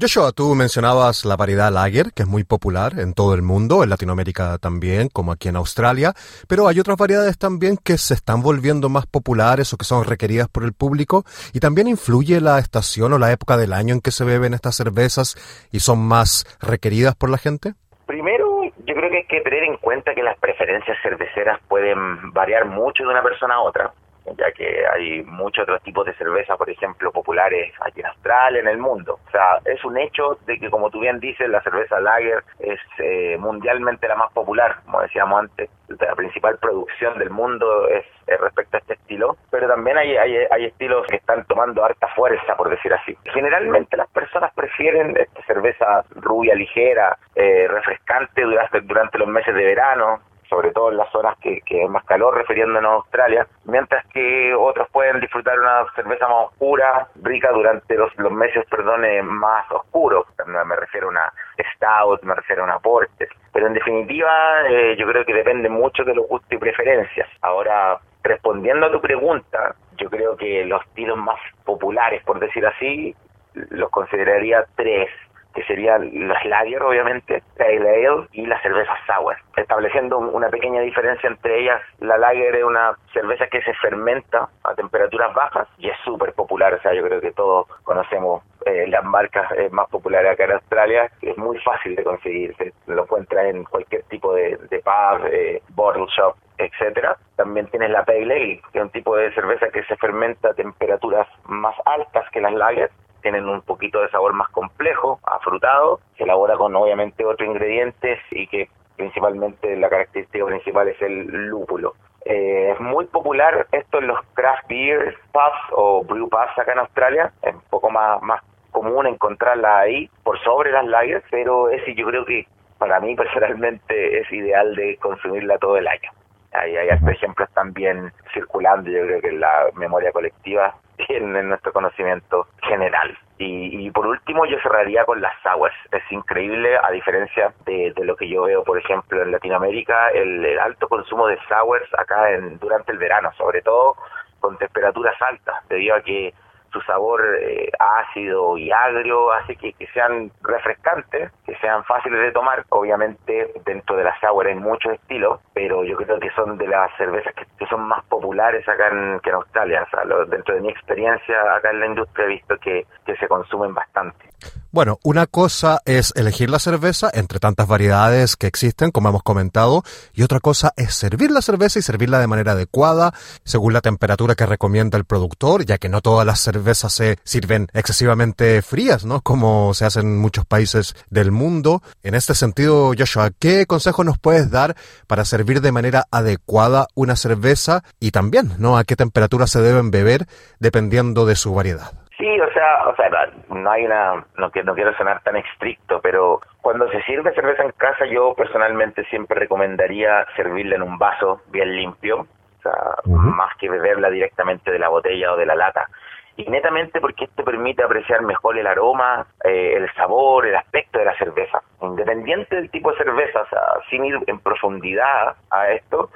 Joshua, 0.00 0.32
tú 0.32 0.56
mencionabas 0.56 1.24
la 1.24 1.36
variedad 1.36 1.72
lager, 1.72 2.12
que 2.12 2.24
es 2.24 2.28
muy 2.28 2.42
popular 2.42 2.98
en 2.98 3.14
todo 3.14 3.32
el 3.32 3.42
mundo, 3.42 3.84
en 3.84 3.90
Latinoamérica 3.90 4.58
también, 4.58 5.08
como 5.08 5.30
aquí 5.30 5.48
en 5.48 5.54
Australia, 5.54 6.14
pero 6.48 6.66
hay 6.66 6.80
otras 6.80 6.96
variedades 6.96 7.38
también 7.38 7.76
que 7.76 7.96
se 7.96 8.14
están 8.14 8.42
volviendo 8.42 8.88
más 8.88 9.06
populares 9.06 9.72
o 9.72 9.76
que 9.76 9.84
son 9.84 10.02
requeridas 10.02 10.48
por 10.48 10.64
el 10.64 10.72
público, 10.72 11.24
y 11.52 11.60
también 11.60 11.86
influye 11.86 12.40
la 12.40 12.58
estación 12.58 13.12
o 13.12 13.18
la 13.18 13.30
época 13.30 13.56
del 13.56 13.72
año 13.72 13.94
en 13.94 14.00
que 14.00 14.10
se 14.10 14.24
beben 14.24 14.52
estas 14.52 14.74
cervezas 14.74 15.36
y 15.70 15.78
son 15.78 16.00
más 16.00 16.44
requeridas 16.60 17.14
por 17.14 17.30
la 17.30 17.38
gente. 17.38 17.74
Primero, 18.06 18.64
yo 18.64 18.94
creo 18.96 19.10
que 19.10 19.18
hay 19.18 19.26
que 19.26 19.42
tener 19.42 19.62
en 19.62 19.76
cuenta 19.76 20.12
que 20.12 20.24
las 20.24 20.36
preferencias 20.40 20.98
cerveceras 21.04 21.60
pueden 21.68 22.32
variar 22.32 22.66
mucho 22.66 23.04
de 23.04 23.10
una 23.10 23.22
persona 23.22 23.54
a 23.54 23.60
otra 23.60 23.92
ya 24.36 24.50
que 24.52 24.86
hay 24.86 25.22
muchos 25.24 25.64
otros 25.64 25.82
tipos 25.82 26.06
de 26.06 26.14
cerveza, 26.14 26.56
por 26.56 26.68
ejemplo, 26.70 27.12
populares 27.12 27.72
aquí 27.80 28.00
en 28.00 28.06
Australia, 28.06 28.60
en 28.60 28.68
el 28.68 28.78
mundo. 28.78 29.18
O 29.26 29.30
sea, 29.30 29.58
es 29.64 29.84
un 29.84 29.98
hecho 29.98 30.38
de 30.46 30.58
que, 30.58 30.70
como 30.70 30.90
tú 30.90 31.00
bien 31.00 31.20
dices, 31.20 31.48
la 31.48 31.62
cerveza 31.62 32.00
lager 32.00 32.42
es 32.58 32.80
eh, 32.98 33.36
mundialmente 33.38 34.08
la 34.08 34.16
más 34.16 34.32
popular, 34.32 34.76
como 34.84 35.02
decíamos 35.02 35.40
antes, 35.40 35.70
la 35.88 36.14
principal 36.14 36.58
producción 36.58 37.18
del 37.18 37.30
mundo 37.30 37.88
es, 37.88 38.04
respecto 38.40 38.76
a 38.76 38.80
este 38.80 38.94
estilo, 38.94 39.36
pero 39.50 39.68
también 39.68 39.98
hay, 39.98 40.16
hay, 40.16 40.64
estilos 40.64 41.06
que 41.08 41.16
están 41.16 41.44
tomando 41.44 41.84
harta 41.84 42.08
fuerza, 42.08 42.56
por 42.56 42.70
decir 42.70 42.92
así. 42.92 43.16
Generalmente 43.32 43.96
las 43.96 44.08
personas 44.08 44.52
prefieren 44.54 45.14
esta 45.16 45.42
cerveza 45.42 46.04
rubia, 46.16 46.54
ligera, 46.54 47.18
eh, 47.34 47.66
refrescante 47.68 48.42
durante, 48.42 48.80
durante 48.80 49.18
los 49.18 49.28
meses 49.28 49.54
de 49.54 49.64
verano, 49.64 50.20
sobre 50.54 50.70
todo 50.70 50.92
en 50.92 50.98
las 50.98 51.10
zonas 51.10 51.36
que, 51.38 51.60
que 51.62 51.80
hay 51.80 51.88
más 51.88 52.04
calor, 52.04 52.36
refiriéndonos 52.36 52.88
a 52.88 52.94
Australia, 52.94 53.46
mientras 53.64 54.06
que 54.06 54.54
otros 54.54 54.88
pueden 54.90 55.18
disfrutar 55.18 55.58
una 55.58 55.84
cerveza 55.96 56.28
más 56.28 56.46
oscura, 56.52 57.08
rica 57.22 57.50
durante 57.50 57.96
los, 57.96 58.16
los 58.18 58.30
meses, 58.30 58.64
perdón, 58.70 59.02
más 59.26 59.68
oscuros. 59.72 60.26
Me 60.46 60.76
refiero 60.76 61.08
a 61.08 61.10
una 61.10 61.32
stout, 61.74 62.22
me 62.22 62.36
refiero 62.36 62.62
a 62.62 62.66
una 62.66 62.78
porter. 62.78 63.28
Pero 63.52 63.66
en 63.66 63.74
definitiva, 63.74 64.30
eh, 64.68 64.94
yo 64.96 65.08
creo 65.08 65.24
que 65.24 65.34
depende 65.34 65.68
mucho 65.68 66.04
de 66.04 66.14
los 66.14 66.28
gustos 66.28 66.52
y 66.52 66.58
preferencias. 66.58 67.28
Ahora, 67.42 67.98
respondiendo 68.22 68.86
a 68.86 68.92
tu 68.92 69.00
pregunta, 69.00 69.74
yo 69.96 70.08
creo 70.08 70.36
que 70.36 70.64
los 70.66 70.82
estilos 70.84 71.18
más 71.18 71.38
populares, 71.64 72.22
por 72.22 72.38
decir 72.38 72.64
así, 72.64 73.14
los 73.54 73.90
consideraría 73.90 74.64
tres 74.76 75.08
que 75.54 75.62
serían 75.64 76.10
las 76.28 76.44
lager, 76.44 76.82
obviamente, 76.82 77.42
la 77.56 77.66
ale 77.66 78.26
y 78.32 78.46
la 78.46 78.60
cerveza 78.60 78.92
sour, 79.06 79.36
estableciendo 79.56 80.18
una 80.18 80.48
pequeña 80.48 80.80
diferencia 80.80 81.28
entre 81.28 81.60
ellas. 81.60 81.80
La 82.00 82.18
lager 82.18 82.56
es 82.56 82.64
una 82.64 82.92
cerveza 83.12 83.46
que 83.46 83.62
se 83.62 83.72
fermenta 83.74 84.48
a 84.64 84.74
temperaturas 84.74 85.32
bajas 85.34 85.68
y 85.78 85.88
es 85.88 85.96
súper 86.04 86.32
popular, 86.32 86.74
o 86.74 86.80
sea, 86.80 86.92
yo 86.92 87.04
creo 87.04 87.20
que 87.20 87.32
todos 87.32 87.66
conocemos 87.84 88.42
eh, 88.66 88.86
las 88.88 89.04
marcas 89.04 89.50
eh, 89.56 89.68
más 89.70 89.88
populares 89.88 90.32
acá 90.32 90.44
en 90.44 90.52
Australia, 90.52 91.10
es 91.20 91.36
muy 91.36 91.58
fácil 91.58 91.94
de 91.94 92.02
conseguir, 92.02 92.54
se 92.56 92.72
lo 92.86 93.02
encuentra 93.02 93.48
en 93.48 93.64
cualquier 93.64 94.02
tipo 94.04 94.34
de, 94.34 94.56
de 94.70 94.78
pub, 94.80 95.26
eh, 95.30 95.62
bottle 95.70 96.06
shop, 96.16 96.34
etcétera. 96.58 97.16
También 97.36 97.66
tienes 97.66 97.90
la 97.90 98.04
Pale 98.04 98.22
Ale, 98.22 98.62
que 98.72 98.78
es 98.78 98.84
un 98.84 98.90
tipo 98.90 99.16
de 99.16 99.32
cerveza 99.34 99.68
que 99.68 99.84
se 99.84 99.96
fermenta 99.96 100.50
a 100.50 100.54
temperaturas 100.54 101.26
más 101.44 101.74
altas 101.84 102.28
que 102.30 102.40
las 102.40 102.52
lager 102.52 102.90
tienen 103.24 103.48
un 103.48 103.62
poquito 103.62 104.02
de 104.02 104.10
sabor 104.10 104.34
más 104.34 104.50
complejo, 104.50 105.18
afrutado, 105.24 105.98
se 106.18 106.24
elabora 106.24 106.56
con 106.58 106.76
obviamente 106.76 107.24
otros 107.24 107.48
ingredientes 107.48 108.20
y 108.30 108.46
que 108.46 108.68
principalmente 108.96 109.74
la 109.76 109.88
característica 109.88 110.44
principal 110.44 110.88
es 110.88 111.00
el 111.00 111.24
lúpulo. 111.48 111.94
Eh, 112.26 112.72
es 112.72 112.80
muy 112.80 113.06
popular 113.06 113.66
esto 113.72 113.98
en 113.98 114.08
los 114.08 114.18
craft 114.34 114.68
beer 114.68 115.16
pubs 115.32 115.72
o 115.72 116.04
brew 116.04 116.28
pubs 116.28 116.58
acá 116.58 116.72
en 116.72 116.80
Australia, 116.80 117.32
es 117.42 117.54
un 117.54 117.62
poco 117.70 117.88
más, 117.88 118.20
más 118.20 118.42
común 118.70 119.06
encontrarla 119.06 119.78
ahí 119.78 120.10
por 120.22 120.38
sobre 120.40 120.70
las 120.70 120.84
lagers, 120.84 121.24
pero 121.30 121.70
es 121.70 121.82
yo 121.96 122.06
creo 122.06 122.26
que 122.26 122.46
para 122.76 123.00
mí 123.00 123.16
personalmente 123.16 124.20
es 124.20 124.30
ideal 124.30 124.74
de 124.76 124.98
consumirla 124.98 125.56
todo 125.56 125.78
el 125.78 125.88
año. 125.88 126.10
Hay, 126.54 126.76
hay 126.76 126.88
ejemplos 126.88 127.50
también 127.52 128.12
circulando, 128.32 128.90
yo 128.90 129.02
creo 129.06 129.20
que 129.20 129.28
en 129.28 129.40
la 129.40 129.66
memoria 129.74 130.12
colectiva 130.12 130.74
en, 131.08 131.48
nuestro 131.48 131.72
conocimiento 131.72 132.46
general. 132.62 133.16
Y, 133.36 133.90
por 133.90 134.06
último, 134.06 134.46
yo 134.46 134.56
cerraría 134.62 135.04
con 135.04 135.20
las 135.20 135.32
sours. 135.42 135.74
Es 135.90 136.02
increíble, 136.10 136.78
a 136.80 136.90
diferencia 136.92 137.52
de, 137.66 137.92
lo 137.96 138.16
que 138.16 138.28
yo 138.28 138.44
veo, 138.44 138.62
por 138.62 138.78
ejemplo, 138.78 139.20
en 139.20 139.32
Latinoamérica, 139.32 140.10
el, 140.10 140.58
alto 140.58 140.88
consumo 140.88 141.26
de 141.26 141.36
sours 141.48 141.88
acá 141.98 142.30
en, 142.30 142.58
durante 142.58 142.92
el 142.92 142.98
verano, 142.98 143.32
sobre 143.36 143.60
todo 143.60 143.96
con 144.38 144.56
temperaturas 144.56 145.20
altas, 145.20 145.56
debido 145.68 145.96
a 145.96 146.02
que 146.02 146.32
su 146.74 146.80
sabor 146.80 147.22
eh, 147.40 147.70
ácido 147.78 148.58
y 148.58 148.70
agrio 148.72 149.32
hace 149.32 149.54
que, 149.54 149.74
sean 149.94 150.30
refrescantes, 150.42 151.30
que 151.46 151.56
sean 151.58 151.84
fáciles 151.84 152.20
de 152.20 152.32
tomar. 152.32 152.64
Obviamente 152.70 153.52
dentro 153.64 153.96
de 153.96 154.04
la 154.04 154.18
sour 154.20 154.48
hay 154.48 154.56
muchos 154.56 154.92
estilos, 154.94 155.40
pero 155.54 155.84
yo 155.84 155.96
creo 155.96 156.18
que 156.18 156.30
son 156.30 156.58
de 156.58 156.66
las 156.66 156.90
cervezas 156.96 157.32
que, 157.34 157.66
son 157.66 157.82
más 157.82 158.04
populares 158.06 158.68
acá 158.68 158.88
en, 158.88 159.20
que 159.20 159.30
en 159.30 159.36
Australia. 159.36 159.86
O 159.86 159.90
sea, 159.90 160.24
dentro 160.26 160.56
de 160.56 160.60
mi 160.60 160.68
experiencia 160.68 161.54
acá 161.54 161.70
en 161.70 161.80
la 161.80 161.86
industria 161.86 162.24
he 162.26 162.28
visto 162.28 162.56
que 162.58 162.86
se 163.06 163.28
consumen 163.28 163.72
bastante. 163.72 164.26
Bueno, 164.74 164.98
una 165.04 165.28
cosa 165.28 165.80
es 165.84 166.12
elegir 166.16 166.50
la 166.50 166.58
cerveza 166.58 167.08
entre 167.14 167.38
tantas 167.38 167.68
variedades 167.68 168.34
que 168.34 168.48
existen, 168.48 168.90
como 168.90 169.08
hemos 169.08 169.22
comentado, 169.22 169.84
y 170.14 170.24
otra 170.24 170.40
cosa 170.40 170.72
es 170.76 170.94
servir 170.94 171.30
la 171.30 171.42
cerveza 171.42 171.78
y 171.78 171.82
servirla 171.82 172.18
de 172.18 172.26
manera 172.26 172.52
adecuada, 172.52 173.14
según 173.44 173.72
la 173.72 173.82
temperatura 173.82 174.34
que 174.34 174.46
recomienda 174.46 174.98
el 174.98 175.04
productor, 175.04 175.64
ya 175.64 175.78
que 175.78 175.88
no 175.88 176.00
todas 176.00 176.26
las 176.26 176.40
cervezas 176.40 176.92
se 176.92 177.20
sirven 177.22 177.68
excesivamente 177.72 178.62
frías, 178.62 179.04
¿no? 179.04 179.20
Como 179.20 179.74
se 179.74 179.84
hace 179.84 180.00
en 180.00 180.18
muchos 180.18 180.44
países 180.44 180.96
del 181.08 181.30
mundo. 181.30 181.80
En 182.02 182.16
este 182.16 182.34
sentido, 182.34 182.94
Joshua, 182.98 183.30
¿qué 183.30 183.66
consejo 183.66 184.02
nos 184.02 184.18
puedes 184.18 184.50
dar 184.50 184.74
para 185.06 185.24
servir 185.24 185.60
de 185.60 185.70
manera 185.70 186.08
adecuada 186.10 186.88
una 186.96 187.14
cerveza 187.14 187.84
y 188.00 188.10
también, 188.10 188.54
¿no? 188.58 188.76
A 188.76 188.82
qué 188.82 188.96
temperatura 188.96 189.46
se 189.46 189.60
deben 189.60 189.92
beber 189.92 190.26
dependiendo 190.58 191.26
de 191.26 191.36
su 191.36 191.54
variedad? 191.54 192.03
Sí, 192.16 192.40
o 192.40 192.52
sea, 192.52 192.88
o 192.88 192.94
sea, 192.94 193.10
no 193.48 193.70
hay 193.70 193.86
una, 193.86 194.24
no, 194.36 194.50
no 194.64 194.74
quiero 194.74 194.96
sonar 194.96 195.20
tan 195.22 195.36
estricto, 195.36 196.00
pero 196.00 196.40
cuando 196.62 196.88
se 196.90 197.02
sirve 197.02 197.34
cerveza 197.34 197.64
en 197.64 197.72
casa, 197.72 198.06
yo 198.06 198.34
personalmente 198.34 199.04
siempre 199.06 199.40
recomendaría 199.40 200.24
servirla 200.36 200.76
en 200.76 200.82
un 200.82 200.96
vaso 200.96 201.42
bien 201.50 201.74
limpio, 201.74 202.20
o 202.20 202.62
sea, 202.62 202.72
más 203.06 203.56
que 203.56 203.68
beberla 203.68 204.10
directamente 204.10 204.70
de 204.70 204.78
la 204.78 204.88
botella 204.88 205.32
o 205.32 205.36
de 205.36 205.46
la 205.46 205.56
lata. 205.56 205.88
Y 206.36 206.44
netamente 206.50 207.00
porque 207.00 207.24
esto 207.24 207.44
permite 207.44 207.82
apreciar 207.82 208.22
mejor 208.22 208.58
el 208.58 208.66
aroma, 208.66 209.26
eh, 209.44 209.74
el 209.76 209.92
sabor, 209.94 210.46
el 210.46 210.56
aspecto 210.56 210.98
de 210.98 211.04
la 211.04 211.16
cerveza. 211.16 211.62
Independiente 211.80 212.56
del 212.56 212.70
tipo 212.70 212.90
de 212.90 212.98
cerveza, 212.98 213.42
o 213.42 213.48
sea, 213.48 213.62
sin 213.90 214.04
ir 214.04 214.18
en 214.26 214.38
profundidad 214.40 215.36
a 215.50 215.70
esto, 215.70 216.10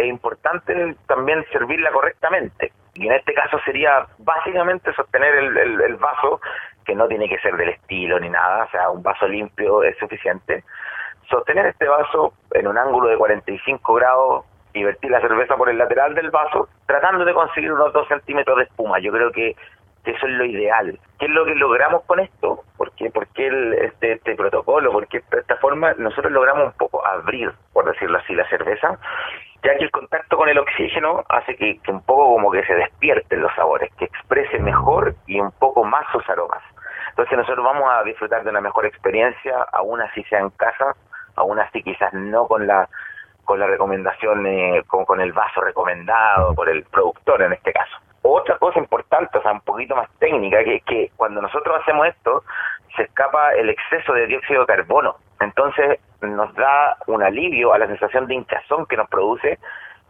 es 0.00 0.06
importante 0.08 0.96
también 1.06 1.44
servirla 1.52 1.90
correctamente. 1.92 2.72
Y 2.94 3.06
en 3.06 3.12
este 3.14 3.32
caso 3.34 3.58
sería 3.64 4.06
básicamente 4.18 4.92
sostener 4.94 5.34
el, 5.34 5.96
vaso, 5.96 6.40
que 6.84 6.94
no 6.94 7.06
tiene 7.06 7.28
que 7.28 7.38
ser 7.38 7.56
del 7.56 7.70
estilo 7.70 8.18
ni 8.18 8.28
nada, 8.28 8.64
o 8.64 8.70
sea, 8.70 8.90
un 8.90 9.02
vaso 9.02 9.26
limpio 9.26 9.82
es 9.82 9.96
suficiente. 9.98 10.64
Sostener 11.28 11.66
este 11.66 11.86
vaso 11.86 12.34
en 12.52 12.66
un 12.66 12.76
ángulo 12.76 13.08
de 13.08 13.16
45 13.16 13.94
grados 13.94 14.44
y 14.72 14.84
vertir 14.84 15.10
la 15.10 15.20
cerveza 15.20 15.56
por 15.56 15.68
el 15.68 15.78
lateral 15.78 16.14
del 16.14 16.30
vaso, 16.30 16.68
tratando 16.86 17.24
de 17.24 17.34
conseguir 17.34 17.72
unos 17.72 17.92
2 17.92 18.08
centímetros 18.08 18.56
de 18.58 18.64
espuma. 18.64 18.98
Yo 18.98 19.12
creo 19.12 19.30
que, 19.30 19.56
eso 20.04 20.26
es 20.26 20.32
lo 20.32 20.44
ideal. 20.44 20.98
¿Qué 21.18 21.26
es 21.26 21.30
lo 21.30 21.44
que 21.44 21.54
logramos 21.54 22.02
con 22.04 22.20
esto? 22.20 22.64
¿Por 22.76 22.92
qué, 22.92 23.10
por 23.10 23.28
este, 23.34 24.12
este 24.12 24.34
protocolo? 24.34 24.92
Porque 24.92 25.22
de 25.30 25.40
esta 25.40 25.56
forma 25.56 25.92
nosotros 25.98 26.32
logramos 26.32 26.66
un 26.66 26.72
poco 26.72 27.06
abrir, 27.06 27.52
por 27.72 27.84
decirlo 27.84 28.18
así, 28.18 28.34
la 28.34 28.48
cerveza 28.48 28.98
ya 29.62 29.76
que 29.76 29.84
el 29.84 29.90
contacto 29.90 30.36
con 30.36 30.48
el 30.48 30.58
oxígeno 30.58 31.24
hace 31.28 31.54
que, 31.56 31.78
un 31.88 32.02
poco 32.02 32.34
como 32.34 32.50
que 32.50 32.64
se 32.64 32.74
despierten 32.74 33.42
los 33.42 33.54
sabores, 33.54 33.92
que 33.96 34.06
exprese 34.06 34.58
mejor 34.58 35.14
y 35.26 35.38
un 35.38 35.52
poco 35.52 35.84
más 35.84 36.06
sus 36.12 36.28
aromas. 36.28 36.62
Entonces 37.10 37.36
nosotros 37.36 37.64
vamos 37.64 37.84
a 37.90 38.02
disfrutar 38.04 38.42
de 38.42 38.50
una 38.50 38.60
mejor 38.60 38.86
experiencia, 38.86 39.54
aún 39.72 40.00
así 40.00 40.22
sea 40.24 40.40
en 40.40 40.50
casa, 40.50 40.94
aún 41.36 41.58
así 41.58 41.82
quizás 41.82 42.12
no 42.14 42.46
con 42.46 42.66
la 42.66 42.88
con 43.44 43.58
la 43.58 43.66
recomendación, 43.66 44.46
eh, 44.46 44.84
con, 44.86 45.04
con 45.04 45.20
el 45.20 45.32
vaso 45.32 45.60
recomendado 45.60 46.54
por 46.54 46.68
el 46.68 46.84
productor 46.84 47.42
en 47.42 47.52
este 47.52 47.72
caso. 47.72 47.96
Otra 48.22 48.58
cosa 48.58 48.78
importante, 48.78 49.38
o 49.38 49.42
sea, 49.42 49.52
un 49.52 49.62
poquito 49.62 49.96
más 49.96 50.10
técnica, 50.18 50.62
que 50.62 50.76
es 50.76 50.84
que 50.84 51.10
cuando 51.16 51.40
nosotros 51.40 51.80
hacemos 51.80 52.06
esto, 52.06 52.44
se 52.96 53.04
escapa 53.04 53.54
el 53.54 53.70
exceso 53.70 54.12
de 54.12 54.26
dióxido 54.26 54.60
de 54.60 54.66
carbono. 54.66 55.16
Entonces 55.40 56.00
nos 56.20 56.54
da 56.54 56.96
un 57.06 57.22
alivio 57.22 57.72
a 57.72 57.78
la 57.78 57.86
sensación 57.86 58.26
de 58.26 58.34
hinchazón 58.34 58.86
que 58.86 58.96
nos 58.96 59.08
produce 59.08 59.58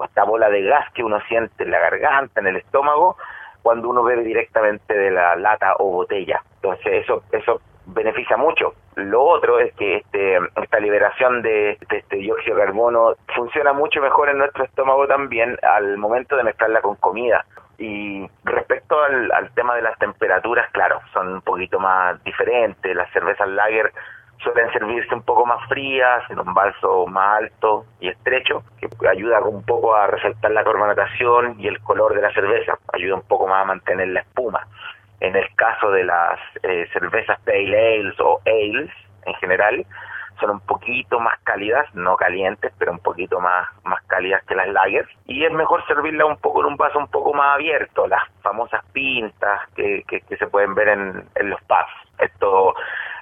esta 0.04 0.24
bola 0.24 0.48
de 0.48 0.62
gas 0.62 0.90
que 0.92 1.04
uno 1.04 1.20
siente 1.28 1.64
en 1.64 1.70
la 1.70 1.78
garganta, 1.78 2.40
en 2.40 2.48
el 2.48 2.56
estómago, 2.56 3.16
cuando 3.62 3.88
uno 3.90 4.02
bebe 4.02 4.24
directamente 4.24 4.94
de 4.96 5.10
la 5.10 5.36
lata 5.36 5.74
o 5.78 5.92
botella. 5.92 6.42
Entonces 6.56 7.04
eso 7.04 7.22
eso 7.32 7.60
beneficia 7.86 8.36
mucho. 8.36 8.74
Lo 8.96 9.22
otro 9.22 9.58
es 9.58 9.72
que 9.74 9.96
este, 9.96 10.38
esta 10.62 10.80
liberación 10.80 11.42
de, 11.42 11.78
de, 11.88 11.98
este 11.98 12.16
dióxido 12.16 12.56
de 12.56 12.64
carbono 12.64 13.14
funciona 13.34 13.72
mucho 13.72 14.00
mejor 14.00 14.30
en 14.30 14.38
nuestro 14.38 14.64
estómago 14.64 15.06
también 15.06 15.58
al 15.62 15.96
momento 15.98 16.36
de 16.36 16.44
mezclarla 16.44 16.80
con 16.80 16.96
comida. 16.96 17.44
Y 17.80 18.28
respecto 18.44 19.02
al, 19.02 19.32
al 19.32 19.50
tema 19.54 19.74
de 19.74 19.80
las 19.80 19.98
temperaturas, 19.98 20.70
claro, 20.70 21.00
son 21.14 21.32
un 21.32 21.40
poquito 21.40 21.80
más 21.80 22.22
diferentes. 22.24 22.94
Las 22.94 23.10
cervezas 23.10 23.48
lager 23.48 23.90
suelen 24.42 24.70
servirse 24.72 25.14
un 25.14 25.22
poco 25.22 25.46
más 25.46 25.66
frías, 25.66 26.22
en 26.30 26.38
un 26.40 26.52
vaso 26.54 27.06
más 27.06 27.38
alto 27.38 27.86
y 28.00 28.08
estrecho, 28.08 28.62
que 28.78 28.88
ayuda 29.08 29.40
un 29.40 29.62
poco 29.64 29.94
a 29.94 30.06
resaltar 30.06 30.50
la 30.50 30.62
carbonatación 30.62 31.58
y 31.58 31.68
el 31.68 31.80
color 31.80 32.14
de 32.14 32.22
la 32.22 32.32
cerveza, 32.32 32.78
ayuda 32.92 33.16
un 33.16 33.22
poco 33.22 33.46
más 33.46 33.62
a 33.62 33.66
mantener 33.66 34.08
la 34.08 34.20
espuma. 34.20 34.66
En 35.20 35.36
el 35.36 35.46
caso 35.54 35.90
de 35.90 36.04
las 36.04 36.38
eh, 36.62 36.86
cervezas 36.92 37.38
pale 37.44 37.98
ales 37.98 38.18
o 38.20 38.40
ales 38.46 38.90
en 39.26 39.34
general, 39.34 39.86
son 40.40 40.50
un 40.50 40.60
poquito 40.60 41.20
más 41.20 41.38
cálidas, 41.44 41.86
no 41.94 42.16
calientes, 42.16 42.72
pero 42.78 42.92
un 42.92 42.98
poquito 42.98 43.40
más, 43.40 43.68
más 43.84 44.02
cálidas 44.06 44.42
que 44.44 44.54
las 44.54 44.68
lagers. 44.68 45.08
Y 45.26 45.44
es 45.44 45.52
mejor 45.52 45.86
servirla 45.86 46.26
un 46.26 46.38
poco 46.38 46.60
en 46.60 46.66
un 46.66 46.76
vaso 46.76 46.98
un 46.98 47.08
poco 47.08 47.32
más 47.34 47.54
abierto, 47.54 48.06
las 48.06 48.22
famosas 48.42 48.84
pintas 48.92 49.60
que, 49.74 50.02
que, 50.08 50.36
se 50.36 50.46
pueden 50.46 50.74
ver 50.74 50.88
en, 50.88 51.24
en 51.34 51.50
los 51.50 51.60
pubs. 51.62 51.92
Esto 52.18 52.74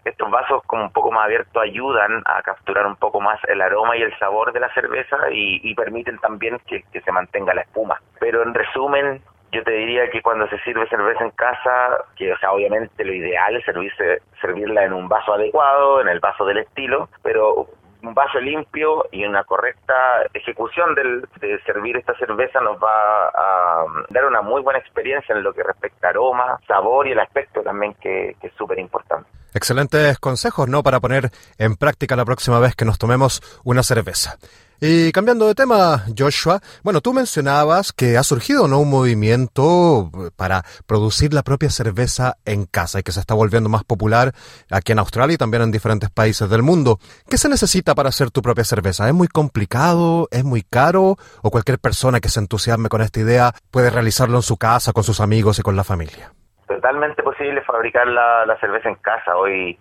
estos 0.09 0.31
vasos 0.31 0.63
como 0.67 0.85
un 0.85 0.93
poco 0.93 1.11
más 1.11 1.25
abiertos 1.25 1.63
ayudan 1.63 2.23
a 2.25 2.43
capturar 2.43 2.87
un 2.87 2.97
poco 2.97 3.21
más 3.21 3.39
el 3.49 3.61
aroma 3.61 3.97
y 3.97 4.03
el 4.03 4.17
sabor 4.19 4.53
de 4.53 4.61
la 4.61 4.73
cerveza 4.75 5.17
y, 5.31 5.75
permiten 5.75 6.19
también 6.19 6.59
que, 6.67 6.85
se 6.93 7.13
mantenga 7.13 7.55
la 7.55 7.63
espuma. 7.63 8.01
Pero 8.19 8.43
en 8.43 8.55
resumen, 8.55 9.23
yo 9.53 9.63
te 9.63 9.73
diría 9.73 10.11
que 10.11 10.23
cuando 10.23 10.49
se 10.49 10.59
sirve 10.61 10.89
cerveza 10.89 11.25
en 11.25 11.31
casa, 11.31 12.05
que 12.17 12.33
o 12.33 12.39
sea, 12.39 12.53
obviamente 12.53 13.05
lo 13.05 13.13
ideal 13.13 13.57
es 13.57 13.65
servirse, 13.65 14.23
servirla 14.41 14.85
en 14.85 14.93
un 14.93 15.09
vaso 15.09 15.35
adecuado, 15.35 16.01
en 16.01 16.09
el 16.09 16.21
vaso 16.21 16.45
del 16.45 16.59
estilo, 16.59 17.09
pero 17.23 17.67
un 18.03 18.15
vaso 18.15 18.39
limpio 18.39 19.07
y 19.11 19.25
una 19.25 19.45
correcta 19.45 19.95
ejecución 20.33 20.95
del, 20.95 21.23
de 21.41 21.61
servir 21.63 21.97
esta 21.97 22.15
cerveza 22.17 22.61
nos 22.61 22.77
va 22.77 23.29
a 23.29 23.85
dar 24.11 24.25
una 24.27 24.43
muy 24.43 24.63
buena 24.63 24.79
experiencia 24.79 25.35
en 25.35 25.43
lo 25.43 25.53
que 25.53 25.63
respecta 25.63 26.09
a 26.09 26.11
aroma, 26.11 26.59
sabor 26.67 27.09
y 27.09 27.13
el 27.13 27.19
aspecto 27.19 27.63
también 27.63 27.95
que, 27.95 28.37
que 28.41 28.49
es 28.49 28.53
súper 28.55 28.79
importante. 28.79 29.29
Excelentes 29.55 30.19
consejos, 30.19 30.69
¿no? 30.69 30.83
Para 30.83 31.01
poner 31.01 31.31
en 31.59 31.77
práctica 31.77 32.17
la 32.17 32.25
próxima 32.25 32.61
vez 32.61 32.77
que 32.77 32.85
nos 32.85 32.99
tomemos 32.99 33.41
una 33.65 33.83
cerveza. 33.83 34.37
Y 34.81 35.11
cambiando 35.11 35.49
de 35.49 35.57
tema, 35.57 36.05
Joshua, 36.17 36.61
bueno, 36.85 37.01
tú 37.01 37.13
mencionabas 37.13 37.93
que 37.93 38.17
ha 38.17 38.23
surgido 38.23 38.69
¿no? 38.69 38.79
un 38.79 38.89
movimiento 38.91 40.09
para 40.37 40.63
producir 40.87 41.35
la 41.35 41.43
propia 41.43 41.69
cerveza 41.69 42.35
en 42.45 42.65
casa 42.65 43.01
y 43.01 43.03
que 43.03 43.11
se 43.11 43.19
está 43.19 43.35
volviendo 43.35 43.69
más 43.69 43.83
popular 43.83 44.31
aquí 44.71 44.93
en 44.93 45.01
Australia 45.01 45.35
y 45.35 45.37
también 45.37 45.65
en 45.65 45.73
diferentes 45.73 46.11
países 46.11 46.49
del 46.49 46.63
mundo. 46.63 46.99
¿Qué 47.29 47.39
se 47.39 47.49
necesita 47.49 47.97
para 47.97 48.11
hacer 48.11 48.31
tu 48.31 48.41
propia 48.41 48.63
cerveza? 48.63 49.09
¿Es 49.09 49.15
muy 49.15 49.27
complicado? 49.27 50.29
¿Es 50.31 50.45
muy 50.45 50.63
caro? 50.63 51.17
¿O 51.43 51.51
cualquier 51.51 51.81
persona 51.81 52.21
que 52.21 52.29
se 52.29 52.39
entusiasme 52.39 52.89
con 52.89 53.03
esta 53.03 53.19
idea 53.19 53.51
puede 53.73 53.91
realizarlo 53.91 54.37
en 54.37 54.43
su 54.43 54.59
casa, 54.59 54.93
con 54.93 55.03
sus 55.03 55.21
amigos 55.21 55.59
y 55.59 55.63
con 55.63 55.75
la 55.75 55.83
familia? 55.83 56.33
Totalmente 56.69 57.25
posible 57.25 57.63
fabricar 57.63 58.07
la, 58.07 58.47
la 58.47 58.57
cerveza 58.61 58.89
en 58.91 58.97
casa. 58.97 59.37
Hoy 59.37 59.77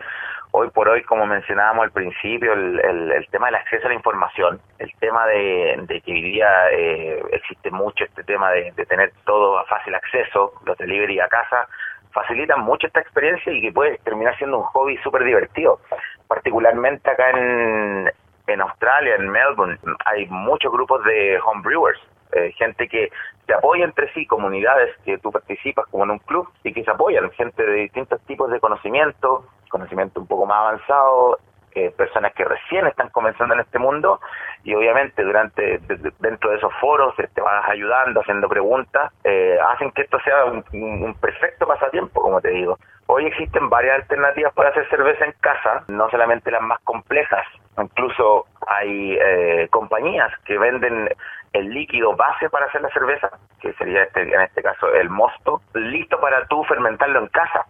hoy 0.58 0.70
por 0.72 0.90
hoy, 0.90 1.04
como 1.04 1.26
mencionábamos 1.26 1.84
al 1.84 1.92
principio, 1.92 2.54
el, 2.54 2.80
el, 2.80 3.28
tema 3.30 3.48
del 3.48 3.56
acceso 3.56 3.86
a 3.86 3.90
la 3.90 3.96
información, 3.96 4.60
el 4.80 4.92
tema 5.00 5.28
de, 5.28 6.02
que 6.04 6.12
hoy 6.12 6.22
día 6.22 6.48
eh, 6.72 7.22
existe 7.32 7.70
mucho 7.70 8.04
este 8.04 8.24
tema 8.24 8.52
de, 8.52 8.72
tener 8.88 9.12
todo 9.26 9.60
a 9.60 9.66
fácil 9.66 9.94
acceso, 9.94 10.54
los 10.66 10.78
delivery 10.78 11.20
a 11.20 11.28
casa, 11.28 11.68
facilitan 12.12 12.62
mucho 12.62 12.88
esta 12.88 13.02
experiencia 13.02 13.52
y 13.54 13.62
que 13.62 13.72
puede 13.72 14.00
terminar 14.00 14.36
siendo 14.38 14.58
un 14.58 14.64
hobby 14.64 14.98
súper 14.98 15.24
divertido. 15.24 15.80
Particularmente 16.28 17.10
acá 17.10 17.30
en, 17.30 18.12
en 18.48 18.62
Australia, 18.62 19.16
en 19.16 19.30
Melbourne, 19.30 19.78
hay 20.06 20.26
muchos 20.26 20.72
grupos 20.72 21.04
de 21.04 21.40
homebrewers, 21.46 22.00
eh, 22.32 22.52
gente 22.58 22.88
que 22.88 23.12
se 23.46 23.54
apoya 23.54 23.86
entre 23.86 24.12
sí, 24.14 24.26
comunidades 24.26 24.96
que 25.06 25.18
tú 25.20 25.32
participas 25.32 25.86
como 25.88 26.04
en 26.04 26.12
un 26.12 26.20
club 26.20 26.50
y 26.64 26.74
que 26.74 26.84
se 26.84 26.92
apoyan, 26.92 27.30
gente 27.32 27.64
de 27.64 27.74
distintos 27.74 28.20
tipos 28.22 28.50
de 28.50 28.60
conocimiento, 28.60 29.46
conocimiento 29.68 30.20
un 30.20 30.28
poco 30.28 30.46
más 30.46 30.58
avanzado, 30.58 31.40
eh, 31.78 31.94
personas 31.96 32.34
que 32.34 32.44
recién 32.44 32.88
están 32.88 33.10
comenzando 33.10 33.54
en 33.54 33.60
este 33.60 33.78
mundo 33.78 34.20
y 34.64 34.74
obviamente 34.74 35.24
durante 35.24 35.80
dentro 36.20 36.50
de 36.50 36.58
esos 36.58 36.74
foros 36.82 37.14
te 37.16 37.40
vas 37.40 37.70
ayudando, 37.70 38.22
haciendo 38.22 38.50
preguntas, 38.50 39.14
eh, 39.24 39.60
hacen 39.64 39.92
que 39.92 40.02
esto 40.02 40.18
sea 40.22 40.46
un, 40.46 41.16
perfecto 41.22 41.68
pasatiempo, 41.68 42.20
como 42.20 42.42
te 42.42 42.50
digo. 42.50 42.80
Hoy 43.06 43.28
existen 43.28 43.70
varias 43.70 43.98
alternativas 43.98 44.54
para 44.56 44.70
hacer 44.70 44.90
cerveza 44.90 45.26
en 45.26 45.34
casa, 45.40 45.84
no 45.88 46.10
solamente 46.10 46.50
las 46.50 46.64
más 46.64 46.80
complejas, 46.80 47.46
incluso 47.78 48.48
hay 48.66 49.16
eh, 49.22 49.68
compañías 49.70 50.32
que 50.46 50.58
venden 50.58 51.10
el 51.54 51.70
líquido 51.70 52.16
base 52.16 52.50
para 52.50 52.66
hacer 52.66 52.82
la 52.82 52.90
cerveza, 52.90 53.30
que 53.62 53.72
sería 53.74 54.02
este, 54.02 54.24
en 54.24 54.42
este 54.42 54.64
caso 54.64 54.92
el 54.96 55.12
mosto, 55.12 55.62
listo 55.76 56.20
para 56.20 56.48
tú 56.48 56.64
fermentarlo 56.64 57.20
en 57.20 57.28
casa 57.28 57.66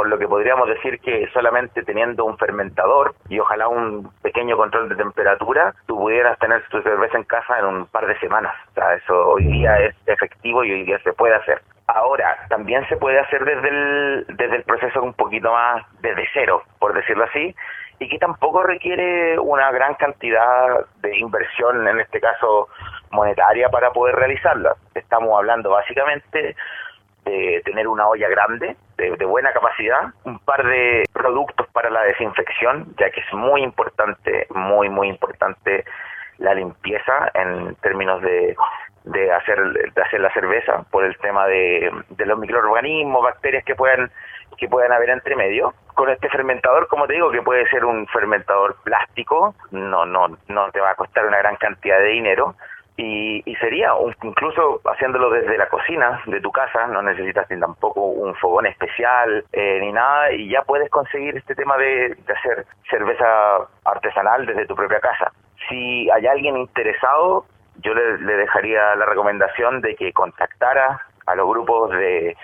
por 0.00 0.08
lo 0.08 0.18
que 0.18 0.26
podríamos 0.26 0.66
decir 0.66 0.98
que 1.00 1.28
solamente 1.34 1.82
teniendo 1.82 2.24
un 2.24 2.38
fermentador 2.38 3.14
y 3.28 3.38
ojalá 3.38 3.68
un 3.68 4.10
pequeño 4.22 4.56
control 4.56 4.88
de 4.88 4.96
temperatura, 4.96 5.74
tú 5.86 5.98
pudieras 5.98 6.38
tener 6.38 6.66
tu 6.70 6.80
cerveza 6.80 7.18
en 7.18 7.24
casa 7.24 7.58
en 7.58 7.66
un 7.66 7.86
par 7.86 8.06
de 8.06 8.18
semanas. 8.18 8.54
O 8.70 8.72
sea, 8.76 8.94
eso 8.94 9.28
hoy 9.28 9.44
día 9.44 9.78
es 9.78 9.94
efectivo 10.06 10.64
y 10.64 10.72
hoy 10.72 10.84
día 10.84 10.98
se 11.00 11.12
puede 11.12 11.34
hacer. 11.34 11.60
Ahora, 11.86 12.34
también 12.48 12.88
se 12.88 12.96
puede 12.96 13.18
hacer 13.18 13.44
desde 13.44 13.68
el, 13.68 14.26
desde 14.38 14.56
el 14.56 14.62
proceso 14.62 15.02
un 15.02 15.12
poquito 15.12 15.52
más 15.52 15.84
desde 16.00 16.26
cero, 16.32 16.62
por 16.78 16.94
decirlo 16.94 17.24
así, 17.24 17.54
y 17.98 18.08
que 18.08 18.16
tampoco 18.16 18.62
requiere 18.62 19.38
una 19.38 19.70
gran 19.70 19.96
cantidad 19.96 20.86
de 21.02 21.18
inversión, 21.18 21.86
en 21.86 22.00
este 22.00 22.20
caso 22.20 22.68
monetaria, 23.10 23.68
para 23.68 23.90
poder 23.90 24.16
realizarla. 24.16 24.76
Estamos 24.94 25.36
hablando 25.36 25.68
básicamente 25.68 26.56
de 27.26 27.62
tener 27.66 27.86
una 27.86 28.08
olla 28.08 28.28
grande, 28.28 28.76
de, 29.00 29.24
buena 29.24 29.52
capacidad, 29.52 30.12
un 30.24 30.38
par 30.40 30.64
de 30.64 31.04
productos 31.12 31.66
para 31.68 31.90
la 31.90 32.02
desinfección, 32.02 32.94
ya 32.98 33.10
que 33.10 33.20
es 33.20 33.32
muy 33.32 33.62
importante, 33.62 34.46
muy, 34.50 34.88
muy 34.88 35.08
importante 35.08 35.84
la 36.38 36.54
limpieza 36.54 37.30
en 37.34 37.74
términos 37.76 38.22
de, 38.22 38.56
de 39.04 39.32
hacer 39.32 39.58
de 39.94 40.02
hacer 40.02 40.20
la 40.20 40.32
cerveza 40.32 40.84
por 40.90 41.04
el 41.04 41.16
tema 41.18 41.46
de, 41.46 41.90
de 42.10 42.26
los 42.26 42.38
microorganismos, 42.38 43.22
bacterias 43.22 43.64
que 43.64 43.74
puedan 43.74 44.10
que 44.56 44.68
puedan 44.68 44.92
haber 44.92 45.10
entre 45.10 45.36
medio. 45.36 45.74
Con 45.94 46.10
este 46.10 46.28
fermentador, 46.28 46.88
como 46.88 47.06
te 47.06 47.14
digo, 47.14 47.30
que 47.30 47.42
puede 47.42 47.68
ser 47.68 47.84
un 47.84 48.06
fermentador 48.08 48.76
plástico, 48.82 49.54
no 49.70 50.06
no 50.06 50.36
no 50.48 50.70
te 50.70 50.80
va 50.80 50.90
a 50.90 50.94
costar 50.94 51.26
una 51.26 51.38
gran 51.38 51.56
cantidad 51.56 51.98
de 51.98 52.08
dinero, 52.08 52.54
y, 53.02 53.54
sería 53.56 53.92
incluso 54.22 54.80
haciéndolo 54.84 55.30
desde 55.30 55.56
la 55.56 55.68
cocina 55.68 56.20
de 56.26 56.40
tu 56.40 56.50
casa, 56.50 56.86
no 56.86 57.02
necesitas 57.02 57.48
ni 57.50 57.58
tampoco 57.58 58.02
un 58.06 58.34
fogón 58.36 58.66
especial 58.66 59.44
eh, 59.52 59.78
ni 59.80 59.92
nada 59.92 60.32
y 60.32 60.48
ya 60.48 60.62
puedes 60.62 60.90
conseguir 60.90 61.36
este 61.36 61.54
tema 61.54 61.76
de, 61.76 62.16
hacer 62.28 62.66
cerveza 62.88 63.26
artesanal 63.84 64.46
desde 64.46 64.66
tu 64.66 64.74
propia 64.74 65.00
casa. 65.00 65.32
Si 65.68 66.10
hay 66.10 66.26
alguien 66.26 66.56
interesado, 66.56 67.44
yo 67.76 67.94
le, 67.94 68.16
dejaría 68.18 68.94
la 68.96 69.06
recomendación 69.06 69.80
de 69.80 69.94
que 69.94 70.12
contactara 70.12 71.00
a 71.26 71.34
los 71.34 71.48
grupos 71.48 71.90
de, 71.90 72.36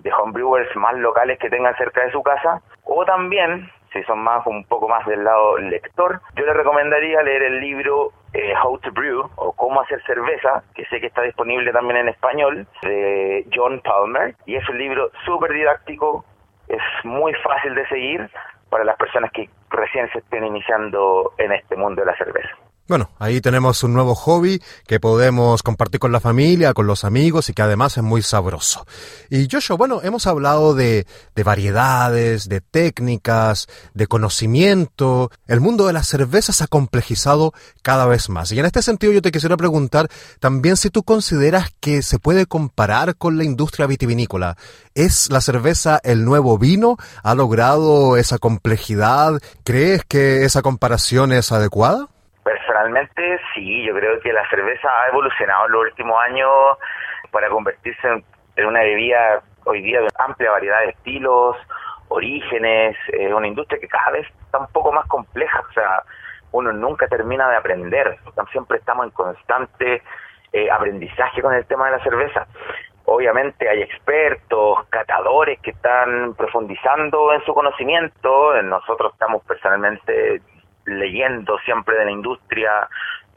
de 0.00 0.12
homebrewers 0.12 0.74
más 0.76 0.94
locales 0.96 1.38
que 1.38 1.50
tengan 1.50 1.76
cerca 1.76 2.04
de 2.04 2.12
su 2.12 2.22
casa 2.22 2.60
o 2.84 3.04
también 3.04 3.70
si 3.92 4.02
son 4.02 4.18
más 4.18 4.44
un 4.46 4.64
poco 4.64 4.88
más 4.88 5.06
del 5.06 5.22
lado 5.22 5.56
lector, 5.58 6.20
yo 6.34 6.44
le 6.44 6.52
recomendaría 6.52 7.22
leer 7.22 7.44
el 7.44 7.60
libro 7.60 8.12
eh, 8.34 8.52
How 8.62 8.78
to 8.78 8.92
Brew 8.92 9.30
o 9.36 9.52
Cómo 9.52 9.80
hacer 9.80 10.02
cerveza, 10.04 10.62
que 10.74 10.84
sé 10.86 11.00
que 11.00 11.06
está 11.06 11.22
disponible 11.22 11.72
también 11.72 11.98
en 11.98 12.08
español, 12.08 12.66
de 12.82 13.46
John 13.54 13.80
Palmer. 13.80 14.34
Y 14.44 14.56
es 14.56 14.68
un 14.68 14.78
libro 14.78 15.10
súper 15.24 15.52
didáctico, 15.52 16.24
es 16.68 16.82
muy 17.04 17.32
fácil 17.34 17.74
de 17.74 17.86
seguir 17.88 18.28
para 18.70 18.84
las 18.84 18.96
personas 18.96 19.30
que 19.30 19.48
recién 19.70 20.10
se 20.10 20.18
estén 20.18 20.44
iniciando 20.44 21.32
en 21.38 21.52
este 21.52 21.76
mundo 21.76 22.02
de 22.02 22.06
la 22.06 22.16
cerveza. 22.16 22.50
Bueno, 22.86 23.08
ahí 23.18 23.40
tenemos 23.40 23.82
un 23.82 23.94
nuevo 23.94 24.14
hobby 24.14 24.60
que 24.86 25.00
podemos 25.00 25.62
compartir 25.62 25.98
con 25.98 26.12
la 26.12 26.20
familia, 26.20 26.74
con 26.74 26.86
los 26.86 27.04
amigos 27.04 27.48
y 27.48 27.54
que 27.54 27.62
además 27.62 27.96
es 27.96 28.02
muy 28.02 28.20
sabroso. 28.20 28.86
Y 29.30 29.48
Joshua, 29.50 29.78
bueno, 29.78 30.00
hemos 30.02 30.26
hablado 30.26 30.74
de, 30.74 31.06
de 31.34 31.42
variedades, 31.42 32.46
de 32.46 32.60
técnicas, 32.60 33.68
de 33.94 34.06
conocimiento. 34.06 35.30
El 35.46 35.62
mundo 35.62 35.86
de 35.86 35.94
la 35.94 36.02
cerveza 36.02 36.52
se 36.52 36.64
ha 36.64 36.66
complejizado 36.66 37.54
cada 37.80 38.04
vez 38.04 38.28
más. 38.28 38.52
Y 38.52 38.58
en 38.58 38.66
este 38.66 38.82
sentido 38.82 39.14
yo 39.14 39.22
te 39.22 39.32
quisiera 39.32 39.56
preguntar 39.56 40.10
también 40.38 40.76
si 40.76 40.90
tú 40.90 41.04
consideras 41.04 41.70
que 41.80 42.02
se 42.02 42.18
puede 42.18 42.44
comparar 42.44 43.16
con 43.16 43.38
la 43.38 43.44
industria 43.44 43.86
vitivinícola. 43.86 44.58
¿Es 44.94 45.30
la 45.30 45.40
cerveza 45.40 46.00
el 46.04 46.26
nuevo 46.26 46.58
vino? 46.58 46.98
¿Ha 47.22 47.34
logrado 47.34 48.18
esa 48.18 48.36
complejidad? 48.36 49.40
¿Crees 49.64 50.02
que 50.06 50.44
esa 50.44 50.60
comparación 50.60 51.32
es 51.32 51.50
adecuada? 51.50 52.10
Personalmente 52.84 53.40
sí, 53.54 53.82
yo 53.82 53.94
creo 53.94 54.20
que 54.20 54.30
la 54.30 54.46
cerveza 54.50 54.86
ha 54.90 55.08
evolucionado 55.08 55.64
en 55.64 55.72
los 55.72 55.84
últimos 55.84 56.22
años 56.22 56.50
para 57.30 57.48
convertirse 57.48 58.22
en, 58.56 58.66
una 58.66 58.80
bebida 58.80 59.40
hoy 59.64 59.80
día 59.80 60.02
de 60.02 60.08
amplia 60.18 60.50
variedad 60.50 60.80
de 60.80 60.90
estilos, 60.90 61.56
orígenes, 62.08 62.94
es 63.08 63.32
una 63.32 63.46
industria 63.46 63.80
que 63.80 63.88
cada 63.88 64.10
vez 64.10 64.26
está 64.44 64.58
un 64.58 64.66
poco 64.66 64.92
más 64.92 65.06
compleja, 65.06 65.64
o 65.66 65.72
sea, 65.72 66.02
uno 66.52 66.72
nunca 66.74 67.08
termina 67.08 67.48
de 67.48 67.56
aprender, 67.56 68.18
siempre 68.52 68.76
estamos 68.76 69.06
en 69.06 69.12
constante 69.12 70.02
eh, 70.52 70.70
aprendizaje 70.70 71.40
con 71.40 71.54
el 71.54 71.64
tema 71.64 71.86
de 71.86 71.92
la 71.92 72.04
cerveza. 72.04 72.46
Obviamente 73.06 73.66
hay 73.66 73.80
expertos, 73.80 74.84
catadores 74.90 75.58
que 75.60 75.70
están 75.70 76.34
profundizando 76.34 77.32
en 77.32 77.42
su 77.46 77.54
conocimiento, 77.54 78.62
nosotros 78.62 79.14
estamos 79.14 79.42
personalmente 79.44 80.42
leyendo 80.86 81.58
siempre 81.58 81.96
de 81.96 82.04
la 82.04 82.10
industria, 82.10 82.88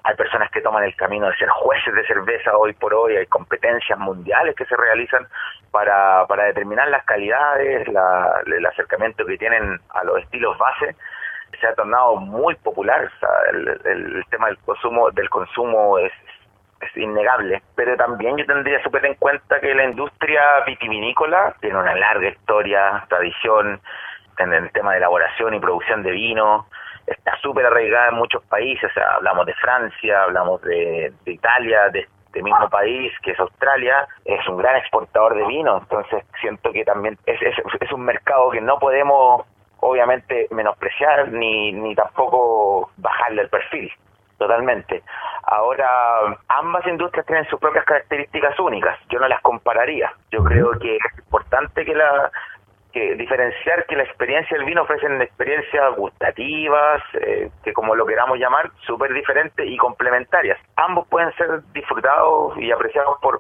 hay 0.04 0.16
personas 0.16 0.50
que 0.52 0.62
toman 0.62 0.86
el 0.86 0.95
camino 0.95 1.28
de 1.28 1.36
ser 1.36 1.50
jueces 1.50 1.93
de 1.93 2.06
cerveza 2.08 2.56
hoy 2.56 2.74
por 2.74 2.93
hoy, 2.93 3.18
hay 3.18 3.26
competencias 3.26 4.00
mundiales 4.00 4.56
que 4.56 4.66
se 4.66 4.76
realizan 4.76 5.28
para, 5.72 6.26
para 6.28 6.45
determinar 6.45 6.88
las 6.88 7.04
calidades, 7.04 7.88
la, 7.89 8.41
el 8.45 8.66
acercamiento 8.66 9.26
que 9.26 9.38
tienen 9.38 9.80
a 9.89 10.04
los 10.06 10.20
estilos 10.20 10.58
base. 10.58 10.95
se 11.60 11.68
ha 11.68 11.76
tornado 11.76 12.16
muy 12.18 12.56
popular. 12.56 13.12
el, 13.52 14.24
tema 14.30 14.48
del 14.48 14.58
consumo, 14.60 15.12
del 15.12 15.30
consumo 15.30 15.98
es, 15.98 16.14
es 16.80 16.98
innegable, 16.98 17.62
pero 17.76 17.98
también 17.98 18.38
yo 18.38 18.45
tendría 18.45 18.82
súper 18.84 19.06
en 19.06 19.16
cuenta 19.16 19.60
que 19.60 19.74
la 19.76 19.86
industria 19.86 20.41
vitivinícola 20.66 21.56
tiene 21.60 21.78
una 21.78 21.95
larga 21.95 22.30
historia, 22.30 23.04
tradición 23.10 23.82
en 24.38 24.54
el 24.54 24.72
tema 24.72 24.91
de 24.91 25.00
elaboración 25.00 25.54
y 25.54 25.60
producción 25.60 26.04
de 26.04 26.12
vino, 26.12 26.68
está 27.08 27.38
súper 27.41 27.66
arraigada 27.66 28.10
en 28.10 28.16
muchos 28.16 28.43
países, 28.43 28.91
hablamos 29.16 29.45
de 29.45 29.53
Francia, 29.55 30.24
hablamos 30.24 30.62
de, 30.62 31.12
Italia, 31.26 31.89
de 31.89 32.01
este 32.26 32.43
mismo 32.43 32.70
país 32.70 33.12
que 33.24 33.32
es 33.32 33.39
Australia, 33.39 34.08
es 34.26 34.45
un 34.47 34.58
gran 34.58 34.76
exportador 34.76 35.36
de 35.36 35.47
vino, 35.47 35.78
entonces 35.78 36.24
siento 36.39 36.72
que 36.72 36.84
también 36.84 37.18
es, 37.26 37.41
es, 37.41 37.55
es 37.80 37.91
un 37.91 38.01
mercado 38.01 38.51
que 38.51 38.62
no 38.62 38.78
podemos 38.78 39.45
obviamente 39.80 40.47
menospreciar 40.51 41.30
ni, 41.32 41.72
ni 41.72 41.95
tampoco 41.95 42.91
bajarle 42.97 43.43
el 43.43 43.49
perfil 43.49 43.91
totalmente. 44.38 45.03
Ahora, 45.43 46.38
ambas 46.47 46.86
industrias 46.88 47.26
tienen 47.26 47.47
sus 47.47 47.60
propias 47.60 47.86
características 47.86 48.60
únicas. 48.60 48.97
Yo 49.10 49.20
no 49.20 49.28
las 49.28 49.41
compararía. 49.41 50.12
Yo 50.32 50.43
creo 50.43 50.72
que 50.80 50.97
es 50.97 51.18
importante 51.18 51.84
que 51.86 51.95
la 51.95 52.32
que 52.91 53.15
diferenciar 53.15 53.85
que 53.85 53.95
la 53.95 54.03
experiencia 54.03 54.57
del 54.57 54.65
vino 54.65 54.81
ofrecen 54.83 55.21
experiencias 55.21 55.95
gustativas, 55.95 57.01
eh, 57.21 57.49
que 57.63 57.73
como 57.73 57.95
lo 57.95 58.05
queramos 58.05 58.38
llamar, 58.39 58.71
súper 58.85 59.13
diferentes 59.13 59.65
y 59.67 59.77
complementarias. 59.77 60.59
Ambos 60.75 61.07
pueden 61.07 61.33
ser 61.35 61.61
disfrutados 61.73 62.57
y 62.57 62.71
apreciados 62.71 63.17
por 63.21 63.39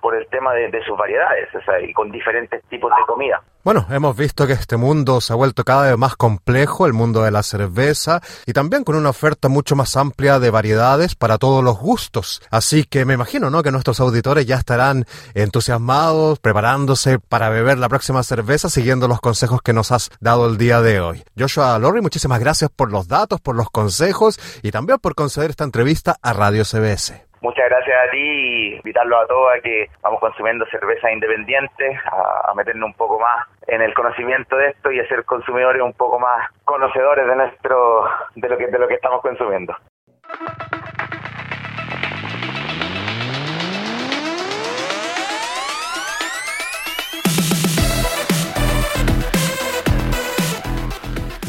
por 0.00 0.14
el 0.14 0.26
tema 0.28 0.54
de, 0.54 0.70
sus 0.86 0.96
variedades, 0.96 1.48
o 1.54 1.60
sea, 1.62 1.80
y 1.80 1.92
con 1.92 2.10
diferentes 2.10 2.62
tipos 2.64 2.90
de 2.90 3.02
comida. 3.06 3.42
Bueno, 3.64 3.86
hemos 3.90 4.16
visto 4.16 4.46
que 4.46 4.54
este 4.54 4.76
mundo 4.76 5.20
se 5.20 5.32
ha 5.32 5.36
vuelto 5.36 5.64
cada 5.64 5.88
vez 5.88 5.98
más 5.98 6.16
complejo, 6.16 6.86
el 6.86 6.92
mundo 6.92 7.22
de 7.22 7.30
la 7.30 7.42
cerveza, 7.42 8.20
y 8.46 8.52
también 8.52 8.84
con 8.84 8.94
una 8.94 9.10
oferta 9.10 9.48
mucho 9.48 9.76
más 9.76 9.96
amplia 9.96 10.38
de 10.38 10.50
variedades 10.50 11.14
para 11.14 11.38
todos 11.38 11.62
los 11.62 11.78
gustos. 11.78 12.40
Así 12.50 12.84
que 12.84 13.04
me 13.04 13.14
imagino, 13.14 13.50
¿no? 13.50 13.62
Que 13.62 13.70
nuestros 13.70 14.00
auditores 14.00 14.46
ya 14.46 14.56
estarán 14.56 15.04
entusiasmados, 15.34 16.38
preparándose 16.38 17.18
para 17.18 17.50
beber 17.50 17.78
la 17.78 17.88
próxima 17.88 18.22
cerveza, 18.22 18.70
siguiendo 18.70 19.08
los 19.08 19.20
consejos 19.20 19.60
que 19.60 19.72
nos 19.72 19.92
has 19.92 20.10
dado 20.20 20.46
el 20.48 20.56
día 20.56 20.80
de 20.80 21.00
hoy. 21.00 21.22
Joshua 21.38 21.78
Lorry, 21.78 22.00
muchísimas 22.00 22.40
gracias 22.40 22.70
por 22.74 22.90
los 22.90 23.08
datos, 23.08 23.40
por 23.40 23.56
los 23.56 23.70
consejos 23.70 24.40
y 24.62 24.70
también 24.70 24.98
por 24.98 25.14
conceder 25.14 25.50
esta 25.50 25.64
entrevista 25.64 26.16
a 26.22 26.32
Radio 26.32 26.64
CBS. 26.64 27.27
Muchas 27.40 27.68
gracias 27.68 27.96
a 27.96 28.10
ti 28.10 28.18
y 28.18 28.74
invitarlos 28.76 29.22
a 29.22 29.26
todos 29.26 29.52
a 29.54 29.60
que 29.60 29.86
vamos 30.02 30.20
consumiendo 30.20 30.66
cerveza 30.66 31.12
independiente, 31.12 31.98
a, 32.10 32.52
meternos 32.54 32.88
un 32.88 32.94
poco 32.94 33.20
más 33.20 33.46
en 33.68 33.80
el 33.80 33.94
conocimiento 33.94 34.56
de 34.56 34.70
esto 34.70 34.90
y 34.90 34.98
a 34.98 35.06
ser 35.08 35.24
consumidores 35.24 35.82
un 35.82 35.92
poco 35.92 36.18
más 36.18 36.50
conocedores 36.64 37.26
de 37.26 37.36
nuestro 37.36 38.08
de 38.34 38.48
lo 38.48 38.58
que 38.58 38.66
de 38.66 38.78
lo 38.78 38.88
que 38.88 38.94
estamos 38.94 39.20
consumiendo. 39.22 39.76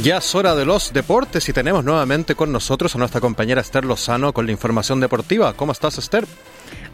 Ya 0.01 0.17
es 0.17 0.33
hora 0.33 0.55
de 0.55 0.63
los 0.63 0.93
deportes 0.93 1.49
y 1.49 1.53
tenemos 1.53 1.83
nuevamente 1.83 2.33
con 2.33 2.53
nosotros 2.53 2.95
a 2.95 2.97
nuestra 2.97 3.19
compañera 3.19 3.59
Esther 3.59 3.83
Lozano 3.83 4.31
con 4.31 4.45
la 4.45 4.53
información 4.53 5.01
deportiva. 5.01 5.51
¿Cómo 5.53 5.73
estás, 5.73 5.97
Esther? 5.97 6.25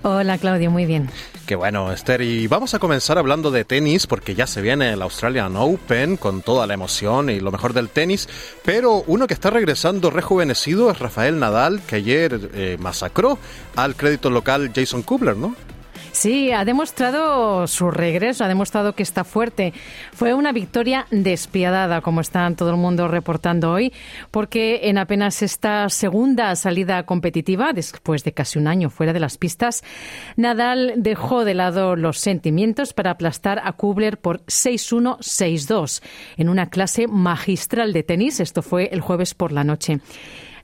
Hola, 0.01 0.39
Claudio, 0.39 0.71
muy 0.71 0.87
bien. 0.87 1.11
Qué 1.45 1.53
bueno, 1.53 1.91
Esther. 1.91 2.21
Y 2.21 2.47
vamos 2.47 2.73
a 2.73 2.79
comenzar 2.79 3.19
hablando 3.19 3.51
de 3.51 3.63
tenis 3.63 4.07
porque 4.07 4.33
ya 4.33 4.47
se 4.47 4.59
viene 4.63 4.93
el 4.93 5.03
Australian 5.03 5.55
Open 5.55 6.17
con 6.17 6.41
toda 6.41 6.65
la 6.65 6.73
emoción 6.73 7.29
y 7.29 7.39
lo 7.39 7.51
mejor 7.51 7.73
del 7.73 7.89
tenis. 7.89 8.27
Pero 8.63 9.03
uno 9.05 9.27
que 9.27 9.35
está 9.35 9.51
regresando 9.51 10.09
rejuvenecido 10.09 10.89
es 10.89 10.97
Rafael 10.97 11.37
Nadal, 11.37 11.81
que 11.85 11.97
ayer 11.97 12.49
eh, 12.55 12.77
masacró 12.79 13.37
al 13.75 13.95
crédito 13.95 14.31
local 14.31 14.71
Jason 14.73 15.03
Kubler, 15.03 15.37
¿no? 15.37 15.55
Sí, 16.15 16.49
ha 16.53 16.63
demostrado 16.63 17.67
su 17.67 17.91
regreso, 17.91 18.45
ha 18.45 18.47
demostrado 18.47 18.95
que 18.95 19.03
está 19.03 19.25
fuerte. 19.25 19.73
Fue 20.13 20.33
una 20.33 20.53
victoria 20.53 21.07
despiadada, 21.11 21.99
como 21.99 22.21
están 22.21 22.55
todo 22.55 22.69
el 22.69 22.77
mundo 22.77 23.09
reportando 23.09 23.73
hoy, 23.73 23.91
porque 24.31 24.79
en 24.83 24.97
apenas 24.97 25.41
esta 25.41 25.89
segunda 25.89 26.55
salida 26.55 27.05
competitiva, 27.05 27.73
después 27.73 28.23
de 28.23 28.31
casi 28.31 28.57
un 28.57 28.67
año 28.67 28.89
fuera 28.89 29.11
de 29.11 29.19
las 29.19 29.37
pistas, 29.37 29.83
Nadal 30.37 30.93
dejó 30.95 31.43
de 31.43 31.53
lado 31.53 31.97
los 31.97 32.17
sentimientos 32.17 32.93
para 32.93 33.11
aplastar 33.11 33.59
a 33.61 33.73
Kubler 33.73 34.17
por 34.17 34.39
6-1, 34.45 35.17
6-2 35.17 36.01
en 36.37 36.47
una 36.47 36.69
clase 36.69 37.07
magistral 37.09 37.91
de 37.91 38.03
tenis. 38.03 38.39
Esto 38.39 38.61
fue 38.61 38.87
el 38.93 39.01
jueves 39.01 39.33
por 39.33 39.51
la 39.51 39.65
noche. 39.65 39.99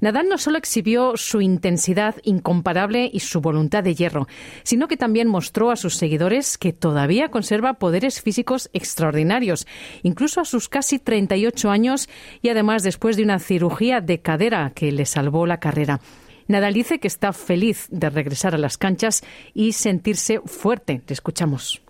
Nadal 0.02 0.28
no 0.28 0.38
solo 0.38 0.58
exhibió 0.58 1.16
su 1.16 1.42
intensidad 1.42 2.16
incomparable 2.24 3.10
y 3.12 3.22
su 3.22 3.40
voluntad 3.40 3.84
de 3.84 3.96
hierro, 3.96 4.28
sino 4.64 4.88
que 4.88 4.98
también 4.98 5.28
mostró 5.28 5.72
a 5.72 5.76
sus 5.76 5.96
seguidores 5.96 6.58
que 6.58 6.74
todavía 6.74 7.30
conserva 7.30 7.76
poderes 7.76 8.20
físicos 8.22 8.70
extraordinarios, 8.74 9.68
incluso 10.02 10.42
a 10.42 10.46
sus 10.46 10.70
casi 10.70 10.98
38 10.98 11.70
años 11.70 12.10
y 12.42 12.50
además 12.50 12.84
después 12.84 13.16
de 13.16 13.24
una 13.24 13.40
cirugía 13.40 14.02
de 14.02 14.22
cadera 14.22 14.72
que 14.76 14.92
le 14.92 15.06
salvó 15.06 15.46
la 15.46 15.60
carrera. 15.60 16.02
Nadal 16.48 16.74
dice 16.74 17.00
que 17.00 17.08
está 17.08 17.32
feliz 17.32 17.88
de 17.92 18.10
regresar 18.10 18.56
a 18.56 18.58
las 18.58 18.78
canchas 18.78 19.22
y 19.54 19.74
sentirse 19.74 20.42
fuerte. 20.46 21.02
Te 21.06 21.14
escuchamos. 21.14 21.82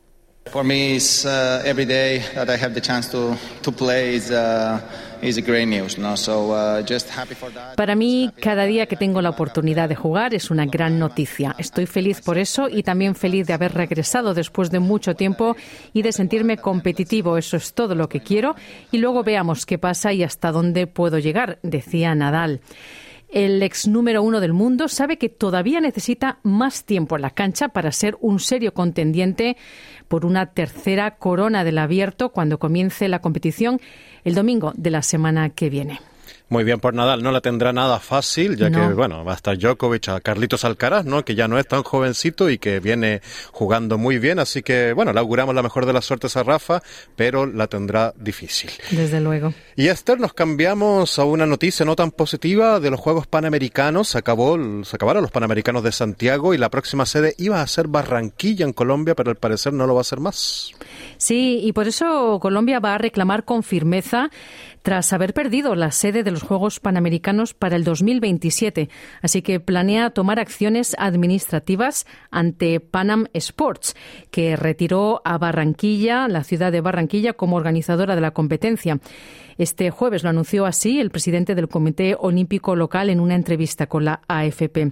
Chance 2.82 3.18
uh. 5.22 5.28
Para 7.76 7.96
mí, 7.96 8.32
cada 8.42 8.66
día 8.66 8.86
que 8.86 8.96
tengo 8.96 9.22
la 9.22 9.30
oportunidad 9.30 9.90
de 9.90 9.96
jugar 9.96 10.34
es 10.34 10.52
una 10.52 10.66
gran 10.66 11.00
noticia. 11.00 11.56
Estoy 11.58 11.86
feliz 11.86 12.22
por 12.22 12.38
eso 12.38 12.68
y 12.70 12.84
también 12.84 13.16
feliz 13.16 13.48
de 13.48 13.54
haber 13.54 13.74
regresado 13.74 14.34
después 14.34 14.72
de 14.72 14.80
mucho 14.80 15.16
tiempo 15.16 15.56
y 15.94 16.02
de 16.02 16.12
sentirme 16.12 16.58
competitivo. 16.58 17.38
Eso 17.38 17.58
es 17.58 17.74
todo 17.74 17.96
lo 17.96 18.10
que 18.10 18.22
quiero. 18.22 18.56
Y 18.92 18.98
luego 18.98 19.24
veamos 19.24 19.66
qué 19.66 19.78
pasa 19.78 20.14
y 20.14 20.24
hasta 20.24 20.52
dónde 20.52 20.88
puedo 20.88 21.20
llegar, 21.20 21.60
decía 21.64 22.16
Nadal. 22.16 22.62
El 23.32 23.64
ex 23.64 23.88
número 23.88 24.22
uno 24.24 24.42
del 24.42 24.52
mundo 24.52 24.90
sabe 24.90 25.18
que 25.18 25.30
todavía 25.30 25.80
necesita 25.80 26.40
más 26.44 26.84
tiempo 26.84 27.16
en 27.16 27.22
la 27.22 27.30
cancha 27.30 27.70
para 27.70 27.94
ser 27.94 28.18
un 28.20 28.40
serio 28.40 28.74
contendiente 28.74 29.56
por 30.10 30.26
una 30.26 30.48
tercera 30.48 31.16
corona 31.16 31.64
del 31.64 31.78
abierto 31.78 32.34
cuando 32.34 32.60
comience 32.60 33.08
la 33.08 33.20
competición 33.20 33.80
el 34.26 34.36
domingo 34.36 34.74
de 34.76 34.92
la 34.92 35.02
semana 35.02 35.50
que 35.50 35.70
viene. 35.70 36.02
Muy 36.52 36.66
bien 36.66 36.82
por 36.82 36.94
Nadal, 36.94 37.24
no 37.24 37.32
la 37.32 37.40
tendrá 37.40 37.72
nada 37.72 38.02
fácil, 38.02 38.58
ya 38.58 38.70
que, 38.70 38.88
bueno, 38.88 39.24
va 39.24 39.32
a 39.32 39.36
estar 39.36 39.58
Djokovic 39.58 40.10
a 40.10 40.20
Carlitos 40.20 40.66
Alcaraz, 40.66 41.06
¿no? 41.06 41.24
Que 41.24 41.34
ya 41.34 41.48
no 41.48 41.58
es 41.58 41.66
tan 41.66 41.82
jovencito 41.82 42.50
y 42.50 42.58
que 42.58 42.82
viene 42.82 43.22
jugando 43.54 43.98
muy 43.98 44.20
bien, 44.20 44.38
así 44.38 44.62
que, 44.62 44.92
bueno, 44.92 45.14
le 45.14 45.22
auguramos 45.22 45.56
la 45.56 45.64
mejor 45.64 45.86
de 45.86 45.94
las 45.94 46.04
suertes 46.04 46.36
a 46.36 46.44
Rafa, 46.44 46.84
pero 47.16 47.46
la 47.46 47.68
tendrá 47.68 48.14
difícil. 48.18 48.70
Desde 48.90 49.22
luego. 49.22 49.54
Y 49.78 49.88
Esther, 49.88 50.20
nos 50.20 50.34
cambiamos 50.34 51.18
a 51.20 51.24
una 51.24 51.46
noticia 51.46 51.86
no 51.86 51.96
tan 51.96 52.12
positiva 52.12 52.82
de 52.82 52.90
los 52.90 53.00
Juegos 53.00 53.28
Panamericanos. 53.28 54.10
Se, 54.10 54.18
acabó, 54.18 54.58
se 54.84 54.98
acabaron 54.98 55.22
los 55.22 55.32
Panamericanos 55.32 55.84
de 55.84 55.94
Santiago 55.94 56.54
y 56.54 56.58
la 56.58 56.70
próxima 56.70 57.06
sede 57.06 57.34
iba 57.38 57.62
a 57.62 57.68
ser 57.68 57.88
Barranquilla 57.88 58.66
en 58.66 58.74
Colombia, 58.74 59.16
pero 59.16 59.30
al 59.30 59.38
parecer 59.38 59.72
no 59.72 59.88
lo 59.88 59.96
va 59.96 60.02
a 60.02 60.04
ser 60.04 60.20
más. 60.20 60.74
Sí, 61.22 61.60
y 61.62 61.72
por 61.74 61.88
eso 61.88 62.40
Colombia 62.42 62.80
va 62.80 62.96
a 62.96 62.98
reclamar 62.98 63.46
con 63.46 63.62
firmeza 63.62 64.32
tras 64.82 65.14
haber 65.14 65.36
perdido 65.36 65.76
la 65.76 65.92
sede 65.92 66.24
de 66.24 66.32
los 66.32 66.42
Juegos 66.42 66.80
Panamericanos 66.80 67.54
para 67.54 67.76
el 67.76 67.84
2027. 67.84 68.90
Así 69.22 69.44
que 69.44 69.60
planea 69.60 70.10
tomar 70.10 70.40
acciones 70.40 70.96
administrativas 70.98 72.08
ante 72.32 72.80
Panam 72.80 73.28
Sports, 73.34 73.96
que 74.32 74.56
retiró 74.56 75.22
a 75.24 75.38
Barranquilla, 75.38 76.28
la 76.28 76.44
ciudad 76.44 76.72
de 76.72 76.82
Barranquilla, 76.82 77.34
como 77.34 77.56
organizadora 77.56 78.16
de 78.16 78.22
la 78.22 78.32
competencia. 78.32 79.00
Este 79.60 79.92
jueves 79.92 80.24
lo 80.24 80.32
anunció 80.32 80.66
así 80.66 81.00
el 81.00 81.12
presidente 81.12 81.54
del 81.54 81.70
Comité 81.70 82.16
Olímpico 82.20 82.76
Local 82.76 83.12
en 83.12 83.20
una 83.20 83.36
entrevista 83.36 83.86
con 83.86 84.06
la 84.06 84.22
AFP. 84.28 84.92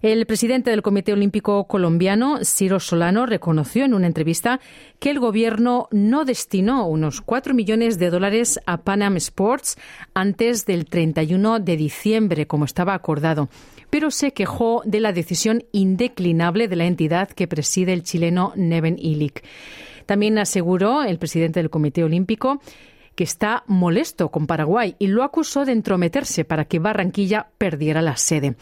El 0.00 0.26
presidente 0.26 0.70
del 0.70 0.82
Comité 0.82 1.12
Olímpico 1.12 1.66
Colombiano, 1.66 2.44
Ciro 2.44 2.78
Solano, 2.78 3.26
reconoció 3.26 3.84
en 3.84 3.94
una 3.94 4.06
entrevista 4.06 4.60
que 5.00 5.10
el 5.10 5.18
gobierno 5.18 5.88
no 5.90 6.24
destinó 6.24 6.86
unos 6.86 7.20
4 7.20 7.52
millones 7.52 7.98
de 7.98 8.10
dólares 8.10 8.60
a 8.64 8.82
Panam 8.82 9.16
Sports 9.16 9.76
antes 10.14 10.66
del 10.66 10.84
31 10.84 11.58
de 11.58 11.76
diciembre, 11.76 12.46
como 12.46 12.64
estaba 12.64 12.94
acordado, 12.94 13.48
pero 13.90 14.12
se 14.12 14.32
quejó 14.32 14.82
de 14.84 15.00
la 15.00 15.12
decisión 15.12 15.64
indeclinable 15.72 16.68
de 16.68 16.76
la 16.76 16.84
entidad 16.84 17.28
que 17.30 17.48
preside 17.48 17.92
el 17.92 18.04
chileno 18.04 18.52
Neven 18.54 18.96
Ilic. 19.00 19.42
También 20.06 20.38
aseguró 20.38 21.02
el 21.02 21.18
presidente 21.18 21.58
del 21.58 21.70
Comité 21.70 22.04
Olímpico 22.04 22.60
que 23.18 23.24
está 23.24 23.64
molesto 23.66 24.28
con 24.28 24.46
Paraguay 24.46 24.94
y 25.00 25.08
lo 25.08 25.24
acusó 25.24 25.64
de 25.64 25.72
entrometerse 25.72 26.44
para 26.44 26.66
que 26.66 26.78
Barranquilla 26.78 27.48
perdiera 27.58 28.00
la 28.00 28.16
sede. 28.16 28.54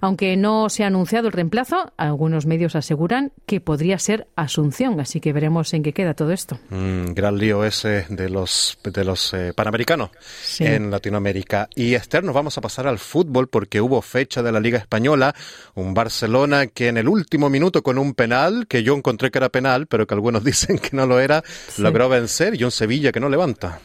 Aunque 0.00 0.36
no 0.36 0.68
se 0.68 0.82
ha 0.82 0.88
anunciado 0.88 1.28
el 1.28 1.32
reemplazo, 1.32 1.92
algunos 1.96 2.44
medios 2.44 2.74
aseguran 2.74 3.30
que 3.46 3.60
podría 3.60 4.00
ser 4.00 4.26
Asunción, 4.34 4.98
así 4.98 5.20
que 5.20 5.32
veremos 5.32 5.72
en 5.74 5.84
qué 5.84 5.92
queda 5.92 6.14
todo 6.14 6.32
esto. 6.32 6.58
Mm, 6.70 7.12
gran 7.12 7.38
lío 7.38 7.62
ese 7.64 8.06
de 8.08 8.28
los, 8.28 8.78
de 8.82 9.04
los 9.04 9.32
eh, 9.32 9.52
panamericanos 9.54 10.10
en 10.58 10.90
Latinoamérica. 10.90 11.68
Y 11.76 11.94
Esther, 11.94 12.24
nos 12.24 12.34
vamos 12.34 12.58
a 12.58 12.60
pasar 12.60 12.88
al 12.88 12.98
fútbol 12.98 13.48
porque 13.48 13.80
hubo 13.80 14.02
fecha 14.02 14.42
de 14.42 14.50
la 14.50 14.58
Liga 14.58 14.78
Española, 14.78 15.36
un 15.74 15.94
Barcelona 15.94 16.66
que 16.66 16.88
en 16.88 16.96
el 16.96 17.08
último 17.08 17.48
minuto 17.48 17.84
con 17.84 17.96
un 17.96 18.14
penal, 18.14 18.66
que 18.66 18.82
yo 18.82 18.96
encontré 18.96 19.30
que 19.30 19.38
era 19.38 19.50
penal, 19.50 19.86
pero 19.86 20.08
que 20.08 20.14
algunos 20.14 20.42
dicen 20.50 20.78
que 20.78 20.96
no 20.96 21.06
lo 21.06 21.20
era, 21.20 21.44
logró 21.78 22.08
vencer 22.08 22.60
y 22.60 22.64
un 22.64 22.72
Sevilla 22.72 23.12
que 23.12 23.20
no 23.20 23.28
levanta. 23.28 23.78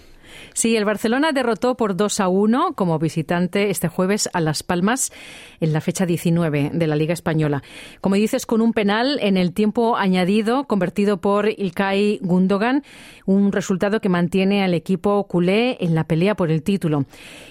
Sí, 0.56 0.78
el 0.78 0.86
Barcelona 0.86 1.34
derrotó 1.34 1.76
por 1.76 1.97
2 1.97 2.22
a 2.22 2.30
1 2.30 2.76
como 2.76 2.97
visitante 2.97 3.70
este 3.72 3.89
jueves 3.89 4.30
a 4.32 4.39
Las 4.39 4.64
Palmas 4.64 5.12
en 5.60 5.74
la 5.74 5.82
fecha 5.82 6.06
19 6.06 6.72
de 6.74 6.88
la 6.88 6.95
Liga 6.95 7.14
Española. 7.14 7.62
Como 7.99 8.16
dices, 8.16 8.45
con 8.45 8.62
un 8.62 8.72
penal 8.72 9.20
en 9.22 9.36
el 9.36 9.51
tiempo 9.51 9.97
añadido 9.97 10.64
convertido 10.64 11.18
por 11.18 11.49
Ilkay 11.49 12.20
Gundogan, 12.22 12.84
un 13.26 13.51
resultado 13.51 13.99
que 13.99 14.08
mantiene 14.08 14.64
al 14.64 14.74
equipo 14.74 15.28
culé 15.28 15.76
en 15.82 15.93
la 15.93 16.06
pelea 16.06 16.36
por 16.36 16.49
el 16.49 16.64
título. 16.64 17.03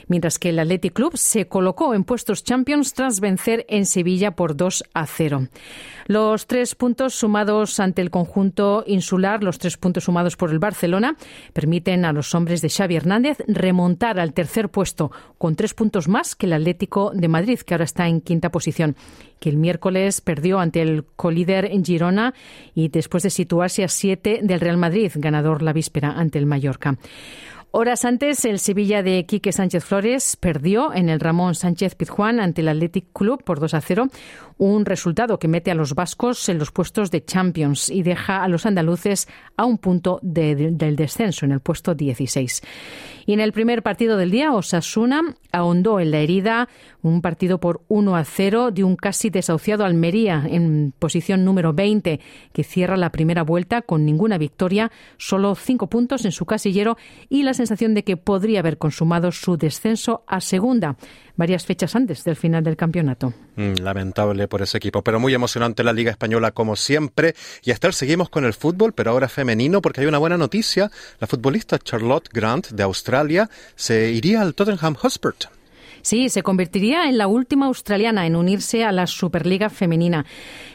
Mientras 0.09 0.39
que 0.39 0.51
el 0.51 0.59
Athletic 0.59 0.93
Club 0.93 1.17
se 1.17 1.49
colocó 1.49 1.95
en 1.95 2.05
puestos 2.05 2.45
Champions 2.45 2.95
tras 2.95 3.21
vencer 3.21 3.65
en 3.69 3.87
Sevilla 3.87 4.33
por 4.33 4.57
2 4.57 4.85
a 4.95 5.07
0. 5.07 5.49
Los 6.07 6.47
tres 6.47 6.75
puntos 6.75 7.15
sumados 7.15 7.81
ante 7.81 8.03
el 8.03 8.11
conjunto 8.11 8.85
insular, 8.87 9.43
los 9.43 9.59
tres 9.59 9.77
puntos 9.77 10.05
sumados 10.05 10.37
por 10.37 10.51
el 10.51 10.59
Barcelona, 10.59 11.17
permiten 11.53 12.05
a 12.05 12.13
los 12.13 12.35
hombres 12.35 12.61
de 12.61 12.69
Xavi 12.69 12.97
Hernández 12.97 13.39
remontar 13.47 14.21
al 14.21 14.35
tercer 14.35 14.69
puesto 14.69 15.11
con 15.39 15.57
tres 15.57 15.73
puntos 15.75 16.09
más 16.09 16.35
que 16.35 16.47
el 16.47 16.53
Atlético 16.53 17.13
de 17.15 17.29
Madrid, 17.29 17.59
que 17.61 17.75
ahora 17.75 17.85
está 17.85 18.07
en 18.07 18.21
quinta 18.21 18.51
posición, 18.51 18.97
que 19.41 19.49
el 19.49 19.57
miércoles 19.57 20.21
perdió 20.21 20.59
ante 20.59 20.83
el 20.83 21.05
colíder 21.17 21.67
en 21.67 21.85
Girona 21.85 22.35
y 22.75 22.89
después 22.89 23.23
de 23.23 23.31
situarse 23.31 23.85
a 23.85 23.89
siete 23.89 24.41
del 24.43 24.61
Real 24.61 24.77
Madrid, 24.77 25.13
ganador 25.15 25.63
la 25.63 25.73
víspera 25.73 26.13
ante 26.13 26.39
el 26.39 26.47
Mallorca. 26.47 26.99
Horas 27.77 28.05
antes, 28.05 28.45
el 28.45 28.61
Sevilla 28.61 29.03
de 29.03 29.27
Quique 29.27 29.51
Sánchez 29.51 29.85
Flores 29.85 30.37
perdió 30.37 30.95
en 30.95 31.09
el 31.09 31.19
Ramón 31.19 31.57
Sánchez 31.57 31.97
Pizjuán 31.97 32.39
ante 32.39 32.61
el 32.61 32.69
Athletic 32.69 33.07
Club 33.13 33.43
por 33.43 33.59
2 33.59 33.75
a 33.75 33.81
0, 33.81 34.11
un 34.59 34.85
resultado 34.85 35.41
que 35.41 35.49
mete 35.49 35.73
a 35.73 35.75
los 35.75 35.97
vascos 35.97 36.49
en 36.49 36.61
los 36.61 36.71
puestos 36.71 37.11
de 37.11 37.25
Champions 37.25 37.91
y 37.91 38.05
deja 38.05 38.45
a 38.45 38.49
los 38.49 38.65
andaluces 38.65 39.27
a 39.57 39.65
un 39.65 39.79
punto 39.79 40.21
del 40.23 40.95
descenso, 40.95 41.47
en 41.47 41.51
el 41.51 41.59
puesto 41.59 41.97
16. 41.97 42.63
Y 43.27 43.33
en 43.33 43.41
el 43.41 43.53
primer 43.53 43.83
partido 43.83 44.17
del 44.19 44.31
día, 44.31 44.53
Osasuna 44.53 45.23
ahondó 45.51 45.99
en 45.99 46.11
la 46.11 46.19
herida 46.19 46.69
un 47.03 47.23
partido 47.23 47.59
por 47.59 47.83
1 47.89 48.17
a 48.17 48.25
0 48.25 48.71
de 48.71 48.85
un 48.85 48.97
casi 48.97 49.31
desahuciado 49.31 49.85
Almería 49.85 50.45
en 50.49 50.93
posición 50.99 51.45
número 51.45 51.73
20, 51.73 52.21
que 52.53 52.65
cierra 52.65 52.97
la 52.97 53.11
primera 53.11 53.43
vuelta 53.43 53.83
con 53.83 54.05
ninguna 54.05 54.39
victoria, 54.39 54.93
solo 55.17 55.55
cinco 55.55 55.89
puntos 55.89 56.25
en 56.25 56.33
su 56.33 56.47
casillero 56.47 56.97
y 57.29 57.43
la 57.43 57.55
sensación 57.67 57.95
de 57.95 58.05
que 58.05 58.17
podría 58.17 58.61
haber 58.61 58.79
consumado 58.79 59.33
su 59.33 59.57
descenso 59.57 60.25
a 60.27 60.41
segunda 60.41 60.97
varias 61.37 61.65
fechas 61.65 61.95
antes 61.97 62.25
del 62.25 62.37
final 62.37 62.63
del 62.63 62.77
campeonato. 62.77 63.33
Mm, 63.57 63.83
lamentable 63.83 64.49
por 64.49 64.63
ese 64.63 64.79
equipo, 64.79 65.03
pero 65.03 65.21
muy 65.21 65.35
emocionante 65.35 65.85
la 65.85 65.93
Liga 65.93 66.11
Española 66.11 66.53
como 66.53 66.77
siempre. 66.77 67.35
Y 67.63 67.71
hasta 67.71 67.91
seguimos 67.93 68.29
con 68.29 68.45
el 68.45 68.55
fútbol, 68.55 68.93
pero 68.93 69.11
ahora 69.11 69.29
femenino, 69.29 69.83
porque 69.83 70.01
hay 70.01 70.07
una 70.07 70.19
buena 70.19 70.37
noticia. 70.37 70.91
La 71.21 71.27
futbolista 71.27 71.79
Charlotte 71.79 72.29
Grant 72.33 72.69
de 72.69 72.83
Australia 72.83 73.51
se 73.75 74.11
iría 74.11 74.41
al 74.41 74.55
Tottenham 74.55 74.95
Hotspur. 74.95 75.35
Sí, 76.05 76.29
se 76.29 76.43
convertiría 76.43 77.09
en 77.09 77.17
la 77.17 77.29
última 77.29 77.65
australiana 77.65 78.27
en 78.27 78.37
unirse 78.37 78.85
a 78.85 78.93
la 78.93 79.07
Superliga 79.07 79.71
femenina. 79.71 80.27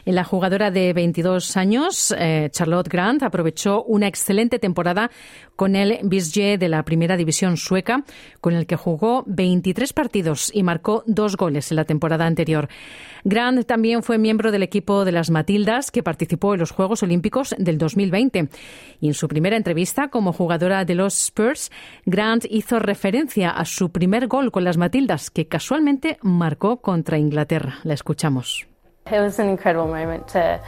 La 0.04 0.24
jugadora 0.24 0.72
de 0.72 0.92
22 0.92 1.56
años, 1.56 2.16
eh, 2.18 2.50
Charlotte 2.52 2.90
Grant, 2.90 3.22
aprovechó 3.22 3.84
una 3.84 4.08
excelente 4.08 4.58
temporada 4.58 5.12
con 5.56 5.76
el 5.76 6.00
Bisje 6.02 6.58
de 6.58 6.68
la 6.68 6.82
primera 6.82 7.16
división 7.16 7.58
sueca, 7.58 8.04
con 8.42 8.56
el 8.56 8.66
que 8.66 8.76
jugó 8.76 9.24
23 9.28 9.94
partidos 9.94 10.50
y 10.52 10.64
marcó 10.64 11.04
dos 11.06 11.38
goles 11.38 11.70
en 11.70 11.76
la 11.76 11.86
temporada 11.86 12.26
anterior. 12.26 12.68
Grant 13.24 13.68
también 13.68 14.02
fue 14.02 14.18
miembro 14.18 14.52
del 14.52 14.64
equipo 14.64 15.06
de 15.06 15.12
las 15.12 15.30
Matildas 15.30 15.92
que 15.92 16.02
participó 16.02 16.54
en 16.54 16.62
los 16.62 16.72
Juegos 16.72 17.04
Olímpicos 17.04 17.54
del 17.58 17.78
2020. 17.78 18.50
Y 19.02 19.08
en 19.08 19.14
su 19.14 19.28
primera 19.28 19.58
entrevista 19.58 20.08
como 20.08 20.34
jugadora 20.34 20.86
de 20.86 20.96
los 20.96 21.14
Spurs, 21.22 21.72
Grant 22.06 22.46
hizo 22.50 22.80
referencia 22.80 23.52
a 23.52 23.66
su 23.66 23.92
primer 23.92 24.28
gol 24.28 24.52
con 24.52 24.64
las 24.64 24.78
Matildas, 24.78 25.19
que 25.30 25.48
casualmente 25.48 26.18
marcó 26.22 26.82
contra 26.82 27.18
Inglaterra. 27.18 27.80
La 27.84 27.94
escuchamos. 27.94 28.68
It 29.08 29.20
was 29.20 29.40
an 29.40 29.50
incredible 29.50 29.88
moment 29.88 30.28
to 30.28 30.60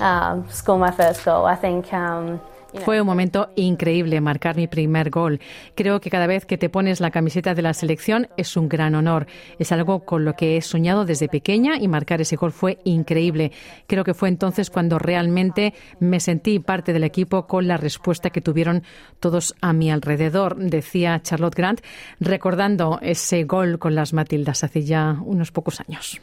um, 0.00 0.48
score 0.50 0.78
my 0.78 0.92
first 0.92 1.24
goal. 1.24 1.46
I 1.46 1.56
think 1.56 1.92
um, 1.92 2.40
fue 2.84 3.00
un 3.00 3.06
momento 3.06 3.50
increíble 3.56 4.20
marcar 4.20 4.56
mi 4.56 4.66
primer 4.66 5.10
gol. 5.10 5.40
Creo 5.74 6.00
que 6.00 6.10
cada 6.10 6.26
vez 6.26 6.44
que 6.44 6.58
te 6.58 6.68
pones 6.68 7.00
la 7.00 7.10
camiseta 7.10 7.54
de 7.54 7.62
la 7.62 7.74
selección 7.74 8.28
es 8.36 8.56
un 8.56 8.68
gran 8.68 8.94
honor. 8.94 9.26
Es 9.58 9.72
algo 9.72 10.04
con 10.04 10.24
lo 10.24 10.34
que 10.34 10.56
he 10.56 10.62
soñado 10.62 11.04
desde 11.04 11.28
pequeña 11.28 11.76
y 11.76 11.88
marcar 11.88 12.20
ese 12.20 12.36
gol 12.36 12.52
fue 12.52 12.78
increíble. 12.84 13.52
Creo 13.86 14.04
que 14.04 14.14
fue 14.14 14.28
entonces 14.28 14.70
cuando 14.70 14.98
realmente 14.98 15.74
me 16.00 16.20
sentí 16.20 16.58
parte 16.58 16.92
del 16.92 17.04
equipo 17.04 17.46
con 17.46 17.68
la 17.68 17.76
respuesta 17.76 18.30
que 18.30 18.40
tuvieron 18.40 18.82
todos 19.20 19.54
a 19.60 19.72
mi 19.72 19.90
alrededor, 19.90 20.56
decía 20.56 21.20
Charlotte 21.22 21.54
Grant, 21.54 21.80
recordando 22.20 22.98
ese 23.02 23.44
gol 23.44 23.78
con 23.78 23.94
las 23.94 24.12
Matildas 24.12 24.64
hace 24.64 24.84
ya 24.84 25.18
unos 25.24 25.52
pocos 25.52 25.80
años. 25.80 26.20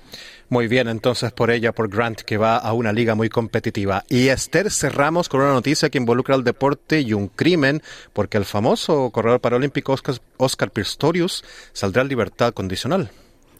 Muy 0.48 0.68
bien, 0.68 0.88
entonces 0.88 1.32
por 1.32 1.50
ella, 1.50 1.72
por 1.72 1.90
Grant, 1.90 2.22
que 2.22 2.38
va 2.38 2.58
a 2.58 2.72
una 2.74 2.94
liga 2.94 3.16
muy 3.16 3.30
competitiva. 3.30 4.04
Y 4.10 4.28
Esther, 4.28 4.70
cerramos 4.70 5.28
con 5.28 5.42
una 5.42 5.54
noticia 5.54 5.90
que 5.90 5.98
involucra 5.98 6.35
al 6.36 6.44
deporte 6.44 7.02
y 7.02 7.14
un 7.14 7.28
crimen, 7.28 7.82
porque 8.14 8.38
el 8.38 8.46
famoso 8.46 9.10
corredor 9.10 9.40
paralímpico 9.40 9.94
Oscar, 9.94 10.16
Oscar 10.38 10.72
Pistorius 10.72 11.44
saldrá 11.74 12.02
en 12.02 12.10
libertad 12.10 12.54
condicional. 12.54 13.10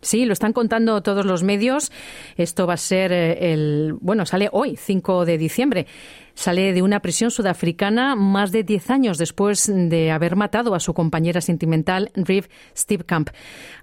Sí, 0.02 0.26
lo 0.26 0.34
están 0.34 0.54
contando 0.54 1.02
todos 1.02 1.26
los 1.26 1.42
medios. 1.42 1.92
Esto 2.38 2.68
va 2.68 2.76
a 2.76 2.78
ser 2.78 3.12
eh, 3.12 3.54
el. 3.54 3.96
Bueno, 4.02 4.28
sale 4.28 4.50
hoy, 4.52 4.78
5 4.78 5.26
de 5.26 5.40
diciembre. 5.40 5.88
Sale 6.36 6.74
de 6.74 6.82
una 6.82 7.00
prisión 7.00 7.32
sudafricana 7.32 8.16
más 8.16 8.52
de 8.52 8.64
10 8.64 8.90
años 8.90 9.18
después 9.18 9.72
de 9.74 10.12
haber 10.12 10.36
matado 10.36 10.76
a 10.76 10.82
su 10.82 10.94
compañera 10.94 11.40
sentimental, 11.40 12.12
Riv 12.14 12.50
Stevkamp. 12.76 13.30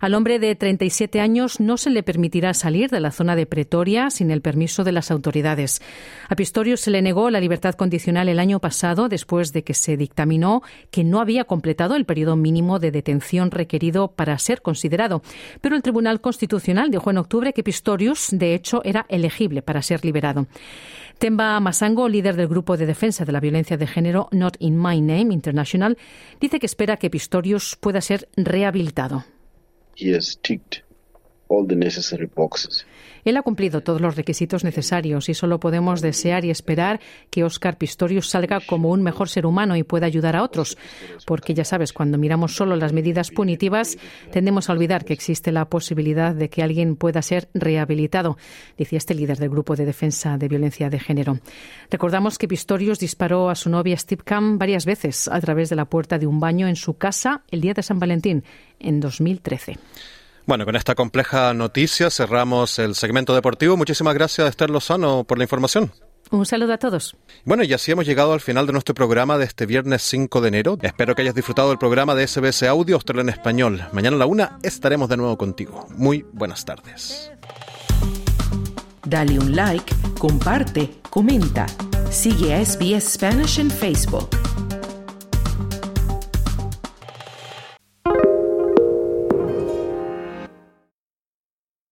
Al 0.00 0.14
hombre 0.14 0.38
de 0.38 0.55
37 0.55 1.18
años 1.18 1.61
no 1.61 1.78
se 1.78 1.88
le 1.88 2.03
permitirá 2.03 2.53
salir 2.53 2.90
de 2.90 3.00
la 3.00 3.11
zona 3.11 3.36
de 3.36 3.46
Pretoria 3.46 4.11
sin 4.11 4.30
el 4.30 4.42
permiso 4.42 4.84
de 4.84 4.92
las 4.92 5.11
autoridades. 5.11 5.80
A 6.28 6.36
Pistorius 6.36 6.80
se 6.82 6.90
le 6.90 7.00
negó 7.00 7.30
la 7.30 7.40
libertad 7.40 7.74
condicional 7.74 8.28
el 8.28 8.38
año 8.38 8.61
pasado 8.61 9.09
después 9.09 9.53
de 9.55 9.64
que 9.64 9.74
se 9.74 9.96
dictaminó 9.96 10.62
que 10.90 11.05
no 11.05 11.20
había 11.20 11.44
completado 11.44 11.96
el 11.96 12.05
periodo 12.05 12.36
mínimo 12.36 12.78
de 12.78 12.90
detención 12.90 13.50
requerido 13.50 14.09
para 14.09 14.38
ser 14.38 14.61
considerado. 14.61 15.22
Pero 15.62 15.74
el 15.74 15.82
Tribunal 15.82 16.20
Constitucional 16.20 16.90
dijo 16.90 17.11
en 17.11 17.18
octubre 17.18 17.55
que 17.55 17.64
Pistorius, 17.64 18.28
de 18.30 18.55
hecho, 18.55 18.82
era 18.84 19.07
elegible 19.09 19.62
para 19.62 19.80
ser 19.80 20.05
liberado. 20.05 20.46
Temba 21.22 21.60
Masango, 21.60 22.08
líder 22.08 22.34
del 22.34 22.48
grupo 22.48 22.76
de 22.76 22.84
defensa 22.84 23.24
de 23.24 23.30
la 23.30 23.38
violencia 23.38 23.76
de 23.76 23.86
género 23.86 24.26
Not 24.32 24.56
in 24.58 24.76
My 24.76 25.00
Name 25.00 25.32
International, 25.32 25.96
dice 26.40 26.58
que 26.58 26.66
espera 26.66 26.96
que 26.96 27.10
Pistorius 27.10 27.76
pueda 27.76 28.00
ser 28.00 28.28
rehabilitado. 28.34 29.24
Él 33.24 33.36
ha 33.36 33.42
cumplido 33.42 33.82
todos 33.82 34.00
los 34.00 34.16
requisitos 34.16 34.64
necesarios 34.64 35.28
y 35.28 35.34
solo 35.34 35.60
podemos 35.60 36.00
desear 36.00 36.44
y 36.44 36.50
esperar 36.50 37.00
que 37.30 37.44
Oscar 37.44 37.78
Pistorius 37.78 38.28
salga 38.28 38.60
como 38.60 38.90
un 38.90 39.02
mejor 39.02 39.28
ser 39.28 39.46
humano 39.46 39.76
y 39.76 39.82
pueda 39.82 40.06
ayudar 40.06 40.36
a 40.36 40.42
otros. 40.42 40.76
Porque 41.26 41.54
ya 41.54 41.64
sabes, 41.64 41.92
cuando 41.92 42.18
miramos 42.18 42.56
solo 42.56 42.76
las 42.76 42.92
medidas 42.92 43.30
punitivas, 43.30 43.96
tendemos 44.30 44.68
a 44.68 44.72
olvidar 44.72 45.04
que 45.04 45.12
existe 45.12 45.52
la 45.52 45.66
posibilidad 45.66 46.34
de 46.34 46.48
que 46.48 46.62
alguien 46.62 46.96
pueda 46.96 47.22
ser 47.22 47.48
rehabilitado, 47.54 48.36
decía 48.76 48.98
este 48.98 49.14
líder 49.14 49.38
del 49.38 49.50
grupo 49.50 49.76
de 49.76 49.86
defensa 49.86 50.36
de 50.38 50.48
violencia 50.48 50.90
de 50.90 50.98
género. 50.98 51.38
Recordamos 51.90 52.38
que 52.38 52.48
Pistorius 52.48 52.98
disparó 52.98 53.50
a 53.50 53.54
su 53.54 53.70
novia 53.70 53.96
Steve 53.96 54.22
Cam 54.24 54.58
varias 54.58 54.84
veces 54.84 55.28
a 55.28 55.40
través 55.40 55.68
de 55.68 55.76
la 55.76 55.84
puerta 55.84 56.18
de 56.18 56.26
un 56.26 56.40
baño 56.40 56.66
en 56.66 56.76
su 56.76 56.94
casa 56.94 57.42
el 57.50 57.60
día 57.60 57.74
de 57.74 57.82
San 57.82 57.98
Valentín, 57.98 58.44
en 58.78 59.00
2013. 59.00 59.78
Bueno, 60.47 60.64
con 60.64 60.76
esta 60.76 60.95
compleja 60.95 61.55
noticia 61.55 62.11
cerramos 62.11 62.78
el 62.78 62.95
segmento 62.95 63.34
deportivo. 63.34 63.76
Muchísimas 63.76 64.14
gracias, 64.14 64.49
Esther 64.49 64.70
Lozano, 64.70 65.24
por 65.24 65.38
la 65.38 65.45
información. 65.45 65.93
Un 66.30 66.47
saludo 66.47 66.72
a 66.72 66.78
todos. 66.78 67.14
Bueno, 67.45 67.62
y 67.62 67.72
así 67.74 67.93
hemos 67.93 68.07
llegado 68.07 68.32
al 68.32 68.40
final 68.40 68.66
de 68.66 68.72
nuestro 68.72 68.95
programa 68.95 69.36
de 69.36 69.45
este 69.45 69.66
viernes 69.66 70.03
5 70.03 70.40
de 70.40 70.49
enero. 70.49 70.78
Espero 70.80 71.14
que 71.14 71.22
hayas 71.22 71.34
disfrutado 71.34 71.68
del 71.68 71.78
programa 71.78 72.14
de 72.14 72.26
SBS 72.26 72.62
Audio 72.62 72.97
Australia 72.97 73.20
en 73.22 73.28
Español. 73.28 73.84
Mañana 73.93 74.16
a 74.16 74.18
la 74.20 74.26
una 74.26 74.59
estaremos 74.62 75.11
de 75.11 75.18
nuevo 75.18 75.36
contigo. 75.36 75.86
Muy 75.90 76.24
buenas 76.32 76.64
tardes. 76.64 77.30
Dale 79.05 79.38
un 79.38 79.55
like, 79.55 79.95
comparte, 80.18 80.90
comenta. 81.11 81.66
Sigue 82.11 82.55
a 82.55 82.64
SBS 82.64 83.12
Spanish 83.12 83.59
en 83.59 83.70
Facebook. 83.70 84.30